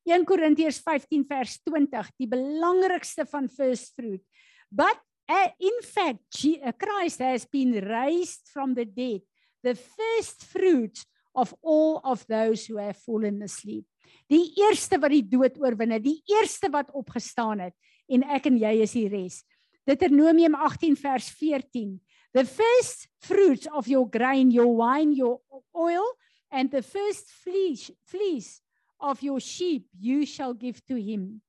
1 0.04 0.24
Korintiërs 0.24 0.80
15 0.82 1.24
vers 1.28 1.58
20 1.66 2.12
die 2.18 2.30
belangrikste 2.30 3.26
van 3.26 3.48
first 3.48 3.94
fruit. 3.94 4.22
But 4.70 4.98
uh, 5.28 5.48
in 5.58 5.82
fact 5.82 6.24
uh, 6.44 6.72
Christ 6.72 7.20
has 7.20 7.46
been 7.46 7.72
raised 7.84 8.48
from 8.52 8.74
the 8.74 8.84
dead 8.84 9.22
the 9.62 9.74
first 9.74 10.44
fruits 10.44 11.04
of 11.34 11.54
all 11.62 12.00
of 12.04 12.24
those 12.26 12.66
who 12.66 12.78
have 12.78 12.96
fallen 12.96 13.42
asleep 13.42 13.84
die 14.28 14.52
eerste 14.60 14.98
wat 15.00 15.12
die 15.12 15.24
dood 15.24 15.60
oorwin 15.60 15.94
het 15.96 16.04
die 16.04 16.22
eerste 16.26 16.70
wat 16.72 16.90
opgestaan 16.96 17.60
het 17.68 17.76
en 18.08 18.24
ek 18.24 18.48
en 18.48 18.58
jy 18.58 18.74
is 18.82 18.96
die 18.96 19.08
res 19.12 19.44
Deuteronomium 19.88 20.54
18 20.54 20.96
vers 21.00 21.30
14. 21.30 22.00
The 22.34 22.44
first 22.44 23.08
fruits 23.20 23.66
of 23.72 23.88
your 23.88 24.06
grain, 24.06 24.50
your 24.50 24.76
wine, 24.76 25.14
your 25.14 25.40
oil 25.74 26.04
and 26.50 26.70
the 26.70 26.82
first 26.82 27.30
fleece, 27.30 27.90
fleece 28.04 28.60
of 29.00 29.22
your 29.22 29.40
sheep 29.40 29.86
you 29.98 30.26
shall 30.26 30.52
give 30.52 30.84
to 30.86 30.96
him. 31.00 31.40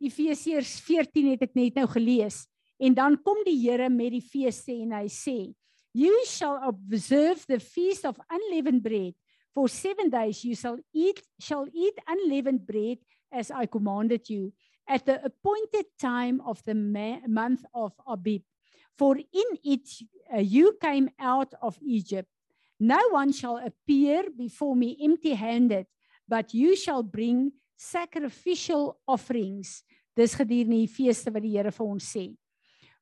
Efesiërs 0.00 0.78
14 0.80 1.32
het 1.34 1.42
ek 1.44 1.56
net 1.58 1.76
nou 1.76 1.88
gelees 1.90 2.46
en 2.78 2.94
dan 2.94 3.16
kom 3.22 3.40
die 3.46 3.58
Here 3.58 3.88
met 3.90 4.12
die 4.14 4.24
feeste 4.24 4.72
en 4.72 4.94
hy 4.96 5.06
sê 5.12 5.38
you 5.94 6.14
shall 6.26 6.58
observe 6.68 7.44
the 7.48 7.58
feast 7.58 8.04
of 8.04 8.20
unleavened 8.30 8.82
bread 8.82 9.14
for 9.54 9.68
7 9.68 10.10
days 10.10 10.44
you 10.44 10.54
shall 10.54 10.78
eat 10.92 11.22
shall 11.40 11.66
eat 11.72 11.98
unleavened 12.06 12.66
bread 12.66 12.98
as 13.32 13.50
I 13.50 13.66
commanded 13.66 14.28
you 14.30 14.52
at 14.88 15.04
the 15.04 15.22
appointed 15.24 15.86
time 16.00 16.40
of 16.40 16.62
the 16.64 16.74
month 16.74 17.64
of 17.74 17.92
Abib. 18.06 18.42
For 18.96 19.16
in 19.16 19.48
it 19.62 19.88
uh, 20.32 20.38
you 20.38 20.76
came 20.80 21.10
out 21.20 21.52
of 21.62 21.78
Egypt. 21.82 22.28
No 22.80 22.98
one 23.10 23.32
shall 23.32 23.58
appear 23.58 24.24
before 24.36 24.74
me 24.74 24.96
empty 25.02 25.34
handed, 25.34 25.86
but 26.26 26.54
you 26.54 26.74
shall 26.74 27.02
bring 27.02 27.52
sacrificial 27.76 28.98
offerings. 29.06 29.84
Dis 30.16 30.34
gedurende 30.34 30.80
die 30.80 30.90
feeste 30.90 31.30
wat 31.30 31.44
die 31.44 31.54
Here 31.54 31.70
vir 31.70 31.86
ons 31.86 32.08
sê. 32.10 32.32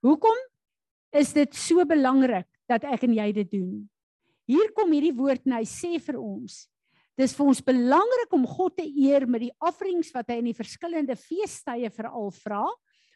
Hoekom 0.05 0.39
is 1.17 1.33
dit 1.33 1.55
so 1.57 1.85
belangrik 1.89 2.49
dat 2.69 2.85
ek 2.85 3.07
en 3.07 3.15
jy 3.17 3.31
dit 3.33 3.51
doen? 3.57 3.85
Hier 4.47 4.71
kom 4.77 4.93
hierdie 4.93 5.15
woord 5.17 5.47
en 5.47 5.57
hy 5.59 5.65
sê 5.67 5.97
vir 6.03 6.19
ons, 6.21 6.67
Dis 7.17 7.33
vir 7.33 7.49
ons 7.49 7.63
belangrik 7.65 8.35
om 8.37 8.45
God 8.45 8.75
te 8.77 8.85
eer 8.85 9.25
met 9.25 9.47
die 9.47 9.55
offerings 9.65 10.13
wat 10.13 10.29
hy 10.29 10.43
in 10.43 10.51
die 10.51 10.57
verskillende 10.57 11.17
feestydde 11.17 11.89
veral 11.95 12.29
vra 12.43 12.65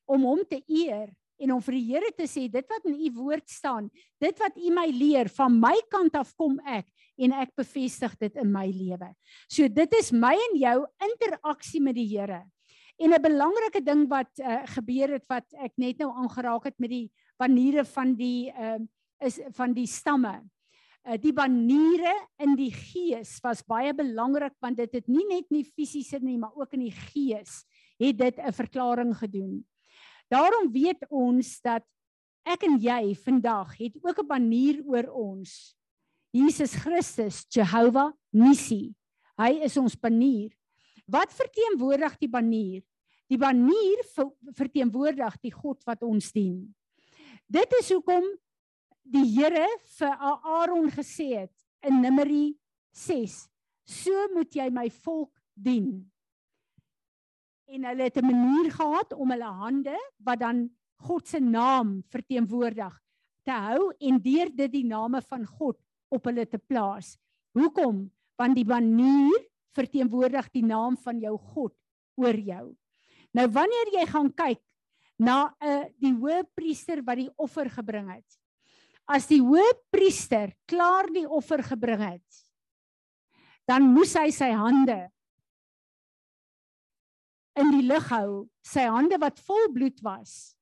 om 0.09 0.25
hom 0.25 0.41
te 0.49 0.63
eer 0.65 1.11
en 1.41 1.53
om 1.53 1.61
vir 1.65 1.77
die 1.77 1.85
Here 1.89 2.13
te 2.17 2.27
sê 2.29 2.47
dit 2.53 2.65
wat 2.69 2.87
in 2.89 2.97
u 2.97 3.11
woord 3.19 3.47
staan, 3.49 3.89
dit 4.21 4.41
wat 4.41 4.57
u 4.57 4.73
my 4.77 4.87
leer 4.93 5.29
van 5.37 5.53
my 5.61 5.75
kant 5.93 6.17
af 6.17 6.33
kom 6.37 6.57
ek 6.65 6.89
en 7.21 7.37
ek 7.37 7.53
bevestig 7.61 8.17
dit 8.21 8.41
in 8.41 8.49
my 8.53 8.67
lewe. 8.73 9.11
So 9.53 9.69
dit 9.69 9.97
is 10.01 10.11
my 10.17 10.33
en 10.49 10.57
jou 10.61 10.77
interaksie 11.11 11.85
met 11.85 11.97
die 11.97 12.09
Here. 12.09 12.43
En 13.01 13.15
'n 13.17 13.23
belangrike 13.23 13.81
ding 13.83 14.09
wat 14.09 14.29
uh, 14.39 14.61
gebeur 14.77 15.17
het 15.17 15.25
wat 15.27 15.47
ek 15.57 15.73
net 15.81 15.99
nou 15.99 16.11
aangeraak 16.13 16.65
het 16.69 16.79
met 16.79 16.91
die 16.93 17.09
paniere 17.41 17.85
van 17.85 18.13
die 18.15 18.53
uh, 18.53 18.77
is 19.25 19.41
van 19.57 19.73
die 19.73 19.87
stamme. 19.89 20.43
Uh, 21.09 21.17
die 21.17 21.33
baniere 21.33 22.13
in 22.45 22.53
die 22.61 22.73
gees 22.73 23.39
was 23.41 23.65
baie 23.65 23.95
belangrik 23.97 24.53
want 24.61 24.77
dit 24.77 24.93
het 24.93 25.09
nie 25.09 25.25
net 25.31 25.49
nie 25.49 25.65
fisiese 25.65 26.21
nie 26.21 26.37
maar 26.37 26.53
ook 26.53 26.77
in 26.77 26.85
die 26.91 26.99
gees 27.09 27.65
het 27.97 28.19
dit 28.21 28.37
'n 28.37 28.53
verklaring 28.53 29.17
gedoen. 29.17 29.65
Daarom 30.29 30.69
weet 30.73 31.01
ons 31.09 31.61
dat 31.65 31.83
ek 32.45 32.63
en 32.69 32.77
jy 32.79 33.15
vandag 33.17 33.79
het 33.81 33.97
ook 34.03 34.21
'n 34.21 34.29
banier 34.29 34.85
oor 34.85 35.09
ons. 35.09 35.75
Jesus 36.31 36.75
Christus, 36.75 37.47
Jehovah 37.49 38.13
Nissi. 38.31 38.95
Hy 39.41 39.65
is 39.65 39.77
ons 39.77 39.97
banier. 39.97 40.53
Wat 41.07 41.33
verteenwoordig 41.33 42.19
die 42.19 42.29
banier? 42.29 42.83
Die 43.31 43.39
banier 43.39 44.03
verteenwoordig 44.59 45.37
die 45.45 45.53
God 45.55 45.85
wat 45.87 46.03
ons 46.03 46.33
dien. 46.35 46.65
Dit 47.47 47.71
is 47.79 47.93
hoekom 47.95 48.27
die 49.07 49.27
Here 49.37 49.67
vir 49.99 50.17
Aaron 50.19 50.91
gesê 50.91 51.29
het 51.45 51.55
in 51.87 52.01
Numeri 52.03 52.57
6: 52.93 53.47
"So 53.87 54.27
moet 54.35 54.55
jy 54.55 54.69
my 54.71 54.89
volk 54.91 55.33
dien." 55.55 56.11
En 57.71 57.85
hulle 57.87 58.03
het 58.03 58.19
'n 58.19 58.27
manier 58.27 58.71
gehad 58.71 59.13
om 59.15 59.31
hulle 59.31 59.53
hande 59.63 59.99
wat 60.19 60.41
dan 60.41 60.71
God 60.99 61.29
se 61.29 61.41
naam 61.41 62.03
verteenwoordig 62.11 63.01
te 63.43 63.53
hou 63.53 63.93
en 63.99 64.19
deur 64.19 64.51
dit 64.57 64.73
die 64.73 64.85
name 64.85 65.23
van 65.23 65.47
God 65.47 65.79
op 66.09 66.25
hulle 66.25 66.47
te 66.47 66.59
plaas. 66.59 67.17
Hoekom? 67.57 68.11
Want 68.37 68.55
die 68.57 68.67
manier 68.67 69.47
verteenwoordig 69.77 70.51
die 70.51 70.65
naam 70.65 70.97
van 70.97 71.21
jou 71.21 71.37
God 71.39 71.75
oor 72.17 72.37
jou. 72.37 72.77
Nou 73.37 73.47
wanneer 73.55 73.95
jy 73.95 74.07
gaan 74.11 74.33
kyk 74.35 74.63
na 75.19 75.55
'n 75.61 75.69
uh, 75.69 75.85
die 76.01 76.15
hoëpriester 76.15 77.05
wat 77.05 77.17
die 77.17 77.31
offer 77.37 77.71
gebring 77.71 78.11
het 78.11 78.41
as 79.11 79.27
die 79.31 79.41
hoëpriester 79.43 80.53
klaar 80.71 81.09
die 81.11 81.27
offer 81.27 81.63
gebring 81.67 82.03
het, 82.05 82.43
dan 83.69 83.89
moes 83.91 84.15
hy 84.19 84.29
sy 84.35 84.51
hande 84.55 85.03
in 87.59 87.73
die 87.75 87.85
lug 87.87 88.07
hou, 88.13 88.47
sy 88.63 88.87
hande 88.89 89.19
wat 89.21 89.41
vol 89.47 89.71
bloed 89.75 89.99
was 90.07 90.55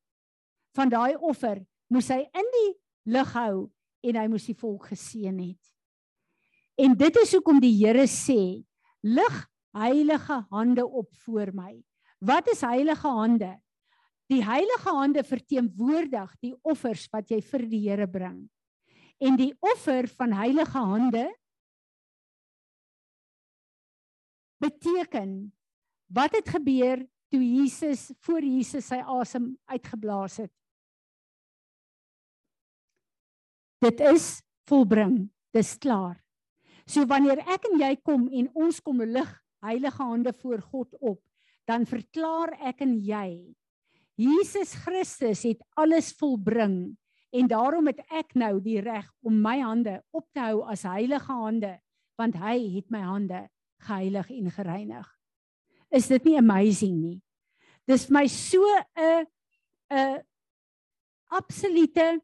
van 0.77 0.91
daai 0.93 1.17
offer, 1.17 1.61
moes 1.93 2.09
hy 2.13 2.23
in 2.37 2.49
die 2.55 2.71
lug 3.13 3.33
hou 3.37 3.69
en 4.09 4.19
hy 4.21 4.27
moes 4.31 4.47
die 4.49 4.57
volk 4.57 4.89
geseën 4.93 5.37
het. 5.43 5.71
En 6.79 6.95
dit 6.95 7.17
is 7.21 7.33
hoekom 7.35 7.59
die 7.61 7.75
Here 7.75 8.07
sê, 8.07 8.63
lig 9.03 9.39
heilige 9.75 10.37
hande 10.53 10.85
op 10.87 11.09
voor 11.25 11.51
my. 11.57 11.73
Wat 12.19 12.49
is 12.51 12.65
heilige 12.67 13.09
hande? 13.09 13.53
Die 14.29 14.43
heilige 14.45 14.93
hande 14.93 15.23
verteenwoordig 15.25 16.33
die 16.43 16.55
offers 16.67 17.07
wat 17.13 17.31
jy 17.33 17.41
vir 17.41 17.67
die 17.71 17.83
Here 17.87 18.09
bring. 18.11 18.43
En 19.19 19.39
die 19.39 19.53
offer 19.65 20.09
van 20.19 20.35
heilige 20.37 20.79
hande 20.79 21.25
beteken 24.63 25.49
wat 26.13 26.35
het 26.37 26.51
gebeur 26.51 27.07
toe 27.33 27.41
Jesus 27.43 28.09
voor 28.25 28.45
Jesus 28.45 28.89
sy 28.89 28.99
asem 29.05 29.53
uitgeblaas 29.71 30.39
het. 30.45 30.53
Dit 33.85 34.01
is 34.03 34.41
volbring, 34.69 35.29
dis 35.55 35.77
klaar. 35.79 36.19
So 36.89 37.07
wanneer 37.07 37.45
ek 37.47 37.69
en 37.71 37.79
jy 37.85 37.93
kom 38.03 38.27
en 38.33 38.49
ons 38.59 38.81
kom 38.83 39.03
lig 39.05 39.31
heilige 39.63 40.03
hande 40.03 40.33
voor 40.41 40.63
God 40.73 40.95
op, 40.99 41.21
dan 41.69 41.85
verklaar 41.87 42.55
ek 42.71 42.81
en 42.87 42.97
jy 43.05 43.55
Jesus 44.19 44.73
Christus 44.83 45.45
het 45.47 45.61
alles 45.79 46.11
volbring 46.19 46.97
en 47.31 47.51
daarom 47.51 47.87
het 47.87 48.01
ek 48.11 48.33
nou 48.35 48.57
die 48.65 48.81
reg 48.83 49.07
om 49.23 49.37
my 49.39 49.61
hande 49.61 50.01
op 50.11 50.27
te 50.35 50.43
hou 50.43 50.65
as 50.67 50.83
heilige 50.89 51.31
hande 51.31 51.77
want 52.19 52.35
hy 52.41 52.57
het 52.75 52.89
my 52.91 53.05
hande 53.05 53.45
geheilig 53.87 54.31
en 54.35 54.51
gereinig. 54.51 55.07
Is 55.95 56.09
dit 56.11 56.25
nie 56.27 56.39
amazing 56.41 56.97
nie? 56.99 57.19
Dis 57.87 58.09
vir 58.09 58.17
my 58.19 58.27
so 58.27 58.65
'n 58.99 59.27
'n 59.95 60.25
absolute 61.31 62.21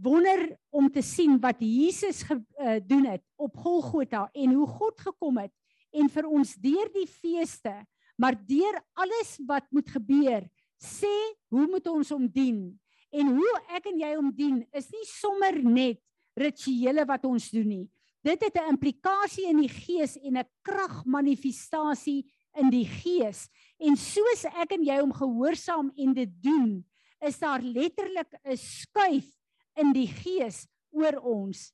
wonder 0.00 0.56
om 0.70 0.88
te 0.90 1.02
sien 1.02 1.38
wat 1.40 1.60
Jesus 1.60 2.22
gedoen 2.22 3.04
uh, 3.04 3.10
het 3.12 3.24
op 3.36 3.56
Golgotha 3.56 4.28
en 4.32 4.52
hoe 4.52 4.66
God 4.66 5.00
gekom 5.00 5.38
het 5.38 5.52
en 5.92 6.08
vir 6.08 6.26
ons 6.26 6.54
deur 6.54 6.88
die 6.92 7.06
feeste 7.06 7.84
maar 8.16 8.36
deur 8.46 8.80
alles 8.94 9.36
wat 9.46 9.64
moet 9.70 9.88
gebeur 9.88 10.46
sê 10.80 11.12
hoe 11.52 11.66
moet 11.68 11.86
ons 11.88 12.10
hom 12.12 12.26
dien? 12.28 12.78
En 13.12 13.32
hoe 13.36 13.52
ek 13.76 13.88
en 13.92 14.00
jy 14.00 14.12
hom 14.16 14.32
dien 14.34 14.60
is 14.76 14.90
nie 14.92 15.04
sommer 15.08 15.56
net 15.62 16.00
rituele 16.36 17.06
wat 17.08 17.24
ons 17.28 17.48
doen 17.54 17.68
nie. 17.68 17.86
Dit 18.24 18.42
het 18.42 18.56
'n 18.58 18.74
implikasie 18.74 19.46
in 19.48 19.62
die 19.62 19.70
gees 19.70 20.16
en 20.16 20.38
'n 20.38 20.48
kragmanifestasie 20.62 22.26
in 22.56 22.70
die 22.70 22.84
gees. 22.84 23.48
En 23.78 23.96
soos 23.96 24.44
ek 24.44 24.72
en 24.72 24.84
jy 24.84 24.98
hom 25.00 25.12
gehoorsaam 25.12 25.92
en 25.96 26.14
dit 26.14 26.30
doen, 26.42 26.84
is 27.20 27.38
daar 27.38 27.62
letterlik 27.62 28.34
'n 28.44 28.56
skuif 28.56 29.28
in 29.76 29.92
die 29.92 30.08
gees 30.08 30.66
oor 30.90 31.20
ons. 31.20 31.72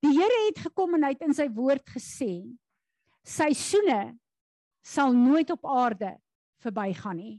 Die 0.00 0.12
Here 0.12 0.46
het 0.46 0.58
gekom 0.58 0.94
en 0.94 1.02
hy 1.02 1.14
het 1.14 1.22
in 1.22 1.34
sy 1.34 1.48
woord 1.48 1.86
gesê: 1.88 2.44
Seisoene 3.24 4.18
sal 4.84 5.12
nooit 5.16 5.50
op 5.50 5.64
aarde 5.66 6.14
verbygaan 6.62 7.16
nie. 7.16 7.38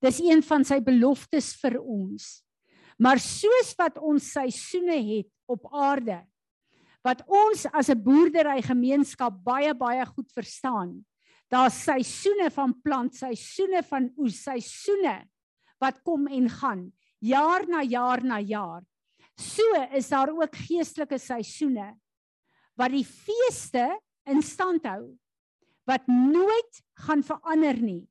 Dis 0.00 0.20
een 0.22 0.42
van 0.46 0.64
sy 0.64 0.80
beloftes 0.80 1.52
vir 1.60 1.76
ons. 1.80 2.40
Maar 3.00 3.20
soos 3.20 3.74
wat 3.78 3.98
ons 3.98 4.32
seisoene 4.32 4.96
het 4.96 5.30
op 5.50 5.66
aarde 5.72 6.22
wat 7.00 7.22
ons 7.26 7.64
as 7.72 7.88
'n 7.88 7.96
boerdery 7.96 8.60
gemeenskap 8.60 9.32
baie 9.44 9.72
baie 9.74 10.04
goed 10.04 10.30
verstaan. 10.32 11.04
Daar's 11.48 11.82
seisoene 11.82 12.50
van 12.50 12.74
plant, 12.82 13.14
seisoene 13.14 13.82
van 13.82 14.12
oes, 14.18 14.42
seisoene 14.42 15.24
wat 15.80 16.02
kom 16.02 16.26
en 16.28 16.48
gaan, 16.48 16.92
jaar 17.18 17.66
na 17.66 17.82
jaar 17.82 18.22
na 18.22 18.38
jaar. 18.38 18.82
So 19.36 19.62
is 19.96 20.08
daar 20.08 20.28
ook 20.28 20.54
geestelike 20.56 21.18
seisoene 21.18 21.96
wat 22.76 22.90
die 22.90 23.04
feeste 23.04 23.98
in 24.26 24.42
stand 24.42 24.84
hou 24.84 25.16
wat 25.88 26.06
nooit 26.06 26.82
gaan 27.06 27.22
verander 27.24 27.78
nie. 27.80 28.04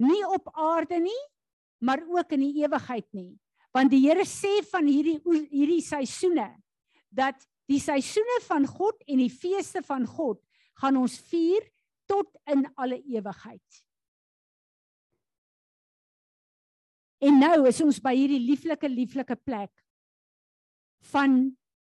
Nie 0.00 0.22
op 0.28 0.48
aarde 0.54 1.00
nie, 1.02 1.22
maar 1.84 2.02
ook 2.08 2.32
in 2.36 2.44
die 2.46 2.62
ewigheid 2.62 3.06
nie. 3.16 3.34
Want 3.74 3.92
die 3.92 4.02
Here 4.06 4.24
sê 4.26 4.60
van 4.70 4.88
hierdie 4.90 5.18
hierdie 5.50 5.82
seisoene 5.84 6.48
dat 7.10 7.38
die 7.70 7.80
seisoene 7.82 8.40
van 8.46 8.66
God 8.66 9.02
en 9.06 9.20
die 9.22 9.30
feeste 9.30 9.82
van 9.86 10.06
God 10.06 10.40
gaan 10.80 10.98
ons 10.98 11.18
vier 11.30 11.66
tot 12.10 12.30
in 12.50 12.64
alle 12.74 12.98
ewigheid. 12.98 13.82
En 17.20 17.36
nou 17.38 17.66
is 17.68 17.80
ons 17.84 18.00
by 18.02 18.14
hierdie 18.16 18.40
lieflike 18.42 18.88
lieflike 18.88 19.36
plek 19.44 19.72
van 21.12 21.42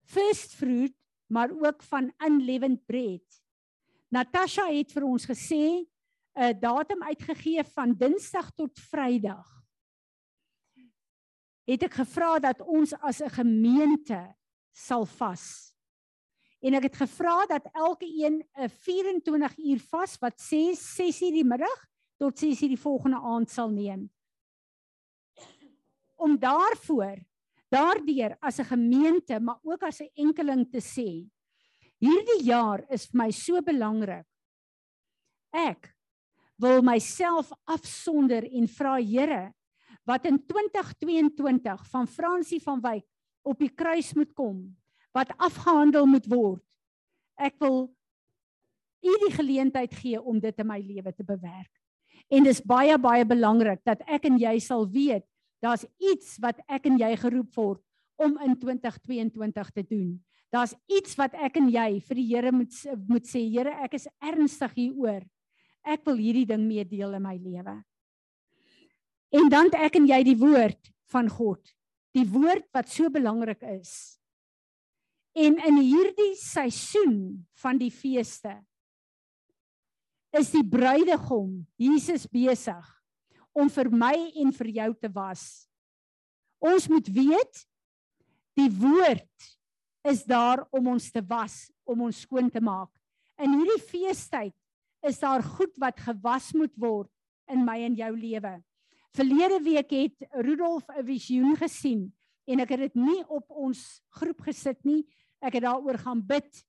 first 0.08 0.56
fruit 0.56 0.94
maar 1.28 1.50
ook 1.52 1.82
van 1.82 2.12
unleavened 2.24 2.86
bread. 2.86 3.42
Natasha 4.08 4.64
het 4.72 4.92
vir 4.92 5.04
ons 5.04 5.26
gesê 5.28 5.84
'n 6.38 6.58
datum 6.60 7.02
uitgegee 7.02 7.64
van 7.64 7.94
Dinsdag 7.94 8.50
tot 8.54 8.78
Vrydag. 8.78 9.48
Het 11.66 11.82
ek 11.82 11.94
gevra 11.94 12.38
dat 12.38 12.60
ons 12.60 12.94
as 12.94 13.20
'n 13.20 13.30
gemeente 13.30 14.34
sal 14.72 15.04
vas. 15.04 15.74
En 16.60 16.74
ek 16.74 16.82
het 16.82 16.96
gevra 16.96 17.46
dat 17.46 17.68
elke 17.74 18.06
een 18.06 18.42
'n 18.56 18.68
24 18.68 19.58
uur 19.58 19.80
vas 19.90 20.18
wat 20.18 20.40
sê 20.40 20.74
6:00 20.74 21.32
die 21.32 21.44
middag 21.44 21.86
tot 22.16 22.38
6:00 22.38 22.68
die 22.68 22.80
volgende 22.80 23.20
aand 23.20 23.50
sal 23.50 23.70
neem. 23.70 24.10
Om 26.16 26.38
daarvoor 26.38 27.18
daardeur 27.68 28.36
as 28.40 28.58
'n 28.58 28.64
gemeente, 28.64 29.40
maar 29.40 29.58
ook 29.62 29.82
as 29.82 30.00
'n 30.00 30.10
enkeling 30.14 30.70
te 30.70 30.80
sê, 30.80 31.28
hierdie 32.02 32.42
jaar 32.46 32.84
is 32.94 33.06
vir 33.10 33.20
my 33.22 33.28
so 33.34 33.60
belangrik. 33.64 34.26
Ek 35.54 35.90
wil 36.60 36.82
myself 36.82 37.52
afsonder 37.66 38.44
en 38.44 38.66
vra 38.70 38.98
Here 38.98 39.48
wat 40.08 40.24
in 40.24 40.38
2022 40.40 41.84
van 41.92 42.06
Fransie 42.08 42.60
van 42.64 42.80
Wyk 42.80 43.04
op 43.44 43.58
die 43.60 43.68
kruis 43.68 44.14
moet 44.16 44.30
kom, 44.32 44.62
wat 45.12 45.34
afgehandel 45.36 46.08
moet 46.08 46.24
word. 46.28 46.64
Ek 47.36 47.58
wil 47.60 47.90
u 49.04 49.16
die 49.26 49.34
geleentheid 49.34 49.92
gee 49.94 50.20
om 50.20 50.40
dit 50.40 50.56
in 50.56 50.68
my 50.68 50.78
lewe 50.80 51.12
te 51.12 51.24
bewerk. 51.24 51.70
En 52.32 52.44
dis 52.44 52.60
baie 52.64 52.96
baie 53.00 53.24
belangrik 53.28 53.84
dat 53.84 54.00
ek 54.08 54.26
en 54.28 54.40
jy 54.40 54.56
sal 54.64 54.88
weet 54.88 55.28
Daar's 55.62 55.84
iets 55.98 56.36
wat 56.42 56.60
ek 56.70 56.86
en 56.86 56.98
jy 57.00 57.10
geroep 57.18 57.50
word 57.58 57.82
om 58.18 58.36
in 58.46 58.54
2022 58.58 59.70
te 59.74 59.84
doen. 59.86 60.10
Daar's 60.52 60.72
iets 60.88 61.16
wat 61.18 61.34
ek 61.36 61.58
en 61.60 61.68
jy 61.68 61.98
vir 62.00 62.16
die 62.16 62.28
Here 62.30 62.52
moet 62.52 62.72
moet 63.08 63.26
sê, 63.28 63.42
Here, 63.44 63.74
ek 63.84 63.98
is 63.98 64.08
ernstig 64.24 64.76
hieroor. 64.78 65.26
Ek 65.84 66.04
wil 66.08 66.20
hierdie 66.20 66.46
ding 66.48 66.64
meedeel 66.68 67.16
in 67.18 67.24
my 67.24 67.36
lewe. 67.36 67.76
En 69.32 69.50
dan 69.52 69.68
ek 69.76 69.98
en 70.00 70.08
jy 70.08 70.22
die 70.24 70.38
woord 70.40 70.88
van 71.12 71.28
God, 71.28 71.60
die 72.16 72.24
woord 72.28 72.64
wat 72.72 72.88
so 72.88 73.12
belangrik 73.12 73.60
is. 73.68 74.16
En 75.36 75.58
in 75.68 75.82
hierdie 75.84 76.32
seisoen 76.40 77.44
van 77.60 77.78
die 77.80 77.92
feeste 77.92 78.56
is 80.36 80.50
die 80.52 80.64
bruidegom 80.64 81.60
Jesus 81.80 82.26
besig 82.28 82.88
om 83.56 83.68
vir 83.72 83.90
my 83.92 84.14
en 84.40 84.52
vir 84.56 84.72
jou 84.80 84.90
te 84.96 85.10
was. 85.12 85.44
Ons 86.58 86.88
moet 86.90 87.08
weet 87.12 87.62
die 88.58 88.70
woord 88.80 89.48
is 90.08 90.24
daar 90.24 90.64
om 90.72 90.94
ons 90.94 91.10
te 91.12 91.22
was, 91.28 91.68
om 91.84 92.06
ons 92.08 92.22
skoon 92.24 92.48
te 92.50 92.62
maak. 92.64 92.90
In 93.38 93.54
hierdie 93.58 93.82
feestyd 93.90 94.54
is 95.06 95.20
daar 95.20 95.44
goed 95.44 95.74
wat 95.78 96.00
gewas 96.00 96.50
moet 96.56 96.72
word 96.80 97.10
in 97.52 97.64
my 97.66 97.78
en 97.86 97.96
jou 97.98 98.10
lewe. 98.16 98.54
Verlede 99.16 99.58
week 99.64 99.92
het 99.94 100.26
Rudolf 100.44 100.88
'n 100.88 101.04
visioen 101.04 101.56
gesien 101.56 102.12
en 102.46 102.60
ek 102.60 102.70
het 102.70 102.80
dit 102.80 102.94
nie 102.94 103.22
op 103.28 103.50
ons 103.50 104.00
groep 104.20 104.40
gesit 104.40 104.84
nie. 104.84 105.04
Ek 105.40 105.54
het 105.54 105.62
daaroor 105.62 105.98
gaan 105.98 106.22
bid. 106.26 106.64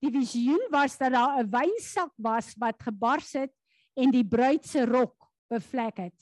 Die 0.00 0.10
visioen 0.10 0.62
was 0.70 0.98
dat 0.98 1.12
daar 1.12 1.42
'n 1.42 1.50
wynsak 1.50 2.12
was 2.16 2.54
wat 2.58 2.82
gebars 2.82 3.32
het 3.32 3.52
en 3.96 4.10
die 4.10 4.24
bruid 4.24 4.64
se 4.66 4.84
rok 4.84 5.14
bevlek 5.48 5.96
het. 5.96 6.18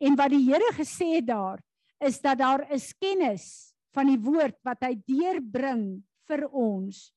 En 0.00 0.16
wat 0.16 0.30
die 0.30 0.44
Here 0.48 0.72
gesê 0.72 1.16
het 1.16 1.26
daar 1.26 1.60
is 2.00 2.20
dat 2.20 2.38
daar 2.38 2.72
is 2.72 2.92
kennis 2.98 3.69
van 3.94 4.10
die 4.10 4.20
woord 4.22 4.58
wat 4.66 4.84
hy 4.86 4.94
deurbring 5.08 6.00
vir 6.30 6.46
ons. 6.48 7.08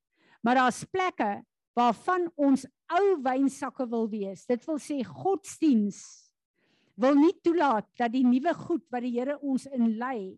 Maar 0.44 0.64
daar's 0.64 0.84
plekke 0.90 1.44
waarvan 1.78 2.28
ons 2.38 2.66
ou 2.94 3.06
wynsakke 3.26 3.88
wil 3.90 4.08
wees. 4.12 4.46
Dit 4.50 4.66
wil 4.68 4.80
sê 4.82 5.00
godsdiens 5.06 6.02
wil 7.02 7.18
nie 7.18 7.34
toelaat 7.42 7.88
dat 7.98 8.14
die 8.14 8.26
nuwe 8.26 8.54
goed 8.54 8.84
wat 8.94 9.02
die 9.02 9.16
Here 9.16 9.40
ons 9.42 9.66
inlei 9.74 10.36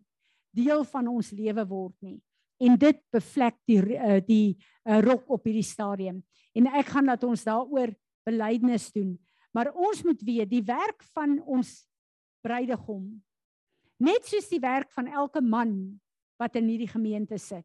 deel 0.56 0.86
van 0.88 1.10
ons 1.12 1.34
lewe 1.36 1.66
word 1.68 1.96
nie. 2.00 2.18
En 2.64 2.78
dit 2.80 3.02
bevlek 3.12 3.58
die 3.68 3.82
uh, 3.82 4.20
die 4.24 4.56
uh, 4.56 5.02
rok 5.04 5.28
op 5.36 5.44
hierdie 5.44 5.66
stadium. 5.66 6.22
En 6.56 6.70
ek 6.72 6.94
gaan 6.94 7.12
dat 7.12 7.26
ons 7.28 7.44
daaroor 7.44 7.92
belydenis 8.24 8.88
doen. 8.94 9.12
Maar 9.52 9.74
ons 9.76 10.00
moet 10.04 10.22
weet 10.24 10.48
die 10.48 10.64
werk 10.64 11.04
van 11.12 11.36
ons 11.44 11.82
bruidegom 12.40 13.04
net 14.02 14.28
soos 14.28 14.48
die 14.50 14.60
werk 14.60 14.90
van 14.94 15.08
elke 15.08 15.40
man 15.40 15.72
wat 16.40 16.56
in 16.58 16.68
hierdie 16.68 16.90
gemeente 16.90 17.38
sit. 17.40 17.64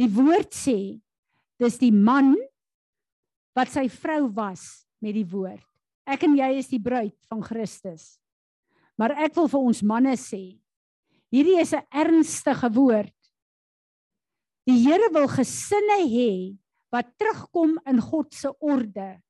Die 0.00 0.08
woord 0.08 0.54
sê 0.56 0.96
dis 1.60 1.76
die 1.80 1.92
man 1.92 2.34
wat 3.56 3.72
sy 3.72 3.86
vrou 3.92 4.30
was 4.32 4.86
met 5.04 5.16
die 5.16 5.26
woord. 5.28 5.64
Ek 6.08 6.24
en 6.26 6.36
jy 6.38 6.50
is 6.58 6.70
die 6.72 6.80
bruid 6.82 7.16
van 7.28 7.42
Christus. 7.44 8.16
Maar 8.96 9.16
ek 9.26 9.36
wil 9.36 9.48
vir 9.52 9.70
ons 9.72 9.82
manne 9.86 10.16
sê 10.20 10.56
hierdie 11.30 11.60
is 11.60 11.72
'n 11.74 11.86
ernstige 11.92 12.68
woord. 12.74 13.16
Die 14.66 14.80
Here 14.82 15.08
wil 15.12 15.28
gesinne 15.28 16.02
hê 16.08 16.56
wat 16.90 17.16
terugkom 17.18 17.78
in 17.86 18.00
God 18.00 18.34
se 18.34 18.50
orde 18.60 19.20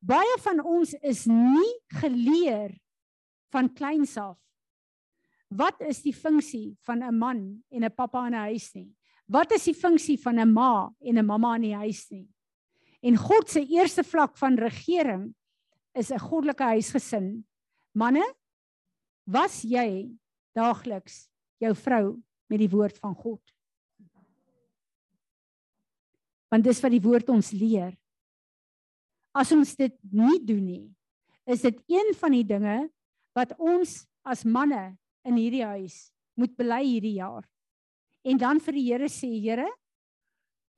baie 0.00 0.36
van 0.44 0.62
ons 0.62 0.94
is 1.02 1.26
nie 1.26 1.74
geleer 2.00 2.74
van 3.52 3.70
kleins 3.72 4.16
af. 4.20 4.38
Wat 5.48 5.80
is 5.80 6.02
die 6.04 6.12
funksie 6.12 6.76
van 6.84 7.02
'n 7.02 7.18
man 7.18 7.64
en 7.70 7.84
'n 7.84 7.94
pappa 7.94 8.26
in 8.26 8.34
'n 8.34 8.52
huis 8.52 8.74
nie? 8.74 8.92
Wat 9.26 9.52
is 9.52 9.64
die 9.64 9.74
funksie 9.74 10.18
van 10.20 10.38
'n 10.38 10.52
ma 10.52 10.90
en 11.00 11.18
'n 11.18 11.26
mamma 11.26 11.54
in 11.56 11.62
die 11.62 11.76
huis 11.76 12.10
nie? 12.10 12.28
En 13.02 13.16
God 13.16 13.48
se 13.48 13.60
eerste 13.60 14.04
vlak 14.04 14.36
van 14.36 14.56
regering 14.56 15.34
is 15.94 16.10
'n 16.10 16.18
goddelike 16.18 16.62
huisgesin. 16.62 17.44
Manne, 17.92 18.24
was 19.24 19.62
jy 19.62 20.10
daagliks 20.54 21.28
jou 21.58 21.74
vrou 21.74 22.22
met 22.48 22.58
die 22.58 22.70
woord 22.70 22.98
van 22.98 23.14
God? 23.14 23.40
Want 26.48 26.64
dis 26.64 26.80
wat 26.80 26.90
die 26.90 27.02
woord 27.02 27.28
ons 27.28 27.52
leer. 27.52 27.96
As 29.34 29.52
ons 29.52 29.76
dit 29.76 29.94
nie 30.10 30.44
doen 30.44 30.64
nie, 30.64 30.94
is 31.46 31.60
dit 31.60 31.82
een 31.86 32.14
van 32.14 32.32
die 32.32 32.44
dinge 32.44 32.90
wat 33.34 33.52
ons 33.58 34.06
as 34.24 34.44
manne 34.44 34.96
in 35.28 35.36
hierdie 35.36 35.66
huis 35.66 36.08
moet 36.38 36.54
bely 36.56 36.82
hierdie 36.86 37.18
jaar. 37.18 37.44
En 38.26 38.38
dan 38.40 38.60
vir 38.62 38.78
die 38.78 38.86
Here 38.88 39.10
sê, 39.10 39.30
Here, 39.42 39.68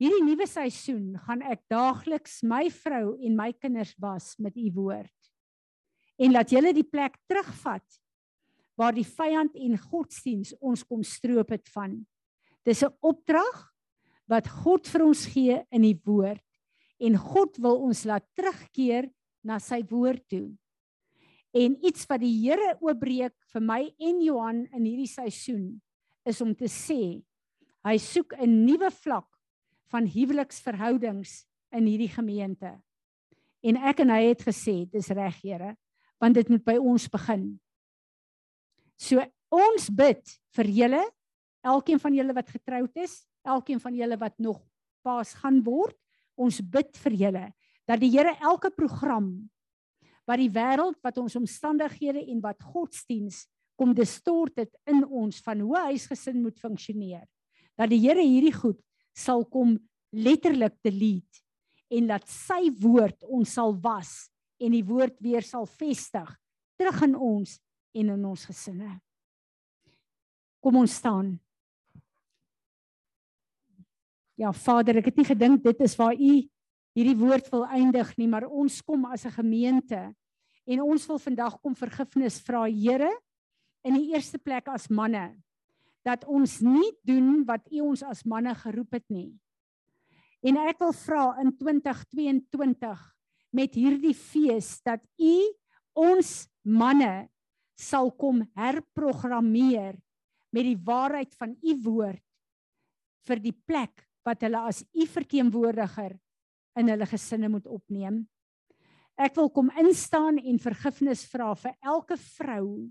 hierdie 0.01 0.23
nuwe 0.25 0.47
seisoen 0.49 1.15
gaan 1.25 1.43
ek 1.45 1.63
daagliks 1.71 2.41
my 2.47 2.67
vrou 2.73 3.15
en 3.21 3.37
my 3.37 3.51
kinders 3.53 3.93
was 4.01 4.33
met 4.41 4.57
u 4.57 4.69
woord. 4.75 5.13
En 6.21 6.33
laat 6.33 6.53
julle 6.53 6.73
die 6.73 6.87
plek 6.87 7.17
terugvat 7.29 8.01
waar 8.79 8.95
die 8.95 9.05
vyand 9.05 9.57
en 9.57 9.77
godsdiens 9.77 10.55
ons 10.61 10.83
kom 10.87 11.03
stroop 11.05 11.51
het 11.53 11.69
van. 11.73 11.99
Dis 12.65 12.83
'n 12.83 12.93
opdrag 13.01 13.69
wat 14.29 14.47
God 14.47 14.87
vir 14.87 15.03
ons 15.05 15.25
gee 15.25 15.57
in 15.71 15.81
die 15.81 15.99
woord 16.05 16.45
en 17.01 17.17
God 17.17 17.57
wil 17.57 17.81
ons 17.89 18.05
laat 18.05 18.25
terugkeer 18.37 19.09
na 19.43 19.59
sy 19.59 19.81
woord 19.89 20.23
toe. 20.29 20.49
En 21.51 21.75
iets 21.85 22.05
wat 22.07 22.21
die 22.23 22.33
Here 22.45 22.77
oopbreek 22.79 23.35
vir 23.51 23.61
my 23.61 23.81
en 23.99 24.21
Johan 24.23 24.65
in 24.71 24.85
hierdie 24.85 25.09
seisoen 25.11 25.81
is 26.25 26.39
om 26.41 26.55
te 26.55 26.69
sê 26.71 27.21
Hy 27.81 27.97
soek 27.97 28.35
'n 28.37 28.65
nuwe 28.65 28.91
vlak 28.93 29.27
van 29.89 30.05
huweliksverhoudings 30.05 31.47
in 31.73 31.87
hierdie 31.89 32.11
gemeente. 32.13 32.77
En 33.65 33.77
ek 33.77 33.99
en 34.01 34.09
hy 34.13 34.21
het 34.29 34.43
gesê, 34.45 34.85
dis 34.89 35.09
reg, 35.09 35.41
Here, 35.41 35.75
want 36.21 36.35
dit 36.35 36.49
moet 36.49 36.63
by 36.63 36.77
ons 36.77 37.07
begin. 37.09 37.59
So 38.97 39.21
ons 39.49 39.89
bid 39.89 40.21
vir 40.55 40.65
julle, 40.65 41.01
elkeen 41.65 41.99
van 41.99 42.13
julle 42.13 42.33
wat 42.33 42.49
getroud 42.49 42.95
is, 42.95 43.25
elkeen 43.45 43.79
van 43.79 43.95
julle 43.95 44.17
wat 44.17 44.37
nog 44.39 44.61
paas 45.03 45.33
gaan 45.33 45.63
word, 45.65 45.97
ons 46.37 46.61
bid 46.61 46.97
vir 46.97 47.13
julle 47.13 47.45
dat 47.89 47.99
die 47.99 48.11
Here 48.13 48.37
elke 48.39 48.69
program 48.69 49.49
wat 50.29 50.41
die 50.41 50.51
wêreld 50.53 50.97
wat 51.03 51.17
ons 51.21 51.37
omstandighede 51.39 52.23
en 52.31 52.41
wat 52.43 52.61
godsdiens 52.73 53.45
kom 53.79 53.95
distort 53.97 54.55
dit 54.59 54.71
in 54.89 55.03
ons 55.05 55.41
van 55.45 55.61
hoe 55.63 55.77
huisgesin 55.91 56.41
moet 56.41 56.59
funksioneer 56.61 57.25
dat 57.79 57.89
die 57.91 58.01
Here 58.03 58.23
hierdie 58.23 58.55
goed 58.55 58.79
sal 59.17 59.45
kom 59.45 59.77
letterlik 60.11 60.77
delete 60.83 61.41
en 61.91 62.07
laat 62.11 62.27
sy 62.29 62.69
woord 62.79 63.25
ons 63.27 63.57
sal 63.57 63.73
was 63.83 64.29
en 64.61 64.75
die 64.75 64.85
woord 64.85 65.17
weer 65.23 65.43
sal 65.45 65.65
vestig 65.67 66.29
terug 66.79 67.01
in 67.07 67.15
ons 67.15 67.57
en 67.97 68.13
in 68.13 68.25
ons 68.25 68.43
gesinne. 68.47 68.93
Kom 70.61 70.77
ons 70.79 70.93
staan. 71.01 71.33
Ja, 74.39 74.53
Vader, 74.55 75.01
ek 75.01 75.11
het 75.11 75.19
nie 75.19 75.27
gedink 75.27 75.63
dit 75.65 75.83
is 75.85 75.97
waar 75.99 76.15
u 76.15 76.33
hierdie 76.97 77.17
woord 77.17 77.47
wil 77.51 77.65
eindig 77.65 78.11
nie, 78.17 78.27
maar 78.27 78.47
ons 78.47 78.81
kom 78.81 79.05
as 79.05 79.25
'n 79.25 79.31
gemeente 79.31 80.13
en 80.65 80.81
ons 80.81 81.07
wil 81.07 81.19
vandag 81.19 81.61
kom 81.61 81.75
vergifnis 81.75 82.39
vra, 82.39 82.65
Here, 82.67 83.11
in 83.83 83.95
die 83.95 84.13
eerste 84.13 84.37
plek 84.37 84.67
as 84.67 84.89
manne 84.89 85.41
dat 86.05 86.25
ons 86.25 86.61
nie 86.61 86.91
doen 87.05 87.43
wat 87.45 87.67
u 87.71 87.81
ons 87.81 88.03
as 88.03 88.23
manne 88.25 88.53
geroep 88.55 88.93
het 88.93 89.09
nie. 89.09 89.31
En 90.41 90.57
ek 90.57 90.79
wil 90.81 90.93
vra 90.93 91.25
in 91.41 91.51
2022 91.53 93.01
met 93.53 93.75
hierdie 93.77 94.15
fees 94.17 94.81
dat 94.81 95.03
u 95.19 95.35
ons 95.93 96.47
manne 96.65 97.29
sal 97.77 98.09
kom 98.17 98.41
herprogrammeer 98.57 99.97
met 100.51 100.65
die 100.65 100.77
waarheid 100.77 101.33
van 101.37 101.53
u 101.61 101.75
woord 101.83 102.23
vir 103.27 103.41
die 103.41 103.53
plek 103.53 104.07
wat 104.25 104.41
hulle 104.45 104.65
as 104.69 104.81
u 104.93 105.05
verteenwoordiger 105.05 106.17
in 106.79 106.91
hulle 106.91 107.07
gesinne 107.09 107.49
moet 107.51 107.67
opneem. 107.67 108.23
Ek 109.19 109.35
wil 109.37 109.51
kom 109.53 109.69
instaan 109.79 110.39
en 110.39 110.61
vergifnis 110.61 111.25
vra 111.29 111.51
vir 111.59 111.75
elke 111.83 112.17
vrou 112.17 112.89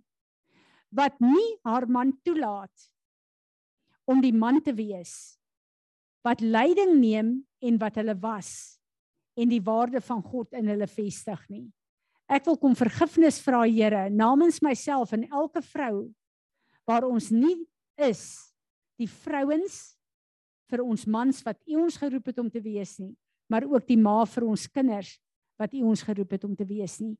wat 0.94 1.16
nie 1.22 1.48
haar 1.66 1.86
man 1.88 2.12
toelaat 2.26 2.90
om 4.10 4.20
die 4.22 4.34
man 4.34 4.60
te 4.62 4.74
wees 4.74 5.38
wat 6.26 6.42
leiding 6.44 6.98
neem 7.00 7.32
en 7.64 7.78
wat 7.80 7.96
hulle 8.00 8.16
was 8.20 8.80
en 9.40 9.48
die 9.48 9.62
waarde 9.64 10.02
van 10.04 10.20
God 10.20 10.52
in 10.58 10.68
hulle 10.68 10.88
vestig 10.90 11.40
nie. 11.48 11.66
Ek 12.30 12.44
wil 12.46 12.58
kom 12.60 12.76
vergifnis 12.78 13.40
vra 13.42 13.64
Here 13.66 14.08
namens 14.12 14.60
myself 14.62 15.14
en 15.16 15.24
elke 15.30 15.62
vrou 15.64 16.10
waar 16.86 17.06
ons 17.08 17.30
nie 17.32 17.56
is 17.98 18.52
die 19.00 19.08
vrouens 19.08 19.96
vir 20.70 20.84
ons 20.84 21.06
mans 21.10 21.40
wat 21.46 21.58
U 21.66 21.80
ons 21.86 21.98
geroep 21.98 22.30
het 22.30 22.38
om 22.38 22.50
te 22.52 22.62
wees 22.62 22.98
nie, 23.00 23.14
maar 23.50 23.66
ook 23.66 23.86
die 23.88 23.98
ma 23.98 24.22
vir 24.24 24.46
ons 24.46 24.68
kinders 24.70 25.16
wat 25.60 25.74
U 25.76 25.82
ons 25.90 26.04
geroep 26.06 26.38
het 26.38 26.46
om 26.46 26.54
te 26.56 26.64
wees 26.64 27.00
nie. 27.02 27.16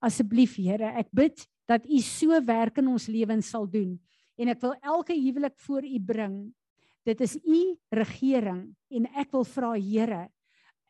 Asseblief 0.00 0.56
Here, 0.60 0.94
ek 0.96 1.10
bid 1.12 1.42
dat 1.68 1.84
U 1.84 1.98
so 2.04 2.38
werk 2.46 2.78
in 2.80 2.88
ons 2.92 3.08
lewens 3.10 3.50
sal 3.52 3.66
doen 3.68 3.96
en 4.36 4.52
ek 4.52 4.62
wil 4.62 4.74
elke 4.84 5.16
huwelik 5.16 5.56
voor 5.64 5.84
u 5.84 5.98
bring. 6.00 6.38
Dit 7.06 7.22
is 7.24 7.36
u 7.40 7.60
regering 7.94 8.68
en 8.92 9.06
ek 9.16 9.32
wil 9.34 9.46
vra 9.48 9.74
Here, 9.78 10.26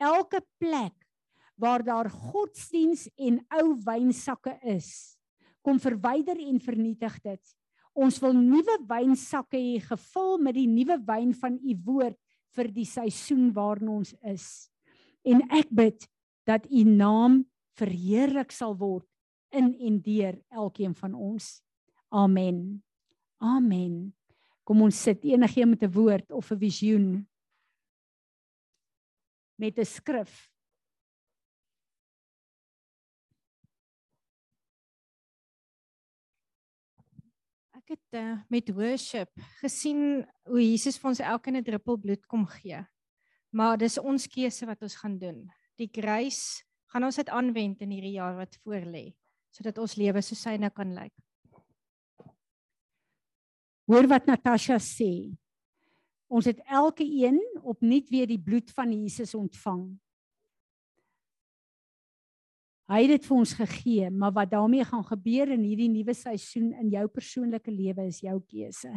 elke 0.03 0.43
plek 0.61 0.95
waar 1.57 1.85
daar 1.85 2.11
godsdiens 2.11 3.07
en 3.17 3.39
ou 3.61 3.77
wynsakke 3.85 4.59
is, 4.69 5.17
kom 5.65 5.79
verwyder 5.81 6.37
en 6.43 6.59
vernietig 6.61 7.17
dit. 7.25 7.55
Ons 7.97 8.19
wil 8.21 8.37
nuwe 8.37 8.77
wynsakke 8.89 9.57
hê 9.57 9.79
gevul 9.81 10.37
met 10.45 10.57
die 10.59 10.69
nuwe 10.69 10.99
wyn 11.07 11.33
van 11.37 11.57
u 11.57 11.77
woord 11.87 12.19
vir 12.57 12.73
die 12.73 12.89
seisoen 12.89 13.53
waarin 13.53 13.93
ons 14.01 14.15
is. 14.25 14.71
En 15.27 15.43
ek 15.51 15.71
bid 15.71 16.09
dat 16.49 16.67
u 16.71 16.85
naam 16.89 17.45
verheerlik 17.77 18.55
sal 18.55 18.77
word 18.79 19.07
in 19.55 19.75
en 19.75 20.01
deur 20.03 20.39
elkeen 20.51 20.95
van 20.95 21.15
ons. 21.15 21.61
Amen. 22.09 22.83
Amen. 23.43 24.15
Kom 24.67 24.83
ons 24.83 24.99
sit 25.03 25.25
enigiemand 25.25 25.81
met 25.81 25.91
'n 25.91 25.93
woord 25.93 26.33
of 26.33 26.51
'n 26.51 26.59
visioen 26.59 27.29
met 29.59 29.79
'n 29.79 29.85
skrif. 29.85 30.56
Ek 37.87 38.01
het 38.01 38.19
uh, 38.19 38.41
met 38.51 38.71
worship 38.75 39.31
gesien 39.61 40.25
hoe 40.51 40.59
Jesus 40.59 40.97
vir 40.99 41.13
ons 41.13 41.21
elke 41.23 41.53
'n 41.55 41.63
druppel 41.63 42.01
bloed 42.03 42.25
kom 42.27 42.43
gee. 42.51 42.81
Maar 43.55 43.79
dis 43.79 43.95
ons 44.03 44.27
keuse 44.27 44.67
wat 44.67 44.83
ons 44.83 44.97
gaan 44.99 45.15
doen. 45.19 45.47
Die 45.79 45.87
grace 45.87 46.65
gaan 46.91 47.07
ons 47.07 47.15
dit 47.15 47.31
aanwend 47.31 47.85
in 47.87 47.93
hierdie 47.95 48.19
jaar 48.19 48.35
wat 48.35 48.59
voorlê 48.67 49.15
sodat 49.55 49.79
ons 49.79 49.95
lewe 49.95 50.19
so 50.21 50.35
syne 50.35 50.67
kan 50.75 50.91
lyk. 50.99 51.15
Hoor 53.87 54.11
wat 54.11 54.27
Natasha 54.27 54.81
sê. 54.83 55.31
Ons 56.27 56.51
het 56.51 56.59
elke 56.67 57.07
een 57.07 57.39
opnuut 57.63 58.11
weer 58.11 58.27
die 58.27 58.43
bloed 58.43 58.71
van 58.75 58.91
Jesus 58.91 59.35
ontvang. 59.39 59.95
Hy 62.87 63.01
het 63.03 63.17
dit 63.17 63.25
vir 63.27 63.35
ons 63.35 63.53
gegee, 63.59 64.11
maar 64.15 64.31
wat 64.35 64.53
daarmee 64.53 64.85
gaan 64.87 65.03
gebeur 65.05 65.51
in 65.51 65.65
hierdie 65.67 65.91
nuwe 65.91 66.15
seisoen 66.15 66.71
in 66.79 66.93
jou 66.93 67.07
persoonlike 67.11 67.73
lewe 67.75 68.07
is 68.07 68.21
jou 68.23 68.37
keuse. 68.47 68.93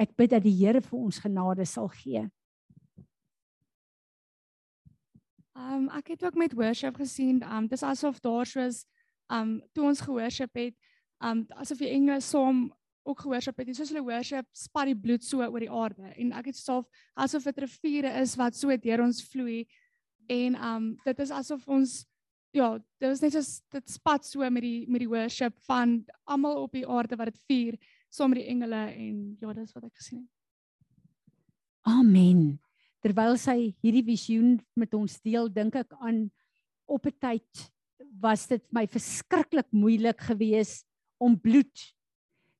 Ek 0.00 0.12
bid 0.16 0.34
dat 0.34 0.44
die 0.44 0.52
Here 0.52 0.82
vir 0.84 0.98
ons 0.98 1.20
genade 1.20 1.64
sal 1.68 1.88
gee. 1.94 2.26
Um 5.56 5.88
ek 5.96 6.12
het 6.12 6.26
ook 6.28 6.36
met 6.40 6.56
worship 6.56 7.00
gesien, 7.00 7.40
um 7.44 7.68
dis 7.68 7.84
asof 7.84 8.20
daar 8.20 8.48
soos 8.48 8.84
um 9.32 9.58
toe 9.72 9.88
ons 9.88 10.04
gehoorship 10.04 10.60
het, 10.60 10.76
um 11.24 11.46
asof 11.56 11.80
die 11.80 11.92
engele 11.92 12.20
saam 12.20 12.66
ook 13.08 13.24
gehoorship 13.24 13.60
het. 13.60 13.72
En 13.72 13.80
soos 13.80 13.92
hulle 13.94 14.04
worship, 14.04 14.48
spat 14.52 14.92
die 14.92 14.96
bloed 14.96 15.24
so 15.24 15.40
oor 15.40 15.64
die 15.64 15.72
aarde 15.72 16.12
en 16.20 16.36
ek 16.36 16.52
het 16.52 16.60
self 16.60 16.84
asof 17.16 17.48
dit 17.48 17.64
riviere 17.64 18.12
is 18.20 18.36
wat 18.40 18.56
so 18.60 18.76
deur 18.76 19.04
ons 19.08 19.24
vloei 19.32 19.64
en 20.28 20.56
um 20.60 20.88
dit 21.04 21.24
is 21.24 21.32
asof 21.34 21.64
ons 21.68 22.02
ja, 22.54 22.78
dit 22.78 23.10
is 23.10 23.22
net 23.22 23.34
soos 23.36 23.52
dit 23.70 23.90
spat 23.90 24.26
so 24.26 24.46
met 24.50 24.64
die 24.64 24.86
met 24.90 25.04
die 25.04 25.10
worship 25.10 25.56
van 25.68 26.00
almal 26.24 26.64
op 26.64 26.74
die 26.74 26.86
aarde 26.86 27.18
wat 27.18 27.32
dit 27.32 27.42
vier 27.50 27.78
saam 28.10 28.32
met 28.32 28.42
die 28.42 28.50
engele 28.50 28.82
en 28.90 29.16
ja, 29.40 29.54
dis 29.54 29.74
wat 29.76 29.86
ek 29.86 29.96
gesien 30.00 30.24
het. 30.24 30.30
Amen. 31.88 32.58
Terwyl 33.00 33.38
sy 33.40 33.72
hierdie 33.80 34.04
visioen 34.04 34.58
met 34.76 34.92
ons 34.94 35.16
deel, 35.24 35.48
dink 35.48 35.78
ek 35.78 35.94
aan 36.02 36.26
op 36.90 37.06
'n 37.06 37.16
tyd 37.22 37.70
was 38.20 38.46
dit 38.50 38.64
my 38.72 38.86
verskriklik 38.86 39.70
moeilik 39.72 40.20
geweest 40.20 40.84
om 41.18 41.38
bloed 41.38 41.86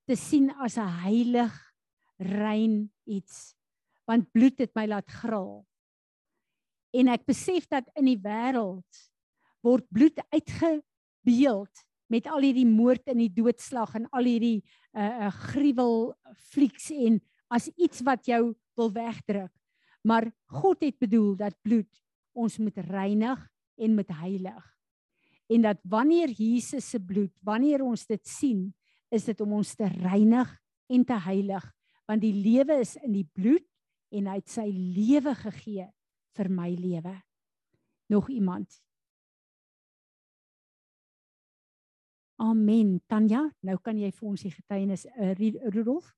te 0.07 0.17
sien 0.17 0.51
as 0.63 0.79
'n 0.79 0.89
heilig 1.05 1.55
rein 2.19 2.91
iets 3.07 3.55
want 4.07 4.31
bloed 4.33 4.59
het 4.59 4.75
my 4.75 4.87
laat 4.87 5.09
gril 5.11 5.67
en 6.93 7.09
ek 7.09 7.27
besef 7.27 7.67
dat 7.69 7.87
in 7.97 8.07
die 8.11 8.19
wêreld 8.19 9.10
word 9.67 9.87
bloed 9.93 10.19
uitgebeeld 10.31 11.85
met 12.11 12.27
al 12.27 12.43
hierdie 12.43 12.67
moord 12.67 13.11
en 13.13 13.21
die 13.23 13.33
doodslag 13.33 13.95
en 13.99 14.09
al 14.17 14.29
hierdie 14.29 14.61
uh, 14.97 15.29
uh 15.29 15.31
gruwel 15.51 16.13
flieks 16.51 16.91
en 16.95 17.21
as 17.51 17.69
iets 17.77 18.03
wat 18.07 18.27
jou 18.27 18.43
wil 18.79 18.93
wegdruk 18.95 19.53
maar 20.07 20.31
God 20.49 20.83
het 20.87 20.99
bedoel 20.99 21.37
dat 21.37 21.59
bloed 21.63 21.91
ons 22.33 22.59
moet 22.59 22.79
reinig 22.89 23.41
en 23.81 23.97
moet 23.97 24.13
heilig 24.23 24.67
en 25.51 25.67
dat 25.67 25.81
wanneer 25.83 26.31
Jesus 26.31 26.91
se 26.91 27.01
bloed 27.01 27.35
wanneer 27.47 27.85
ons 27.85 28.07
dit 28.07 28.23
sien 28.27 28.69
is 29.11 29.27
dit 29.27 29.41
om 29.41 29.59
ons 29.61 29.75
te 29.75 29.87
reinig 30.01 30.51
en 30.91 31.05
te 31.05 31.19
heilig 31.27 31.67
want 32.11 32.25
die 32.25 32.35
lewe 32.35 32.81
is 32.83 32.97
in 33.05 33.15
die 33.15 33.27
bloed 33.39 33.67
en 34.11 34.27
hy 34.31 34.39
het 34.41 34.51
sy 34.51 34.67
lewe 34.71 35.35
gegee 35.39 35.87
vir 36.37 36.51
my 36.51 36.71
lewe. 36.75 37.15
Nog 38.11 38.31
iemand? 38.31 38.81
Amen. 42.41 43.01
Tanya, 43.07 43.43
nou 43.61 43.77
kan 43.85 43.99
jy 44.01 44.09
vir 44.17 44.29
ons 44.31 44.43
die 44.47 44.55
getuienis 44.55 45.05
uh, 45.13 45.35
Rudolf. 45.75 46.15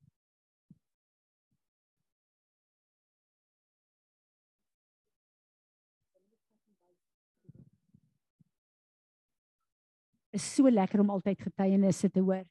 is 10.32 10.44
so 10.56 10.70
lekker 10.70 11.02
om 11.02 11.10
altyd 11.12 11.42
getuienisse 11.44 12.08
te 12.08 12.20
hoor. 12.24 12.46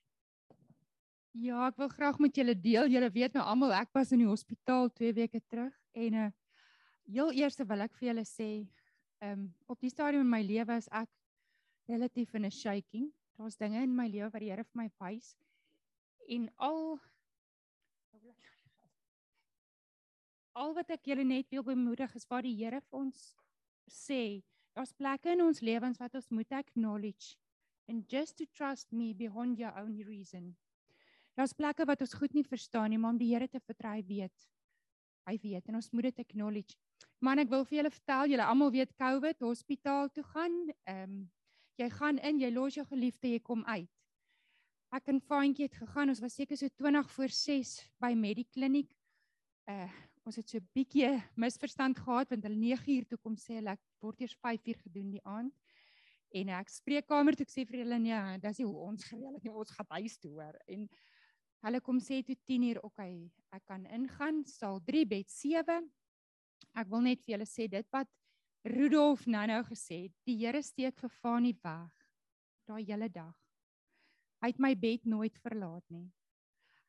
Ja, 1.41 1.63
ek 1.69 1.79
wil 1.79 1.89
graag 1.89 2.19
met 2.21 2.35
julle 2.37 2.53
deel. 2.53 2.91
Julle 2.93 3.09
weet 3.09 3.33
nou 3.33 3.45
almal 3.47 3.73
ek 3.79 3.89
was 3.95 4.11
in 4.13 4.21
die 4.21 4.29
hospitaal 4.29 4.91
2 4.99 5.15
weke 5.17 5.41
terug 5.47 5.73
en 5.97 6.21
uh 6.27 6.29
heel 7.11 7.31
eers 7.33 7.57
wil 7.67 7.81
ek 7.83 7.95
vir 7.97 8.07
julle 8.11 8.23
sê, 8.27 8.49
ehm 9.19 9.39
um, 9.39 9.47
op 9.67 9.81
die 9.81 9.89
stadium 9.89 10.21
in 10.21 10.29
my 10.29 10.39
lewe 10.45 10.77
is 10.77 10.87
ek 10.95 11.09
relatief 11.89 12.35
in 12.37 12.45
'n 12.45 12.53
shaking. 12.53 13.09
Daar's 13.41 13.57
dinge 13.57 13.81
in 13.81 13.95
my 13.97 14.05
lewe 14.05 14.29
wat 14.29 14.43
die 14.43 14.51
Here 14.51 14.63
vir 14.67 14.77
my 14.77 14.89
wys 15.01 15.31
en 16.29 16.43
al 16.61 16.99
al 20.61 20.75
wat 20.77 20.91
ek 20.93 21.09
julle 21.09 21.25
net 21.25 21.49
wil 21.49 21.65
bemoedig 21.65 22.13
is 22.19 22.27
wat 22.29 22.45
die 22.45 22.53
Here 22.59 22.83
vir 22.85 22.99
ons 22.99 23.23
sê. 23.89 24.43
Daar's 24.77 24.93
plekke 24.93 25.33
in 25.33 25.41
ons 25.41 25.63
lewens 25.65 25.97
wat 26.03 26.13
ons 26.19 26.29
moet 26.29 26.53
acknowledge 26.53 27.33
and 27.89 28.05
just 28.13 28.37
to 28.37 28.45
trust 28.53 28.93
me 28.93 29.09
beyond 29.17 29.57
your 29.57 29.73
own 29.81 29.97
reason. 30.05 30.53
Daar's 31.33 31.57
plekke 31.57 31.89
wat 31.89 32.05
ons 32.05 32.13
goed 32.13 32.37
nie 32.37 32.45
verstaan 32.45 32.93
nie, 32.93 33.01
maar 33.01 33.15
om 33.15 33.19
die 33.19 33.33
Here 33.33 33.49
te 33.49 33.59
vertrou, 33.65 33.97
weet. 34.05 34.47
Hy 35.25 35.37
weet 35.41 35.67
en 35.67 35.81
ons 35.81 35.89
moet 35.91 36.11
dit 36.11 36.23
acknowledge. 36.27 36.77
Man, 37.25 37.41
ek 37.41 37.49
wil 37.49 37.65
vir 37.65 37.81
julle 37.81 37.97
vertel, 37.97 38.35
julle 38.35 38.45
almal 38.53 38.73
weet 38.77 38.93
COVID, 39.01 39.41
hospitaal 39.49 40.13
toe 40.13 40.29
gaan. 40.29 40.65
Ehm 40.85 41.05
um, 41.09 41.21
jy 41.79 41.89
gaan 41.89 42.19
in, 42.19 42.39
jy 42.39 42.51
los 42.51 42.77
jou 42.77 42.85
geliefde, 42.85 43.31
jy 43.31 43.39
kom 43.39 43.63
uit. 43.65 43.89
Ek 44.91 45.07
en 45.07 45.21
Faantjie 45.23 45.69
het 45.69 45.77
gegaan. 45.79 46.11
Ons 46.11 46.19
was 46.19 46.35
seker 46.35 46.57
so 46.59 46.67
20 46.67 47.11
voor 47.15 47.31
6 47.31 47.75
by 48.01 48.13
Medikliniek. 48.15 48.91
Uh 49.69 49.89
ons 50.21 50.35
het 50.37 50.45
so 50.49 50.59
'n 50.59 50.67
bietjie 50.77 51.17
misverstand 51.33 51.97
gehad 51.97 52.29
want 52.29 52.43
hulle 52.45 52.55
9 52.55 52.91
uur 52.93 53.05
toe 53.09 53.17
kom 53.17 53.33
sê 53.35 53.55
hulle 53.57 53.71
ek 53.73 53.81
word 54.05 54.21
eers 54.21 54.35
5 54.37 54.67
uur 54.67 54.77
gedoen 54.77 55.09
die 55.11 55.23
aand. 55.25 55.53
En 56.29 56.49
ek 56.49 56.69
spreekkamer 56.69 57.33
toe 57.33 57.41
ek 57.41 57.49
sê 57.49 57.65
vir 57.65 57.79
hulle 57.81 57.97
nee, 57.99 58.37
dis 58.37 58.59
nie 58.59 58.67
hoe 58.67 58.83
ons 58.85 59.03
gereël 59.03 59.33
het 59.33 59.43
nie, 59.43 59.51
ons 59.51 59.71
gaan 59.71 59.87
huis 59.97 60.17
toe 60.21 60.31
hoor. 60.31 60.59
En 60.67 60.85
Hulle 61.61 61.77
kom 61.85 61.99
sê 62.01 62.23
toe 62.25 62.35
10 62.49 62.63
uur, 62.71 62.77
oké, 62.81 63.03
okay, 63.03 63.17
ek 63.53 63.67
kan 63.69 63.83
ingaan, 63.93 64.39
saal 64.49 64.79
3 64.85 65.03
bed 65.05 65.29
7. 65.29 65.83
Ek 66.73 66.87
wil 66.89 67.03
net 67.05 67.21
vir 67.21 67.35
julle 67.35 67.45
sê 67.45 67.67
dit 67.69 67.87
wat 67.93 68.09
Rudolf 68.61 69.25
nou-nou 69.25 69.63
gesê 69.71 70.11
die 70.27 70.35
Here 70.37 70.61
steek 70.61 70.99
vir 71.01 71.09
Fanie 71.21 71.55
weg 71.63 71.89
daai 72.69 72.83
hele 72.85 73.09
dag. 73.09 73.33
Hy 74.41 74.51
het 74.53 74.61
my 74.61 74.75
bed 74.77 75.07
nooit 75.09 75.37
verlaat 75.41 75.83
nie. 75.89 76.05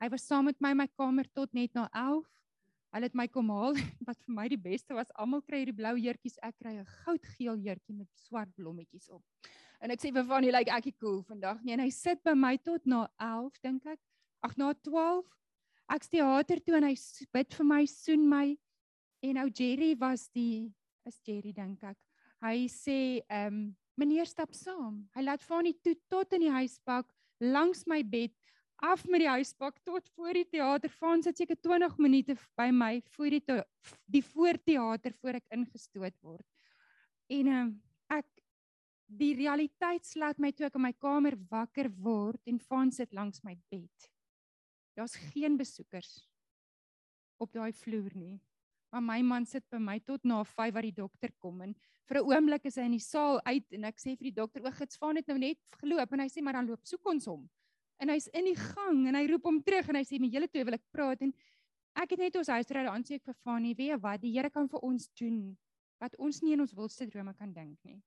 Hy 0.02 0.10
was 0.12 0.26
saam 0.28 0.50
met 0.50 0.60
my 0.60 0.72
in 0.74 0.82
my 0.82 0.88
kamer 0.98 1.28
tot 1.32 1.52
net 1.56 1.72
na 1.74 1.86
11. 1.96 2.28
Hulle 2.92 3.08
het 3.08 3.16
my 3.16 3.26
kom 3.32 3.48
haal 3.54 3.78
wat 4.08 4.20
vir 4.20 4.36
my 4.36 4.46
die 4.52 4.60
beste 4.60 4.92
was. 4.96 5.12
Almal 5.16 5.40
kry 5.46 5.62
hierdie 5.62 5.76
blou 5.78 5.94
jurkies, 5.96 6.36
ek 6.44 6.58
kry 6.60 6.74
'n 6.76 6.88
goudgeel 7.04 7.56
jurkie 7.56 7.96
met 7.96 8.08
swart 8.28 8.52
blommetjies 8.56 9.08
op. 9.08 9.24
En 9.80 9.90
ek 9.90 10.00
sê 10.04 10.12
vir 10.12 10.28
Fanie, 10.28 10.52
lyk 10.52 10.68
like, 10.68 10.88
ek 10.92 11.00
cool 11.00 11.22
vandag 11.24 11.64
nie. 11.64 11.72
En 11.72 11.80
hy 11.80 11.90
sit 11.90 12.22
by 12.22 12.34
my 12.36 12.56
tot 12.58 12.84
na 12.86 13.08
11, 13.18 13.56
dink 13.64 13.86
ek 13.86 14.00
ag 14.44 14.56
na 14.60 14.74
12 14.74 15.24
ek's 15.92 16.08
teater 16.08 16.60
toe 16.60 16.76
en 16.76 16.86
hy 16.88 16.94
bid 17.32 17.54
vir 17.54 17.66
my 17.66 17.82
soen 17.86 18.28
my 18.28 18.46
en 19.22 19.38
ou 19.38 19.48
Jerry 19.48 19.94
was 19.98 20.28
die 20.34 20.72
is 21.06 21.20
Jerry 21.26 21.52
dink 21.52 21.82
ek. 21.84 21.98
Hy 22.42 22.66
sê 22.70 22.98
ehm 23.28 23.54
um, 23.54 23.62
meneer 24.00 24.26
stap 24.26 24.54
saam. 24.56 25.02
Hy 25.14 25.22
laat 25.26 25.44
Fanie 25.44 25.76
toe 25.84 25.94
tot 26.10 26.32
in 26.32 26.46
die 26.46 26.54
huispak 26.54 27.10
langs 27.42 27.84
my 27.86 28.00
bed 28.02 28.32
af 28.82 29.04
met 29.06 29.22
die 29.22 29.30
huispak 29.30 29.76
tot 29.86 30.08
voor 30.16 30.34
die 30.34 30.46
teater 30.48 30.90
Fanie 30.90 31.22
sit 31.22 31.38
seker 31.38 31.58
20 31.60 31.98
minute 32.02 32.34
by 32.58 32.70
my 32.74 32.96
voor 33.14 33.36
die 33.36 33.58
die 34.10 34.24
voorteater 34.26 35.14
voor 35.20 35.38
ek 35.38 35.54
ingestoot 35.54 36.16
word. 36.22 36.46
En 37.30 37.52
ehm 37.52 37.66
um, 37.66 37.74
ek 38.12 38.28
die 39.12 39.34
realiteit 39.36 40.04
slaat 40.08 40.40
my 40.40 40.50
toe 40.52 40.66
ek 40.66 40.76
in 40.76 40.86
my 40.86 40.92
kamer 40.96 41.36
wakker 41.50 41.90
word 42.00 42.40
en 42.48 42.58
Fanie 42.60 42.96
sit 42.96 43.12
langs 43.12 43.44
my 43.44 43.54
bed. 43.70 44.08
Daar's 44.96 45.16
geen 45.32 45.56
besoekers 45.56 46.18
op 47.40 47.52
daai 47.52 47.72
vloer 47.72 48.12
nie. 48.14 48.40
Maar 48.92 49.02
my 49.02 49.22
man 49.24 49.46
sit 49.48 49.64
by 49.72 49.78
my 49.80 49.96
tot 50.04 50.24
na 50.28 50.42
5 50.44 50.74
wat 50.76 50.84
die 50.84 50.92
dokter 50.92 51.32
kom 51.40 51.62
en 51.64 51.72
vir 52.08 52.18
'n 52.20 52.28
oomblik 52.28 52.66
is 52.68 52.76
hy 52.76 52.84
in 52.84 52.96
die 52.98 53.00
saal 53.00 53.40
uit 53.46 53.72
en 53.72 53.84
ek 53.88 53.96
sê 53.96 54.12
vir 54.18 54.28
die 54.28 54.36
dokter 54.36 54.60
o, 54.60 54.70
gits 54.70 54.98
vaan 55.00 55.16
het 55.16 55.26
nou 55.28 55.38
net 55.38 55.58
geloop 55.80 56.12
en 56.12 56.20
hy 56.20 56.28
sê 56.28 56.42
maar 56.42 56.52
dan 56.52 56.66
loop 56.66 56.84
soek 56.84 57.06
ons 57.06 57.26
hom. 57.26 57.48
En 57.98 58.08
hy's 58.08 58.28
in 58.34 58.44
die 58.44 58.56
gang 58.56 59.06
en 59.08 59.14
hy 59.14 59.26
roep 59.30 59.44
hom 59.44 59.62
terug 59.62 59.88
en 59.88 59.96
hy 59.96 60.04
sê 60.04 60.20
met 60.20 60.32
julle 60.32 60.48
twee 60.48 60.64
wil 60.64 60.74
ek 60.74 60.84
praat 60.92 61.22
en 61.22 61.32
ek 61.96 62.10
het 62.10 62.18
net 62.18 62.36
ons 62.36 62.48
huisrede 62.48 62.90
aanseek 62.90 63.24
vir 63.24 63.34
Fanie, 63.34 63.74
weet 63.74 64.02
wat, 64.02 64.20
die 64.20 64.32
Here 64.32 64.50
kan 64.50 64.68
vir 64.68 64.80
ons 64.84 65.08
doen 65.18 65.56
wat 66.00 66.16
ons 66.18 66.42
nie 66.42 66.52
in 66.52 66.60
ons 66.60 66.74
wildste 66.74 67.06
drome 67.06 67.32
kan 67.34 67.52
dink 67.52 67.78
nie. 67.84 68.02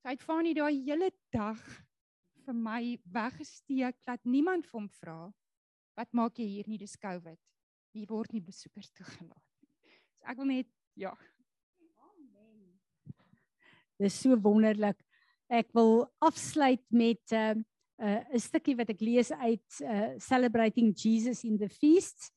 So 0.00 0.08
hy 0.08 0.16
het 0.16 0.24
Fanie 0.24 0.54
daai 0.54 0.80
hele 0.86 1.10
dag 1.32 1.60
vir 2.46 2.54
my 2.54 2.98
weggesteek 3.04 3.96
dat 4.06 4.24
niemand 4.24 4.64
vir 4.64 4.80
hom 4.80 4.88
vra 4.88 5.32
wat 5.96 6.14
maak 6.14 6.38
jy 6.38 6.46
hier 6.46 6.68
nie 6.68 6.78
dis 6.78 6.96
COVID. 6.96 7.38
Hier 7.92 8.08
word 8.08 8.32
nie 8.32 8.40
besoekers 8.40 8.88
toegelaat 8.96 9.49
ek 10.28 10.36
wil 10.38 10.50
net 10.50 10.68
ja. 10.98 11.12
Amen. 12.04 12.74
Dis 14.00 14.18
so 14.22 14.36
wonderlik. 14.36 14.98
Ek 15.50 15.70
wil 15.74 16.06
afsluit 16.22 16.82
met 16.90 17.22
'n 17.32 17.64
uh, 18.00 18.20
'n 18.30 18.36
uh, 18.36 18.40
stukkie 18.40 18.76
wat 18.76 18.90
ek 18.90 19.00
lees 19.00 19.30
uit 19.30 19.80
uh, 19.84 20.16
Celebrating 20.18 20.94
Jesus 20.96 21.44
in 21.44 21.58
the 21.58 21.68
Feast. 21.68 22.32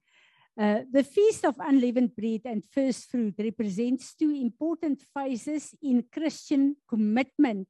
Uh, 0.56 0.86
the 0.92 1.04
Feast 1.04 1.46
of 1.46 1.58
Unleavened 1.58 2.16
Bread 2.16 2.46
and 2.46 2.66
First 2.66 3.10
Fruit 3.10 3.34
represents 3.40 4.14
two 4.14 4.30
important 4.30 5.02
phases 5.14 5.74
in 5.82 6.04
Christian 6.12 6.76
commitment 6.88 7.68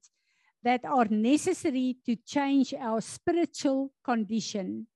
that 0.64 0.84
are 0.86 1.07
necessary 1.09 1.97
to 2.05 2.16
change 2.26 2.74
our 2.74 2.99
spiritual 2.99 3.93
condition 4.03 4.88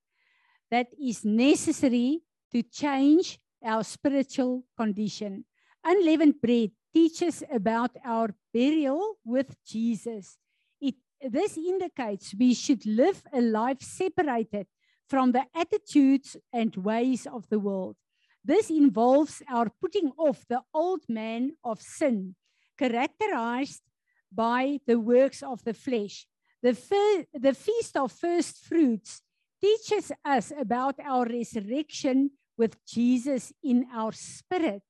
that 0.72 0.88
is 0.99 1.24
necessary 1.24 2.20
to 2.51 2.61
change 2.63 3.39
our 3.64 3.84
spiritual 3.84 4.64
condition. 4.78 5.45
Unleavened 5.84 6.41
bread 6.41 6.72
teaches 6.93 7.43
about 7.51 7.91
our 8.03 8.34
burial 8.53 9.18
with 9.24 9.55
Jesus. 9.66 10.38
It, 10.82 10.95
this 11.22 11.58
indicates 11.58 12.34
we 12.38 12.53
should 12.53 12.86
live 12.86 13.24
a 13.34 13.41
life 13.41 13.82
separated 13.82 14.68
from 15.08 15.32
the 15.32 15.45
attitudes 15.55 16.36
and 16.51 16.76
ways 16.76 17.26
of 17.26 17.47
the 17.49 17.60
world. 17.60 17.95
This 18.43 18.70
involves 18.70 19.41
our 19.49 19.70
putting 19.82 20.12
off 20.18 20.45
the 20.47 20.62
old 20.74 21.01
man 21.10 21.51
of 21.64 21.82
sin, 21.82 22.36
characterized 22.78 23.82
by 24.32 24.80
the 24.88 24.99
works 24.99 25.43
of 25.43 25.64
the 25.64 25.74
flesh. 25.74 26.28
The, 26.62 26.76
the 27.34 27.53
feast 27.53 27.95
of 27.97 28.12
first 28.12 28.66
fruits 28.66 29.22
teaches 29.62 30.12
us 30.24 30.51
about 30.58 30.95
our 31.03 31.26
resurrection 31.26 32.32
with 32.58 32.84
Jesus 32.86 33.53
in 33.64 33.88
our 33.93 34.12
spirit, 34.12 34.84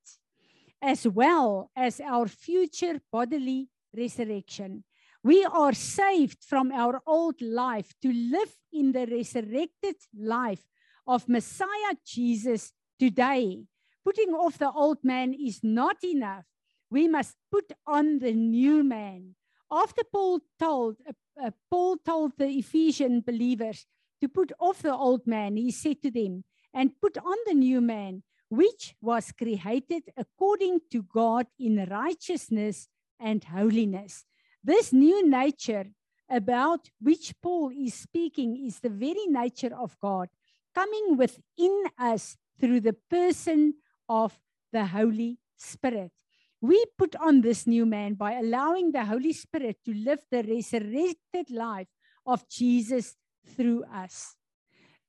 as 0.80 1.06
well 1.06 1.70
as 1.76 2.00
our 2.00 2.26
future 2.26 3.00
bodily 3.12 3.68
resurrection. 3.96 4.84
We 5.22 5.44
are 5.44 5.72
saved 5.72 6.44
from 6.44 6.72
our 6.72 7.00
old 7.06 7.42
life 7.42 7.92
to 8.02 8.12
live 8.12 8.54
in 8.72 8.92
the 8.92 9.06
resurrected 9.06 9.96
life 10.16 10.64
of 11.06 11.28
Messiah 11.28 11.94
Jesus 12.06 12.72
today. 12.98 13.64
Putting 14.04 14.30
off 14.30 14.58
the 14.58 14.70
old 14.70 14.98
man 15.02 15.34
is 15.34 15.60
not 15.62 15.96
enough. 16.04 16.44
We 16.90 17.08
must 17.08 17.34
put 17.50 17.72
on 17.86 18.20
the 18.20 18.32
new 18.32 18.82
man. 18.84 19.34
After 19.70 20.02
Paul 20.10 20.40
told, 20.58 20.96
uh, 21.06 21.12
uh, 21.44 21.50
Paul 21.70 21.98
told 21.98 22.32
the 22.38 22.48
Ephesian 22.48 23.20
believers, 23.20 23.84
to 24.20 24.28
put 24.28 24.52
off 24.58 24.82
the 24.82 24.94
old 24.94 25.26
man, 25.26 25.56
he 25.56 25.70
said 25.70 26.02
to 26.02 26.10
them, 26.10 26.44
and 26.74 27.00
put 27.00 27.18
on 27.18 27.36
the 27.46 27.54
new 27.54 27.80
man, 27.80 28.22
which 28.48 28.94
was 29.00 29.32
created 29.32 30.04
according 30.16 30.80
to 30.90 31.02
God 31.02 31.46
in 31.58 31.84
righteousness 31.90 32.88
and 33.20 33.44
holiness. 33.44 34.24
This 34.62 34.92
new 34.92 35.28
nature 35.28 35.86
about 36.30 36.88
which 37.00 37.34
Paul 37.42 37.70
is 37.70 37.94
speaking 37.94 38.66
is 38.66 38.80
the 38.80 38.90
very 38.90 39.26
nature 39.26 39.74
of 39.74 39.96
God, 40.00 40.28
coming 40.74 41.16
within 41.16 41.84
us 41.98 42.36
through 42.60 42.80
the 42.80 42.96
person 43.10 43.74
of 44.08 44.38
the 44.72 44.86
Holy 44.86 45.38
Spirit. 45.56 46.12
We 46.60 46.84
put 46.98 47.14
on 47.16 47.40
this 47.40 47.66
new 47.66 47.86
man 47.86 48.14
by 48.14 48.32
allowing 48.32 48.92
the 48.92 49.04
Holy 49.04 49.32
Spirit 49.32 49.78
to 49.84 49.94
live 49.94 50.20
the 50.30 50.42
resurrected 50.42 51.50
life 51.50 51.88
of 52.26 52.48
Jesus 52.48 53.14
through 53.56 53.84
us. 53.84 54.37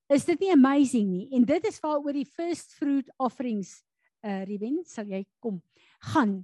Is 0.09 0.25
dit 0.25 0.39
nie 0.41 0.51
amazing 0.51 1.09
nie? 1.09 1.27
En 1.37 1.45
dit 1.45 1.65
is 1.69 1.77
waar 1.83 2.01
oor 2.01 2.15
die 2.17 2.27
first 2.27 2.73
fruit 2.79 3.09
offerings 3.21 3.79
uh 4.25 4.41
Ruben, 4.43 4.81
sal 4.83 5.07
jy 5.07 5.23
kom 5.39 5.61
gaan. 6.11 6.41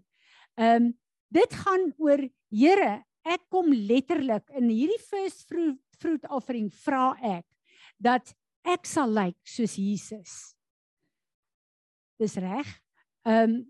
Ehm 0.55 0.91
um, 0.91 0.93
dit 1.35 1.55
gaan 1.65 1.89
oor 1.99 2.21
Here, 2.53 3.03
ek 3.25 3.41
kom 3.51 3.73
letterlik 3.73 4.47
in 4.55 4.69
hierdie 4.69 5.01
first 5.09 5.43
fruit 5.49 5.81
fruit 5.99 6.27
offering 6.29 6.69
vra 6.83 7.15
ek 7.23 7.45
dat 7.99 8.31
ek 8.67 8.85
sal 8.87 9.09
lyk 9.09 9.33
like 9.33 9.49
soos 9.49 9.75
Jesus. 9.79 10.33
Dis 12.21 12.37
reg. 12.39 12.69
Ehm 13.25 13.49
um, 13.49 13.63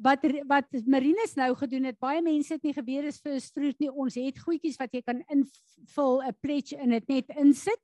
wat 0.00 0.22
wat 0.48 0.70
Marinus 0.88 1.34
nou 1.36 1.50
gedoen 1.58 1.90
het, 1.90 1.98
baie 2.00 2.22
mense 2.24 2.54
het 2.54 2.62
nie 2.64 2.72
geweet 2.74 3.10
is 3.10 3.20
vir 3.22 3.40
fruit 3.42 3.76
nie. 3.82 3.90
Ons 3.90 4.16
het 4.16 4.38
goedjies 4.40 4.78
wat 4.80 4.94
jy 4.94 5.02
kan 5.02 5.20
invul 5.28 6.22
'n 6.22 6.32
pledge 6.40 6.78
in 6.78 6.90
dit 6.90 7.08
net 7.08 7.28
insit. 7.36 7.82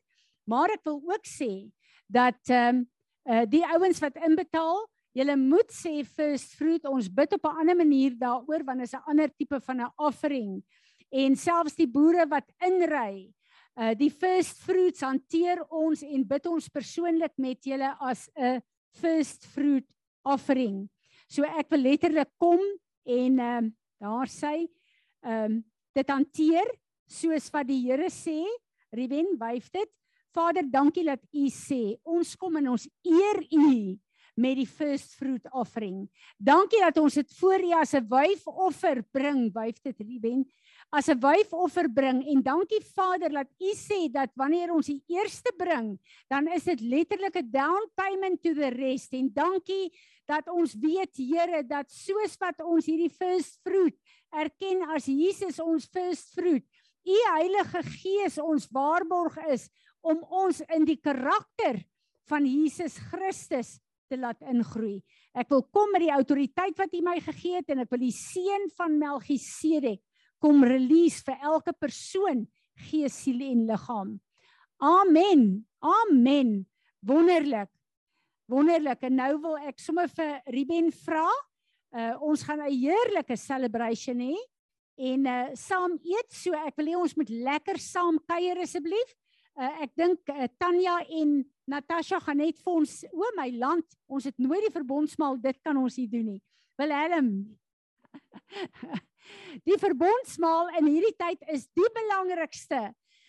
Maar 0.50 0.74
ek 0.76 0.86
wil 0.88 0.98
ook 1.12 1.28
sê 1.28 1.52
dat 2.10 2.40
ehm 2.50 2.82
um, 2.82 2.86
uh, 3.30 3.44
die 3.46 3.62
ouens 3.62 4.00
wat 4.02 4.16
inbetaal, 4.26 4.80
julle 5.14 5.36
moet 5.38 5.70
sê 5.74 6.00
first 6.06 6.54
fruit. 6.58 6.86
Ons 6.88 7.10
bid 7.12 7.34
op 7.36 7.44
'n 7.46 7.60
ander 7.62 7.76
manier 7.76 8.14
daaroor 8.18 8.64
want 8.64 8.82
is 8.82 8.94
'n 8.94 9.06
ander 9.06 9.30
tipe 9.30 9.60
van 9.60 9.80
'n 9.80 9.92
offering. 9.96 10.62
En 11.10 11.36
selfs 11.36 11.74
die 11.74 11.90
boere 11.90 12.26
wat 12.26 12.46
inry, 12.62 13.32
uh 13.76 13.94
die 13.94 14.10
first 14.10 14.58
fruits 14.62 15.00
hanteer 15.00 15.62
ons 15.70 16.02
en 16.02 16.26
bid 16.26 16.46
ons 16.46 16.68
persoonlik 16.68 17.32
met 17.38 17.58
julle 17.64 17.96
as 18.00 18.28
'n 18.36 18.62
first 19.00 19.46
fruit 19.46 19.86
offering. 20.24 20.88
So 21.28 21.42
ek 21.42 21.70
wil 21.70 21.80
letterlik 21.80 22.30
kom 22.38 22.60
en 23.06 23.38
ehm 23.38 23.64
um, 23.64 23.76
daar 24.00 24.28
sê 24.28 24.68
ehm 25.22 25.44
um, 25.44 25.64
dit 25.94 26.08
hanteer 26.08 26.66
soos 27.06 27.50
wat 27.50 27.66
die 27.66 27.82
Here 27.86 28.10
sê. 28.10 28.46
Ruben, 28.92 29.38
wyf 29.38 29.70
dit. 29.70 29.90
Vader, 30.32 30.66
dankie 30.70 31.04
dat 31.04 31.22
U 31.34 31.48
sê 31.50 31.96
ons 32.04 32.36
kom 32.36 32.56
en 32.56 32.72
ons 32.76 32.86
eer 33.02 33.42
U 33.50 33.98
met 34.40 34.56
die 34.56 34.68
first 34.68 35.16
fruit 35.18 35.44
offering. 35.52 36.06
Dankie 36.38 36.80
dat 36.80 36.98
ons 37.02 37.18
dit 37.18 37.32
voor 37.40 37.60
U 37.60 37.72
as 37.80 37.94
'n 37.94 38.06
wyfoffer 38.08 39.02
bring, 39.12 39.50
wyf 39.52 39.82
dit 39.82 40.00
Ruben 40.00 40.46
as 40.92 41.08
'n 41.08 41.18
wyfoffer 41.20 41.88
bring 41.88 42.22
en 42.26 42.42
dankie 42.42 42.80
Vader 42.94 43.30
dat 43.30 43.48
U 43.60 43.70
sê 43.74 44.10
dat 44.10 44.30
wanneer 44.34 44.72
ons 44.72 44.86
die 44.86 45.02
eerste 45.08 45.52
bring, 45.56 45.98
dan 46.28 46.48
is 46.48 46.64
dit 46.64 46.80
letterlik 46.80 47.36
'n 47.36 47.50
down 47.50 47.90
payment 47.94 48.42
to 48.42 48.54
the 48.54 48.70
rest 48.70 49.12
en 49.12 49.30
dankie 49.32 49.92
dat 50.26 50.48
ons 50.48 50.74
weet 50.74 51.16
Here 51.16 51.62
dat 51.66 51.90
soos 51.90 52.36
wat 52.38 52.60
ons 52.62 52.86
hierdie 52.86 53.10
first 53.10 53.58
fruit 53.62 53.96
erken 54.32 54.82
as 54.94 55.06
Jesus 55.06 55.58
ons 55.58 55.86
first 55.86 56.32
fruit, 56.34 56.64
U 57.06 57.16
Heilige 57.34 57.82
Gees 57.82 58.38
ons 58.38 58.68
waarborg 58.70 59.36
is 59.48 59.68
om 60.02 60.22
ons 60.24 60.60
in 60.74 60.84
die 60.88 60.98
karakter 61.00 61.82
van 62.30 62.46
Jesus 62.46 62.96
Christus 63.10 63.78
te 64.10 64.18
laat 64.18 64.40
ingroei. 64.42 65.00
Ek 65.34 65.50
wil 65.52 65.62
kom 65.70 65.92
met 65.94 66.02
die 66.02 66.14
autoriteit 66.14 66.78
wat 66.78 66.94
U 66.94 67.02
my 67.06 67.18
gegee 67.22 67.60
het 67.60 67.70
en 67.70 67.84
ek 67.84 67.92
wil 67.92 68.02
die 68.02 68.14
seën 68.14 68.70
van 68.78 68.98
Melchisedek 68.98 70.02
kom 70.40 70.64
release 70.64 71.22
vir 71.26 71.36
elke 71.44 71.74
persoon 71.76 72.46
gees, 72.88 73.18
siel 73.22 73.42
en 73.44 73.66
liggaam. 73.68 74.14
Amen. 74.80 75.66
Amen. 75.84 76.54
Wonderlik. 77.04 77.68
Wonderlik. 78.48 79.04
En 79.04 79.18
nou 79.20 79.34
wil 79.44 79.58
ek 79.68 79.78
sommer 79.80 80.08
vir 80.16 80.40
Ruben 80.48 80.90
vra. 81.04 81.28
Uh 81.90 82.14
ons 82.22 82.42
gaan 82.46 82.62
'n 82.62 82.72
heerlike 82.72 83.36
celebration 83.36 84.18
hê 84.18 84.36
en 84.96 85.26
uh 85.26 85.54
saam 85.54 85.98
eet. 86.02 86.30
So 86.32 86.54
ek 86.54 86.76
wil 86.76 86.86
hê 86.86 86.96
ons 86.96 87.16
moet 87.16 87.28
lekker 87.28 87.78
saam 87.78 88.18
kuier 88.26 88.58
asseblief. 88.62 89.14
Uh 89.60 89.84
ek 89.84 89.90
dink 89.98 90.30
uh, 90.32 90.46
Tanya 90.56 91.02
en 91.12 91.40
Natasha 91.68 92.16
gaan 92.24 92.40
net 92.40 92.56
vir 92.64 92.78
ons 92.80 92.94
o 93.12 93.30
my 93.36 93.50
land. 93.60 93.84
Ons 94.08 94.30
het 94.30 94.38
nooit 94.40 94.64
die 94.64 94.72
verbondsmaal 94.72 95.36
dit 95.42 95.58
kan 95.60 95.76
ons 95.76 95.98
nie 96.00 96.08
doen 96.08 96.28
nie. 96.34 96.42
Wilhelm. 96.80 97.32
Die 99.68 99.76
verbondsmaal 99.78 100.72
in 100.80 100.88
hierdie 100.90 101.14
tyd 101.14 101.44
is 101.52 101.68
die 101.76 101.86
belangrikste. 101.94 102.88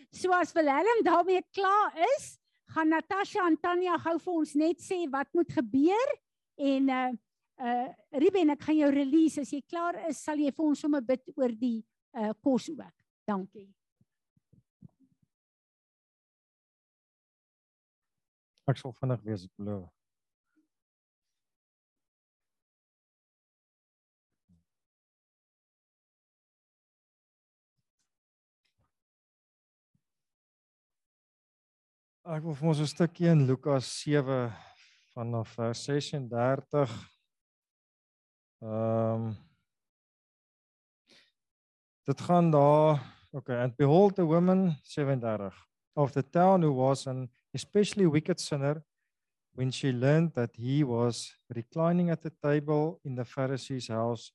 So 0.09 0.33
as 0.33 0.53
Willem 0.55 1.03
daarmee 1.05 1.43
klaar 1.53 1.93
is, 2.15 2.39
gaan 2.73 2.89
Natasha 2.89 3.45
en 3.47 3.57
Tanya 3.61 3.99
gou 4.01 4.15
vir 4.23 4.39
ons 4.39 4.55
net 4.59 4.81
sê 4.81 5.03
wat 5.11 5.29
moet 5.37 5.51
gebeur 5.51 6.15
en 6.71 6.89
uh 6.89 7.11
uh 7.61 7.89
Ruben 8.17 8.55
ek 8.55 8.63
gaan 8.65 8.79
jou 8.79 8.89
release 8.95 9.43
as 9.43 9.51
jy 9.53 9.61
klaar 9.67 9.99
is 10.09 10.23
sal 10.23 10.39
jy 10.39 10.49
vir 10.55 10.65
ons 10.71 10.81
sommer 10.81 11.03
bid 11.05 11.21
oor 11.35 11.53
die 11.53 11.83
uh 12.17 12.31
kos 12.41 12.71
ook. 12.71 12.95
Dankie. 13.27 13.69
Ek 18.69 18.77
sal 18.77 18.93
vinnig 18.99 19.23
wees, 19.25 19.45
ek 19.47 19.53
belowe. 19.57 19.89
Ek 32.31 32.43
wil 32.45 32.53
vir 32.53 32.69
ons 32.69 32.79
'n 32.79 32.87
stukkie 32.87 33.31
in 33.31 33.47
Lukas 33.47 33.87
7 34.03 34.53
vanaf 35.15 35.55
vers 35.57 35.79
36. 35.85 36.91
Ehm 38.61 39.25
um, 39.25 39.31
Dit 42.03 42.21
gaan 42.21 42.51
daar, 42.51 43.01
okay, 43.31 43.61
and 43.63 43.75
behold 43.75 44.15
the 44.15 44.25
woman 44.25 44.77
37 44.83 45.53
of 45.93 46.11
the 46.11 46.29
town 46.29 46.61
who 46.61 46.73
was 46.73 47.07
an 47.07 47.29
especially 47.53 48.05
wicked 48.05 48.39
sinner 48.39 48.83
when 49.53 49.71
she 49.71 49.91
learned 49.91 50.31
that 50.35 50.51
he 50.55 50.83
was 50.83 51.33
reclining 51.53 52.09
at 52.09 52.21
the 52.21 52.31
table 52.43 52.99
in 53.03 53.15
the 53.15 53.25
Pharisee's 53.25 53.87
house 53.87 54.31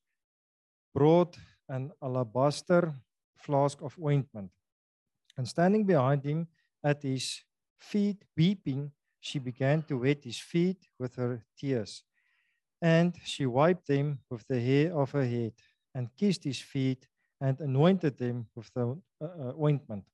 brought 0.93 1.37
an 1.69 1.91
alabaster 2.01 2.93
flask 3.35 3.81
of 3.81 3.97
ointment 4.03 4.51
and 5.37 5.47
standing 5.47 5.85
behind 5.85 6.23
him 6.23 6.47
at 6.83 7.03
his 7.03 7.41
feet, 7.79 8.23
weeping, 8.35 8.91
she 9.19 9.39
began 9.39 9.83
to 9.83 9.99
wet 9.99 10.23
his 10.23 10.39
feet 10.39 10.87
with 10.99 11.15
her 11.15 11.43
tears. 11.57 12.03
And 12.81 13.15
she 13.23 13.45
wiped 13.45 13.87
them 13.87 14.19
with 14.29 14.45
the 14.47 14.59
hair 14.59 14.97
of 14.99 15.11
her 15.11 15.25
head, 15.25 15.53
and 15.93 16.15
kissed 16.15 16.43
his 16.43 16.59
feet, 16.59 17.07
and 17.41 17.59
anointed 17.59 18.17
them 18.17 18.47
with 18.55 18.71
the 18.73 18.97
uh, 19.21 19.25
uh, 19.25 19.53
ointment, 19.61 20.05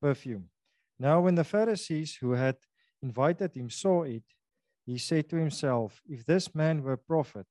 perfume. 0.00 0.48
Now, 1.00 1.22
when 1.22 1.34
the 1.34 1.44
Pharisees 1.44 2.16
who 2.16 2.32
had 2.32 2.56
invited 3.02 3.56
him 3.56 3.70
saw 3.70 4.02
it, 4.02 4.22
he 4.84 4.98
said 4.98 5.30
to 5.30 5.36
himself, 5.36 6.02
If 6.06 6.26
this 6.26 6.54
man 6.54 6.82
were 6.82 6.92
a 6.92 6.98
prophet, 6.98 7.46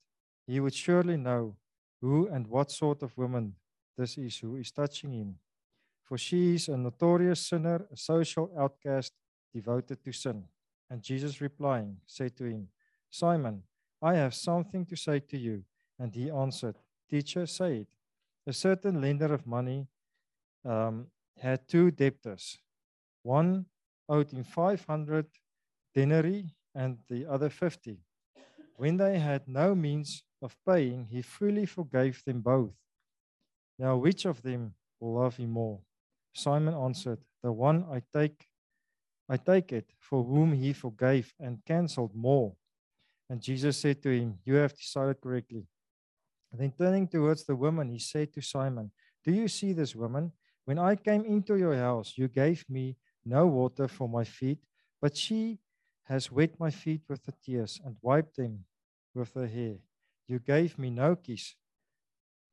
he 0.45 0.59
would 0.59 0.75
surely 0.75 1.17
know 1.17 1.57
who 1.99 2.27
and 2.27 2.45
what 2.45 2.69
sort 2.69 3.01
of 3.01 3.17
woman 3.17 3.55
this 3.97 4.19
is 4.19 4.37
who 4.37 4.55
is 4.55 4.71
touching 4.71 5.11
him. 5.13 5.39
For 6.03 6.15
she 6.15 6.55
is 6.55 6.69
a 6.69 6.77
notorious 6.77 7.47
sinner, 7.47 7.87
a 7.91 7.97
social 7.97 8.51
outcast 8.55 9.13
devoted 9.51 10.03
to 10.03 10.11
sin. 10.11 10.43
And 10.87 11.01
Jesus 11.01 11.41
replying 11.41 11.97
said 12.05 12.37
to 12.37 12.45
him, 12.45 12.67
Simon, 13.09 13.63
I 13.99 14.13
have 14.15 14.35
something 14.35 14.85
to 14.85 14.95
say 14.95 15.19
to 15.21 15.37
you. 15.37 15.63
And 15.97 16.13
he 16.13 16.29
answered, 16.29 16.75
Teacher, 17.09 17.47
say 17.47 17.77
it. 17.77 17.87
A 18.45 18.53
certain 18.53 19.01
lender 19.01 19.33
of 19.33 19.47
money 19.47 19.87
um, 20.63 21.07
had 21.37 21.67
two 21.67 21.89
debtors. 21.89 22.59
One 23.23 23.65
owed 24.07 24.31
him 24.31 24.43
500 24.43 25.25
denarii 25.93 26.55
and 26.75 26.97
the 27.09 27.25
other 27.25 27.49
50. 27.49 27.99
When 28.77 28.97
they 28.97 29.19
had 29.19 29.47
no 29.47 29.75
means 29.75 30.23
of 30.41 30.55
paying, 30.65 31.07
he 31.11 31.21
freely 31.21 31.65
forgave 31.65 32.23
them 32.25 32.41
both. 32.41 32.73
Now, 33.77 33.97
which 33.97 34.25
of 34.25 34.41
them 34.41 34.73
will 34.99 35.15
love 35.15 35.37
him 35.37 35.51
more? 35.51 35.79
Simon 36.33 36.73
answered, 36.73 37.19
The 37.43 37.51
one 37.51 37.85
I 37.91 38.01
take 38.13 38.47
I 39.31 39.37
take 39.37 39.71
it 39.71 39.91
for 39.99 40.23
whom 40.23 40.53
he 40.53 40.73
forgave 40.73 41.31
and 41.39 41.63
cancelled 41.63 42.15
more. 42.15 42.55
And 43.29 43.39
Jesus 43.39 43.77
said 43.77 44.01
to 44.01 44.09
him, 44.09 44.39
You 44.43 44.55
have 44.55 44.75
decided 44.75 45.21
correctly. 45.21 45.67
And 46.51 46.59
then 46.59 46.73
turning 46.75 47.07
towards 47.07 47.45
the 47.45 47.55
woman, 47.55 47.89
he 47.89 47.99
said 47.99 48.33
to 48.33 48.41
Simon, 48.41 48.91
Do 49.23 49.31
you 49.31 49.47
see 49.47 49.71
this 49.73 49.95
woman? 49.95 50.31
When 50.65 50.79
I 50.79 50.95
came 50.95 51.25
into 51.25 51.57
your 51.57 51.75
house, 51.75 52.13
you 52.15 52.27
gave 52.27 52.65
me 52.69 52.97
no 53.29 53.47
water 53.47 53.87
for 53.87 54.09
my 54.09 54.23
feet, 54.23 54.59
but 55.01 55.15
she 55.15 55.59
has 56.03 56.31
wet 56.31 56.59
my 56.59 56.71
feet 56.71 57.01
with 57.07 57.25
her 57.25 57.33
tears 57.45 57.79
and 57.85 57.95
wiped 58.01 58.35
them 58.35 58.65
with 59.13 59.33
her 59.35 59.47
hair. 59.47 59.77
You 60.27 60.39
gave 60.39 60.77
me 60.77 60.89
no 60.89 61.15
kiss, 61.15 61.55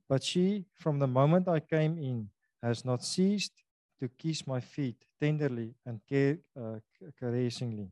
but 0.09 0.23
she, 0.23 0.67
from 0.75 0.99
the 0.99 1.07
moment 1.07 1.49
I 1.49 1.61
came 1.61 1.99
in, 1.99 2.29
has 2.63 2.85
not 2.85 3.05
ceased 3.05 3.53
to 4.01 4.09
kiss 4.09 4.47
my 4.47 4.61
feet 4.61 4.97
tenderly 5.21 5.75
and 5.85 6.01
care, 6.09 6.39
uh, 6.61 6.79
caressingly. 7.19 7.91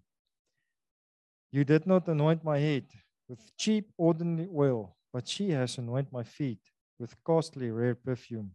You 1.50 1.64
did 1.64 1.86
not 1.86 2.08
anoint 2.08 2.44
my 2.44 2.58
head 2.58 2.86
with 3.28 3.56
cheap, 3.56 3.90
ordinary 3.96 4.48
oil, 4.54 4.96
but 5.12 5.28
she 5.28 5.50
has 5.50 5.78
anointed 5.78 6.12
my 6.12 6.24
feet 6.24 6.60
with 6.98 7.16
costly, 7.24 7.70
rare 7.70 7.94
perfume. 7.94 8.52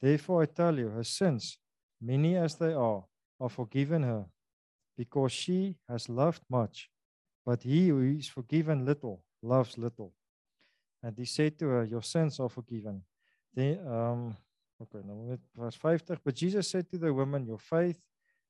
Therefore, 0.00 0.42
I 0.42 0.46
tell 0.46 0.78
you, 0.78 0.88
her 0.88 1.04
sins, 1.04 1.58
many 2.00 2.36
as 2.36 2.54
they 2.56 2.72
are, 2.72 3.04
are 3.40 3.48
forgiven 3.48 4.02
her, 4.02 4.26
because 4.96 5.32
she 5.32 5.76
has 5.88 6.08
loved 6.08 6.42
much. 6.50 6.90
But 7.44 7.62
he 7.62 7.88
who 7.88 8.02
is 8.02 8.28
forgiven 8.28 8.84
little 8.84 9.24
loves 9.42 9.78
little. 9.78 10.12
And 11.02 11.16
he 11.16 11.24
said 11.24 11.58
to 11.58 11.66
her, 11.68 11.84
Your 11.84 12.02
sins 12.02 12.40
are 12.40 12.48
forgiven. 12.48 13.02
Then, 13.54 13.86
um, 13.86 14.36
Okay, 14.78 15.02
nou 15.02 15.24
net 15.26 15.42
vers 15.58 15.76
50. 15.76 16.20
But 16.22 16.36
Jesus 16.38 16.70
said 16.70 16.88
to 16.90 16.98
the 16.98 17.10
woman, 17.12 17.46
Your 17.46 17.58
faith 17.58 17.98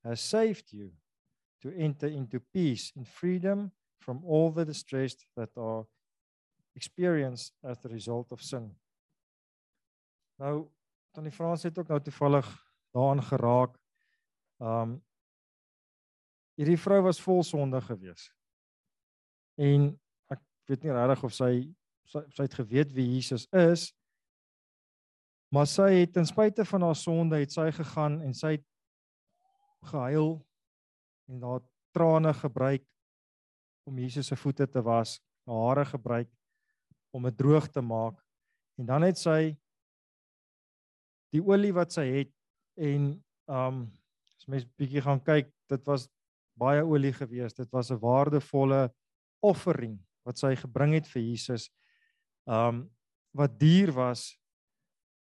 has 0.05 0.21
saved 0.21 0.73
you 0.73 0.93
to 1.63 1.73
enter 1.73 2.07
into 2.07 2.41
peace 2.53 2.93
and 2.97 3.09
freedom 3.09 3.73
from 3.99 4.23
all 4.25 4.53
the 4.53 4.65
distress 4.65 5.17
that 5.37 5.51
are 5.57 5.87
experienced 6.77 7.55
as 7.65 7.79
the 7.79 7.89
result 7.89 8.31
of 8.33 8.43
sin. 8.43 8.69
Nou, 10.39 10.69
Tannie 11.13 11.33
Frans 11.33 11.65
het 11.67 11.79
ook 11.79 11.89
nou 11.89 12.01
toevallig 12.01 12.47
daaraan 12.95 13.23
geraak. 13.23 13.79
Um 14.59 14.99
hierdie 16.59 16.79
vrou 16.81 17.03
was 17.07 17.21
vol 17.23 17.45
sonde 17.47 17.81
gewees. 17.87 18.29
En 19.59 19.93
ek 20.33 20.43
weet 20.71 20.87
nie 20.87 20.95
regtig 20.95 21.25
of 21.29 21.35
sy 21.35 21.53
sy, 22.09 22.23
sy 22.35 22.47
het 22.47 22.57
geweet 22.57 22.93
wie 22.97 23.07
Jesus 23.15 23.47
is. 23.55 23.89
Maar 25.55 25.69
sy 25.71 25.89
het 26.03 26.13
ten 26.17 26.29
spyte 26.29 26.65
van 26.69 26.85
haar 26.85 26.99
sonde 26.99 27.41
het 27.41 27.55
sy 27.55 27.71
gegaan 27.73 28.19
en 28.25 28.35
sy 28.37 28.59
het 28.59 28.67
gehuil 29.89 30.35
en 31.29 31.41
daar 31.45 31.63
trane 31.97 32.33
gebruik 32.37 32.85
om 33.89 34.01
Jesus 34.01 34.29
se 34.29 34.37
voete 34.37 34.67
te 34.69 34.83
was, 34.85 35.17
haar 35.49 35.63
hare 35.69 35.85
gebruik 35.89 36.29
om 37.17 37.25
dit 37.25 37.39
droog 37.39 37.69
te 37.73 37.81
maak. 37.81 38.19
En 38.77 38.89
dan 38.89 39.07
het 39.07 39.21
sy 39.21 39.55
die 41.33 41.41
olie 41.45 41.73
wat 41.77 41.95
sy 41.95 42.05
het 42.11 42.35
en 42.77 43.15
um 43.49 43.87
mens 44.49 44.67
bietjie 44.79 45.03
gaan 45.05 45.21
kyk, 45.21 45.51
dit 45.69 45.87
was 45.87 46.09
baie 46.59 46.83
olie 46.83 47.13
gewees. 47.15 47.55
Dit 47.55 47.71
was 47.73 47.91
'n 47.91 48.01
waardevolle 48.01 48.93
offering 49.43 49.99
wat 50.25 50.39
sy 50.39 50.55
gebring 50.57 50.95
het 50.95 51.07
vir 51.07 51.23
Jesus. 51.23 51.71
Um 52.47 52.91
wat 53.37 53.59
duur 53.61 53.93
was 53.93 54.39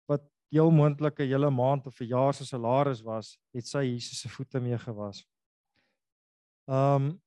wat 0.05 0.21
heel 0.51 0.71
moontlike 0.71 1.23
hele 1.23 1.49
maand 1.49 1.87
of 1.87 1.99
'n 2.01 2.07
jaar 2.07 2.33
se 2.33 2.45
salaris 2.45 3.01
was, 3.01 3.37
het 3.53 3.67
sy 3.67 3.83
Jesus 3.83 4.19
se 4.19 4.29
voete 4.29 4.59
mee 4.59 4.77
gewas. 4.77 5.25
Um 6.67 7.21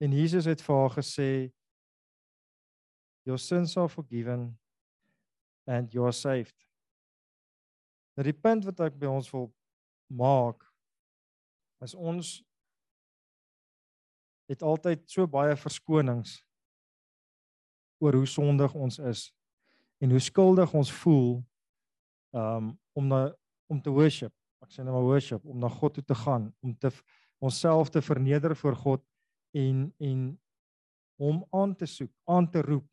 en 0.00 0.12
Jesus 0.12 0.44
het 0.44 0.62
vir 0.62 0.76
haar 0.76 0.90
gesê 0.90 1.52
your 3.24 3.38
sins 3.38 3.76
are 3.76 3.88
forgiven 3.88 4.58
and 5.66 5.92
you 5.92 6.04
are 6.04 6.12
saved. 6.12 6.56
Nou 8.16 8.24
die 8.24 8.40
punt 8.40 8.64
wat 8.64 8.80
ek 8.80 8.98
by 8.98 9.06
ons 9.06 9.30
wil 9.32 9.52
maak 10.06 10.62
is 11.84 11.94
ons 11.94 12.36
het 14.48 14.62
altyd 14.62 15.04
so 15.10 15.26
baie 15.30 15.56
verskonings 15.56 16.38
oor 18.04 18.18
hoe 18.20 18.28
sondig 18.28 18.74
ons 18.76 18.98
is 18.98 19.28
en 20.04 20.12
hoe 20.12 20.20
skuldig 20.20 20.74
ons 20.76 20.92
voel 21.02 21.42
um 22.34 22.74
om 22.94 23.06
na 23.10 23.24
om 23.70 23.80
te 23.80 23.90
worship. 23.90 24.32
Ek 24.62 24.72
sê 24.72 24.84
nou 24.84 24.92
maar 24.94 25.06
worship 25.08 25.44
om 25.48 25.58
na 25.58 25.70
God 25.72 25.96
toe 25.96 26.04
te 26.04 26.16
gaan, 26.18 26.50
om 26.62 26.74
te 26.76 26.90
onsself 27.42 27.90
te 27.90 28.02
verneder 28.04 28.54
voor 28.56 28.76
God 28.76 29.02
en 29.56 29.88
en 29.98 30.20
hom 31.20 31.42
aan 31.54 31.74
te 31.78 31.86
soek, 31.86 32.10
aan 32.28 32.50
te 32.50 32.62
roep. 32.62 32.86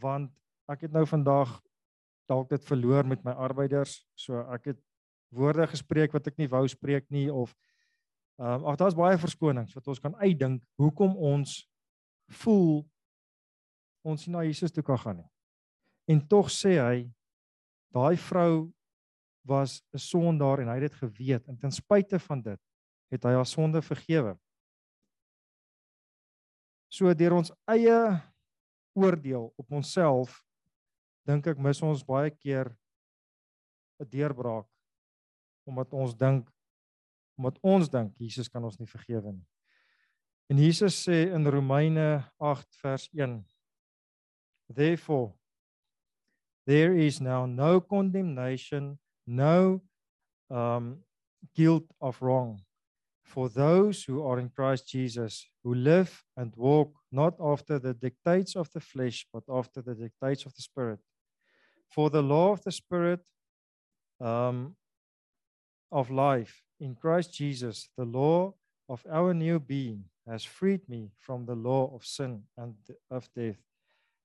Want 0.00 0.32
ek 0.70 0.86
het 0.86 0.94
nou 0.94 1.04
vandag 1.08 1.58
dalk 2.30 2.48
dit 2.52 2.64
verloor 2.64 3.06
met 3.08 3.24
my 3.24 3.34
arbeiders, 3.34 4.02
so 4.14 4.40
ek 4.54 4.72
het 4.72 4.80
woorde 5.32 5.66
gespreek 5.66 6.12
wat 6.12 6.26
ek 6.28 6.38
nie 6.38 6.50
wou 6.50 6.64
spreek 6.68 7.08
nie 7.10 7.28
of 7.32 7.54
ehm 8.40 8.62
um, 8.62 8.68
ag 8.72 8.78
daar's 8.80 8.96
baie 8.96 9.18
verskonings 9.20 9.74
wat 9.76 9.88
ons 9.88 10.00
kan 10.00 10.14
uitdink 10.20 10.62
hoekom 10.80 11.16
ons 11.16 11.62
voel 12.42 12.82
ons 14.02 14.26
nie 14.26 14.32
na 14.34 14.44
Jesus 14.46 14.72
toe 14.72 14.82
kan 14.82 14.98
gaan 14.98 15.20
nie. 15.20 15.30
En 16.10 16.22
tog 16.26 16.48
sê 16.50 16.74
hy 16.80 16.96
daai 17.94 18.16
vrou 18.16 18.72
was 19.44 19.82
'n 19.92 19.98
sondaar 19.98 20.60
en 20.60 20.68
hy 20.68 20.80
het 20.80 20.90
dit 20.90 21.00
geweet 21.02 21.48
en 21.48 21.56
ten 21.56 21.70
spyte 21.70 22.18
van 22.18 22.42
dit 22.42 22.60
het 23.10 23.24
hy 23.24 23.34
haar 23.36 23.46
sonde 23.46 23.82
vergewe. 23.82 24.38
So 26.88 27.14
deur 27.14 27.32
ons 27.32 27.52
eie 27.66 28.20
oordeel 28.94 29.52
op 29.56 29.72
onsself 29.72 30.42
dink 31.26 31.46
ek 31.46 31.58
mis 31.58 31.82
ons 31.82 32.04
baie 32.04 32.30
keer 32.30 32.76
'n 34.00 34.08
deurbraak 34.08 34.71
omdat 35.64 35.92
ons 35.92 36.14
dink 36.16 36.48
omdat 37.38 37.58
ons 37.62 37.88
dink 37.88 38.12
Jesus 38.20 38.48
kan 38.48 38.64
ons 38.64 38.76
nie 38.78 38.86
vergewe 38.86 39.32
nie. 39.32 39.46
En 40.52 40.58
Jesus 40.60 40.98
sê 41.00 41.24
in 41.32 41.48
Romeine 41.48 42.24
8 42.38 42.80
vers 42.82 43.08
1 43.12 43.38
Therefore 44.72 45.32
there 46.66 46.94
is 46.94 47.20
now 47.20 47.46
no 47.46 47.80
condemnation 47.80 48.98
no 49.26 49.80
um 50.50 51.02
guilt 51.56 51.88
of 52.00 52.20
wrong 52.22 52.60
for 53.22 53.48
those 53.48 54.04
who 54.04 54.22
are 54.26 54.38
in 54.38 54.50
Christ 54.50 54.88
Jesus 54.88 55.48
who 55.64 55.74
live 55.74 56.22
and 56.36 56.54
walk 56.56 56.92
not 57.10 57.34
after 57.40 57.78
the 57.78 57.94
dictates 57.94 58.54
of 58.56 58.70
the 58.72 58.80
flesh 58.80 59.26
but 59.32 59.44
after 59.48 59.82
the 59.82 59.94
dictates 59.94 60.44
of 60.44 60.54
the 60.54 60.62
spirit 60.62 61.00
for 61.88 62.10
the 62.10 62.22
law 62.22 62.52
of 62.52 62.62
the 62.62 62.72
spirit 62.72 63.20
um 64.20 64.76
of 65.92 66.10
life 66.10 66.62
in 66.80 66.96
Christ 66.96 67.32
Jesus, 67.32 67.88
the 67.96 68.04
law 68.04 68.54
of 68.88 69.04
our 69.10 69.32
new 69.32 69.60
being 69.60 70.04
has 70.26 70.44
freed 70.44 70.88
me 70.88 71.10
from 71.20 71.46
the 71.46 71.54
law 71.54 71.94
of 71.94 72.04
sin 72.04 72.42
and 72.56 72.74
of 73.10 73.28
death. 73.36 73.58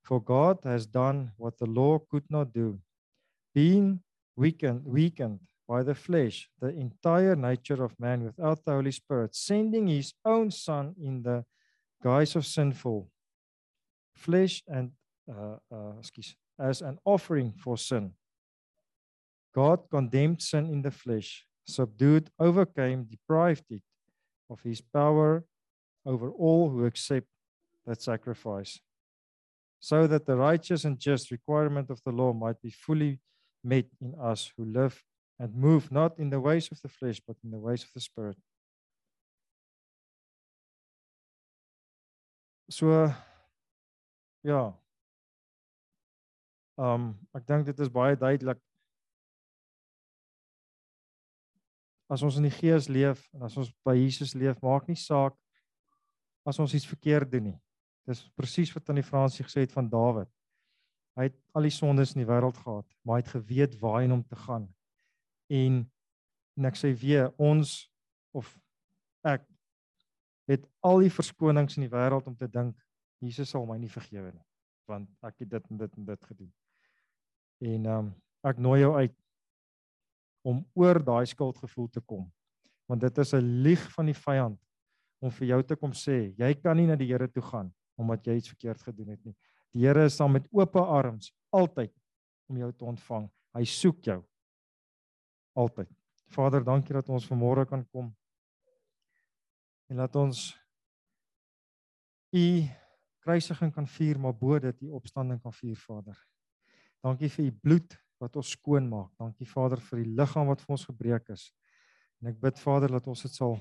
For 0.04 0.22
God 0.22 0.60
has 0.64 0.86
done 0.86 1.32
what 1.38 1.58
the 1.58 1.66
law 1.66 2.00
could 2.10 2.24
not 2.30 2.54
do. 2.54 2.80
Being 3.54 4.00
weakened, 4.36 4.84
weakened 4.86 5.40
by 5.68 5.84
the 5.84 5.96
flesh, 5.96 6.50
the 6.62 6.70
entire 6.70 7.36
nature 7.36 7.84
of 7.84 8.00
man 8.00 8.24
without 8.24 8.64
the 8.64 8.72
Holy 8.72 8.92
Spirit, 8.92 9.36
sending 9.36 9.88
his 9.88 10.14
own 10.24 10.50
Son 10.50 10.96
in 11.02 11.24
the 11.24 11.44
guise 12.02 12.36
of 12.36 12.46
sinful 12.46 13.10
flesh 14.16 14.64
and 14.68 14.92
uh, 15.30 15.58
uh, 15.72 15.94
as 16.60 16.82
an 16.82 16.98
offering 17.06 17.54
for 17.58 17.78
sin. 17.78 18.14
God 19.54 19.90
condemned 19.90 20.42
sin 20.42 20.68
in 20.68 20.82
the 20.82 20.92
flesh 20.92 21.47
subdued, 21.68 22.30
overcame, 22.40 23.04
deprived 23.04 23.66
it 23.70 23.84
of 24.50 24.62
his 24.62 24.82
power 24.82 25.44
over 26.06 26.32
all 26.32 26.70
who 26.70 26.86
accept 26.86 27.28
that 27.86 28.02
sacrifice, 28.02 28.80
so 29.80 30.08
that 30.08 30.26
the 30.26 30.36
righteous 30.36 30.86
and 30.86 31.00
just 31.00 31.32
requirement 31.32 31.90
of 31.90 32.02
the 32.06 32.12
law 32.12 32.34
might 32.34 32.62
be 32.62 32.70
fully 32.70 33.20
met 33.64 33.86
in 34.02 34.16
us 34.16 34.52
who 34.56 34.66
live 34.66 35.04
and 35.40 35.54
move 35.54 35.92
not 35.92 36.18
in 36.18 36.30
the 36.30 36.40
ways 36.40 36.70
of 36.72 36.82
the 36.82 36.88
flesh, 36.88 37.22
but 37.28 37.36
in 37.44 37.52
the 37.52 37.60
ways 37.60 37.84
of 37.84 37.90
the 37.94 38.00
Spirit. 38.00 38.38
So 42.70 43.14
ja. 44.44 44.74
Um 46.78 47.16
ek 47.36 47.46
dink 47.48 47.66
dit 47.66 47.80
is 47.80 47.90
baie 47.90 48.16
duidelik 48.16 48.60
as 52.10 52.24
ons 52.24 52.38
in 52.40 52.48
die 52.48 52.56
gees 52.56 52.88
leef 52.88 53.26
en 53.36 53.44
as 53.48 53.58
ons 53.60 53.72
by 53.86 53.96
Jesus 53.98 54.34
leef, 54.36 54.60
maak 54.64 54.88
nie 54.88 55.00
saak 55.00 55.36
as 56.48 56.60
ons 56.64 56.74
iets 56.74 56.88
verkeerd 56.88 57.32
doen 57.32 57.50
nie. 57.52 57.58
Dis 58.08 58.24
presies 58.40 58.72
wat 58.72 58.88
aan 58.90 59.02
die 59.02 59.06
Fransie 59.06 59.44
gesê 59.44 59.66
het 59.66 59.74
van 59.76 59.90
Dawid. 59.92 60.30
Hy 61.20 61.28
het 61.28 61.36
al 61.58 61.68
die 61.68 61.74
sondes 61.74 62.14
in 62.16 62.22
die 62.22 62.30
wêreld 62.30 62.56
gehad, 62.62 62.88
maar 63.04 63.18
hy 63.18 63.26
het 63.26 63.34
geweet 63.34 63.76
waarheen 63.82 64.16
om 64.16 64.24
te 64.24 64.38
gaan. 64.48 64.68
En 65.52 65.86
en 66.58 66.66
ek 66.66 66.78
sê 66.80 66.90
weer, 66.98 67.28
ons 67.38 67.84
of 68.34 68.48
ek 69.28 69.44
het 70.50 70.64
al 70.88 71.04
die 71.04 71.12
verskonings 71.14 71.78
in 71.78 71.86
die 71.86 71.92
wêreld 71.92 72.26
om 72.26 72.38
te 72.38 72.48
dink 72.50 72.74
Jesus 73.22 73.52
sal 73.54 73.68
my 73.70 73.78
nie 73.78 73.92
vergewe 73.92 74.32
nie, 74.32 74.46
want 74.90 75.10
ek 75.26 75.44
het 75.44 75.52
dit 75.52 75.70
en 75.70 75.84
dit 75.84 76.00
en 76.00 76.08
dit 76.08 76.26
gedoen. 76.32 76.50
En 77.68 77.86
ehm 77.92 78.08
um, 78.08 78.10
ek 78.48 78.60
nooi 78.64 78.80
jou 78.80 78.94
uit 78.96 79.14
om 80.48 80.64
oor 80.80 81.00
daai 81.04 81.26
skuldgevoel 81.28 81.90
te 81.92 82.02
kom. 82.02 82.26
Want 82.88 83.02
dit 83.04 83.18
is 83.18 83.34
'n 83.34 83.64
lieg 83.64 83.84
van 83.96 84.06
die 84.06 84.16
vyand 84.16 84.60
om 85.20 85.32
vir 85.32 85.48
jou 85.48 85.64
te 85.64 85.76
kom 85.76 85.92
sê 85.92 86.34
jy 86.38 86.54
kan 86.62 86.78
nie 86.78 86.88
na 86.88 86.96
die 86.96 87.08
Here 87.08 87.28
toe 87.28 87.44
gaan 87.44 87.74
omdat 87.98 88.28
jy 88.28 88.36
iets 88.38 88.50
verkeerd 88.54 88.82
gedoen 88.82 89.10
het 89.10 89.26
nie. 89.26 89.36
Die 89.74 89.86
Here 89.86 90.06
is 90.06 90.16
saam 90.16 90.32
met 90.32 90.48
oop 90.52 90.76
arms 90.76 91.34
altyd 91.52 91.94
om 92.48 92.58
jou 92.58 92.72
te 92.72 92.86
ontvang. 92.86 93.30
Hy 93.54 93.64
soek 93.66 94.04
jou 94.06 94.24
altyd. 95.56 95.90
Vader, 96.28 96.64
dankie 96.64 96.94
dat 96.94 97.10
ons 97.10 97.28
vanmôre 97.28 97.66
kan 97.68 97.84
kom. 97.90 98.16
En 99.90 99.96
laat 99.96 100.16
ons 100.16 100.56
u 102.36 102.68
kruisiging 103.24 103.74
kan 103.74 103.88
vier, 103.88 104.20
maar 104.20 104.34
bo 104.34 104.60
dit 104.60 104.82
u 104.82 104.90
opstanding 104.90 105.42
kan 105.42 105.54
vier, 105.54 105.76
Vader. 105.76 106.18
Dankie 107.04 107.30
vir 107.30 107.46
u 107.46 107.52
bloed 107.52 107.98
wat 108.22 108.36
ons 108.40 108.54
skoon 108.56 108.88
maak. 108.90 109.12
Dankie 109.20 109.48
Vader 109.50 109.82
vir 109.90 110.04
die 110.04 110.14
liggaam 110.18 110.50
wat 110.52 110.62
vir 110.64 110.76
ons 110.76 110.86
gebreek 110.90 111.30
is. 111.34 111.50
En 112.22 112.32
ek 112.32 112.40
bid 112.42 112.60
Vader 112.60 112.98
dat 112.98 113.08
ons 113.08 113.22
dit 113.26 113.34
sal 113.34 113.58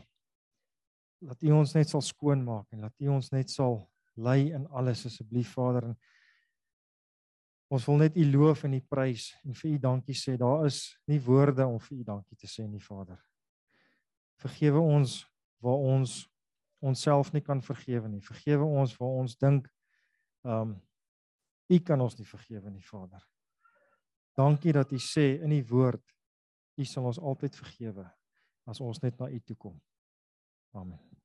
dat 1.26 1.40
U 1.48 1.52
ons 1.56 1.72
net 1.74 1.88
sal 1.88 2.02
skoon 2.04 2.42
maak 2.44 2.68
en 2.76 2.84
dat 2.84 2.92
U 3.00 3.08
ons 3.14 3.30
net 3.32 3.50
sal 3.50 3.80
lei 4.20 4.52
in 4.54 4.66
alles 4.68 5.06
asseblief 5.08 5.54
Vader. 5.56 5.90
En 5.90 5.96
ons 7.72 7.86
wil 7.88 8.02
net 8.04 8.16
U 8.16 8.24
loof 8.32 8.64
en 8.68 8.76
U 8.76 8.80
prys 8.84 9.30
en 9.44 9.56
vir 9.56 9.70
U 9.72 9.78
dankie 9.88 10.16
sê. 10.16 10.36
Daar 10.40 10.66
is 10.68 10.80
nie 11.08 11.20
woorde 11.24 11.66
om 11.66 11.80
vir 11.88 12.00
U 12.00 12.08
dankie 12.12 12.36
te 12.36 12.50
sê 12.50 12.66
nie 12.68 12.82
Vader. 12.84 13.20
Vergewe 14.40 14.80
ons 14.80 15.22
waar 15.64 15.80
ons 15.96 16.18
onsself 16.84 17.32
nie 17.32 17.42
kan 17.42 17.62
vergewe 17.64 18.08
nie. 18.12 18.20
Vergewe 18.24 18.68
ons 18.68 18.92
waar 19.00 19.22
ons 19.22 19.38
dink 19.40 19.70
ehm 20.46 20.74
um, 20.74 20.76
U 21.66 21.78
kan 21.82 21.98
ons 21.98 22.14
nie 22.14 22.28
vergewe 22.28 22.70
nie 22.70 22.84
Vader. 22.86 23.24
Dankie 24.36 24.72
dat 24.76 24.92
U 24.92 24.98
sê 25.00 25.38
in 25.40 25.54
U 25.56 25.62
woord 25.72 26.04
U 26.76 26.84
sal 26.84 27.08
ons 27.08 27.18
altyd 27.18 27.56
vergewe 27.56 28.04
as 28.68 28.80
ons 28.84 29.00
net 29.00 29.16
na 29.18 29.30
U 29.32 29.40
toe 29.40 29.56
kom. 29.56 29.78
Amen. 30.76 31.15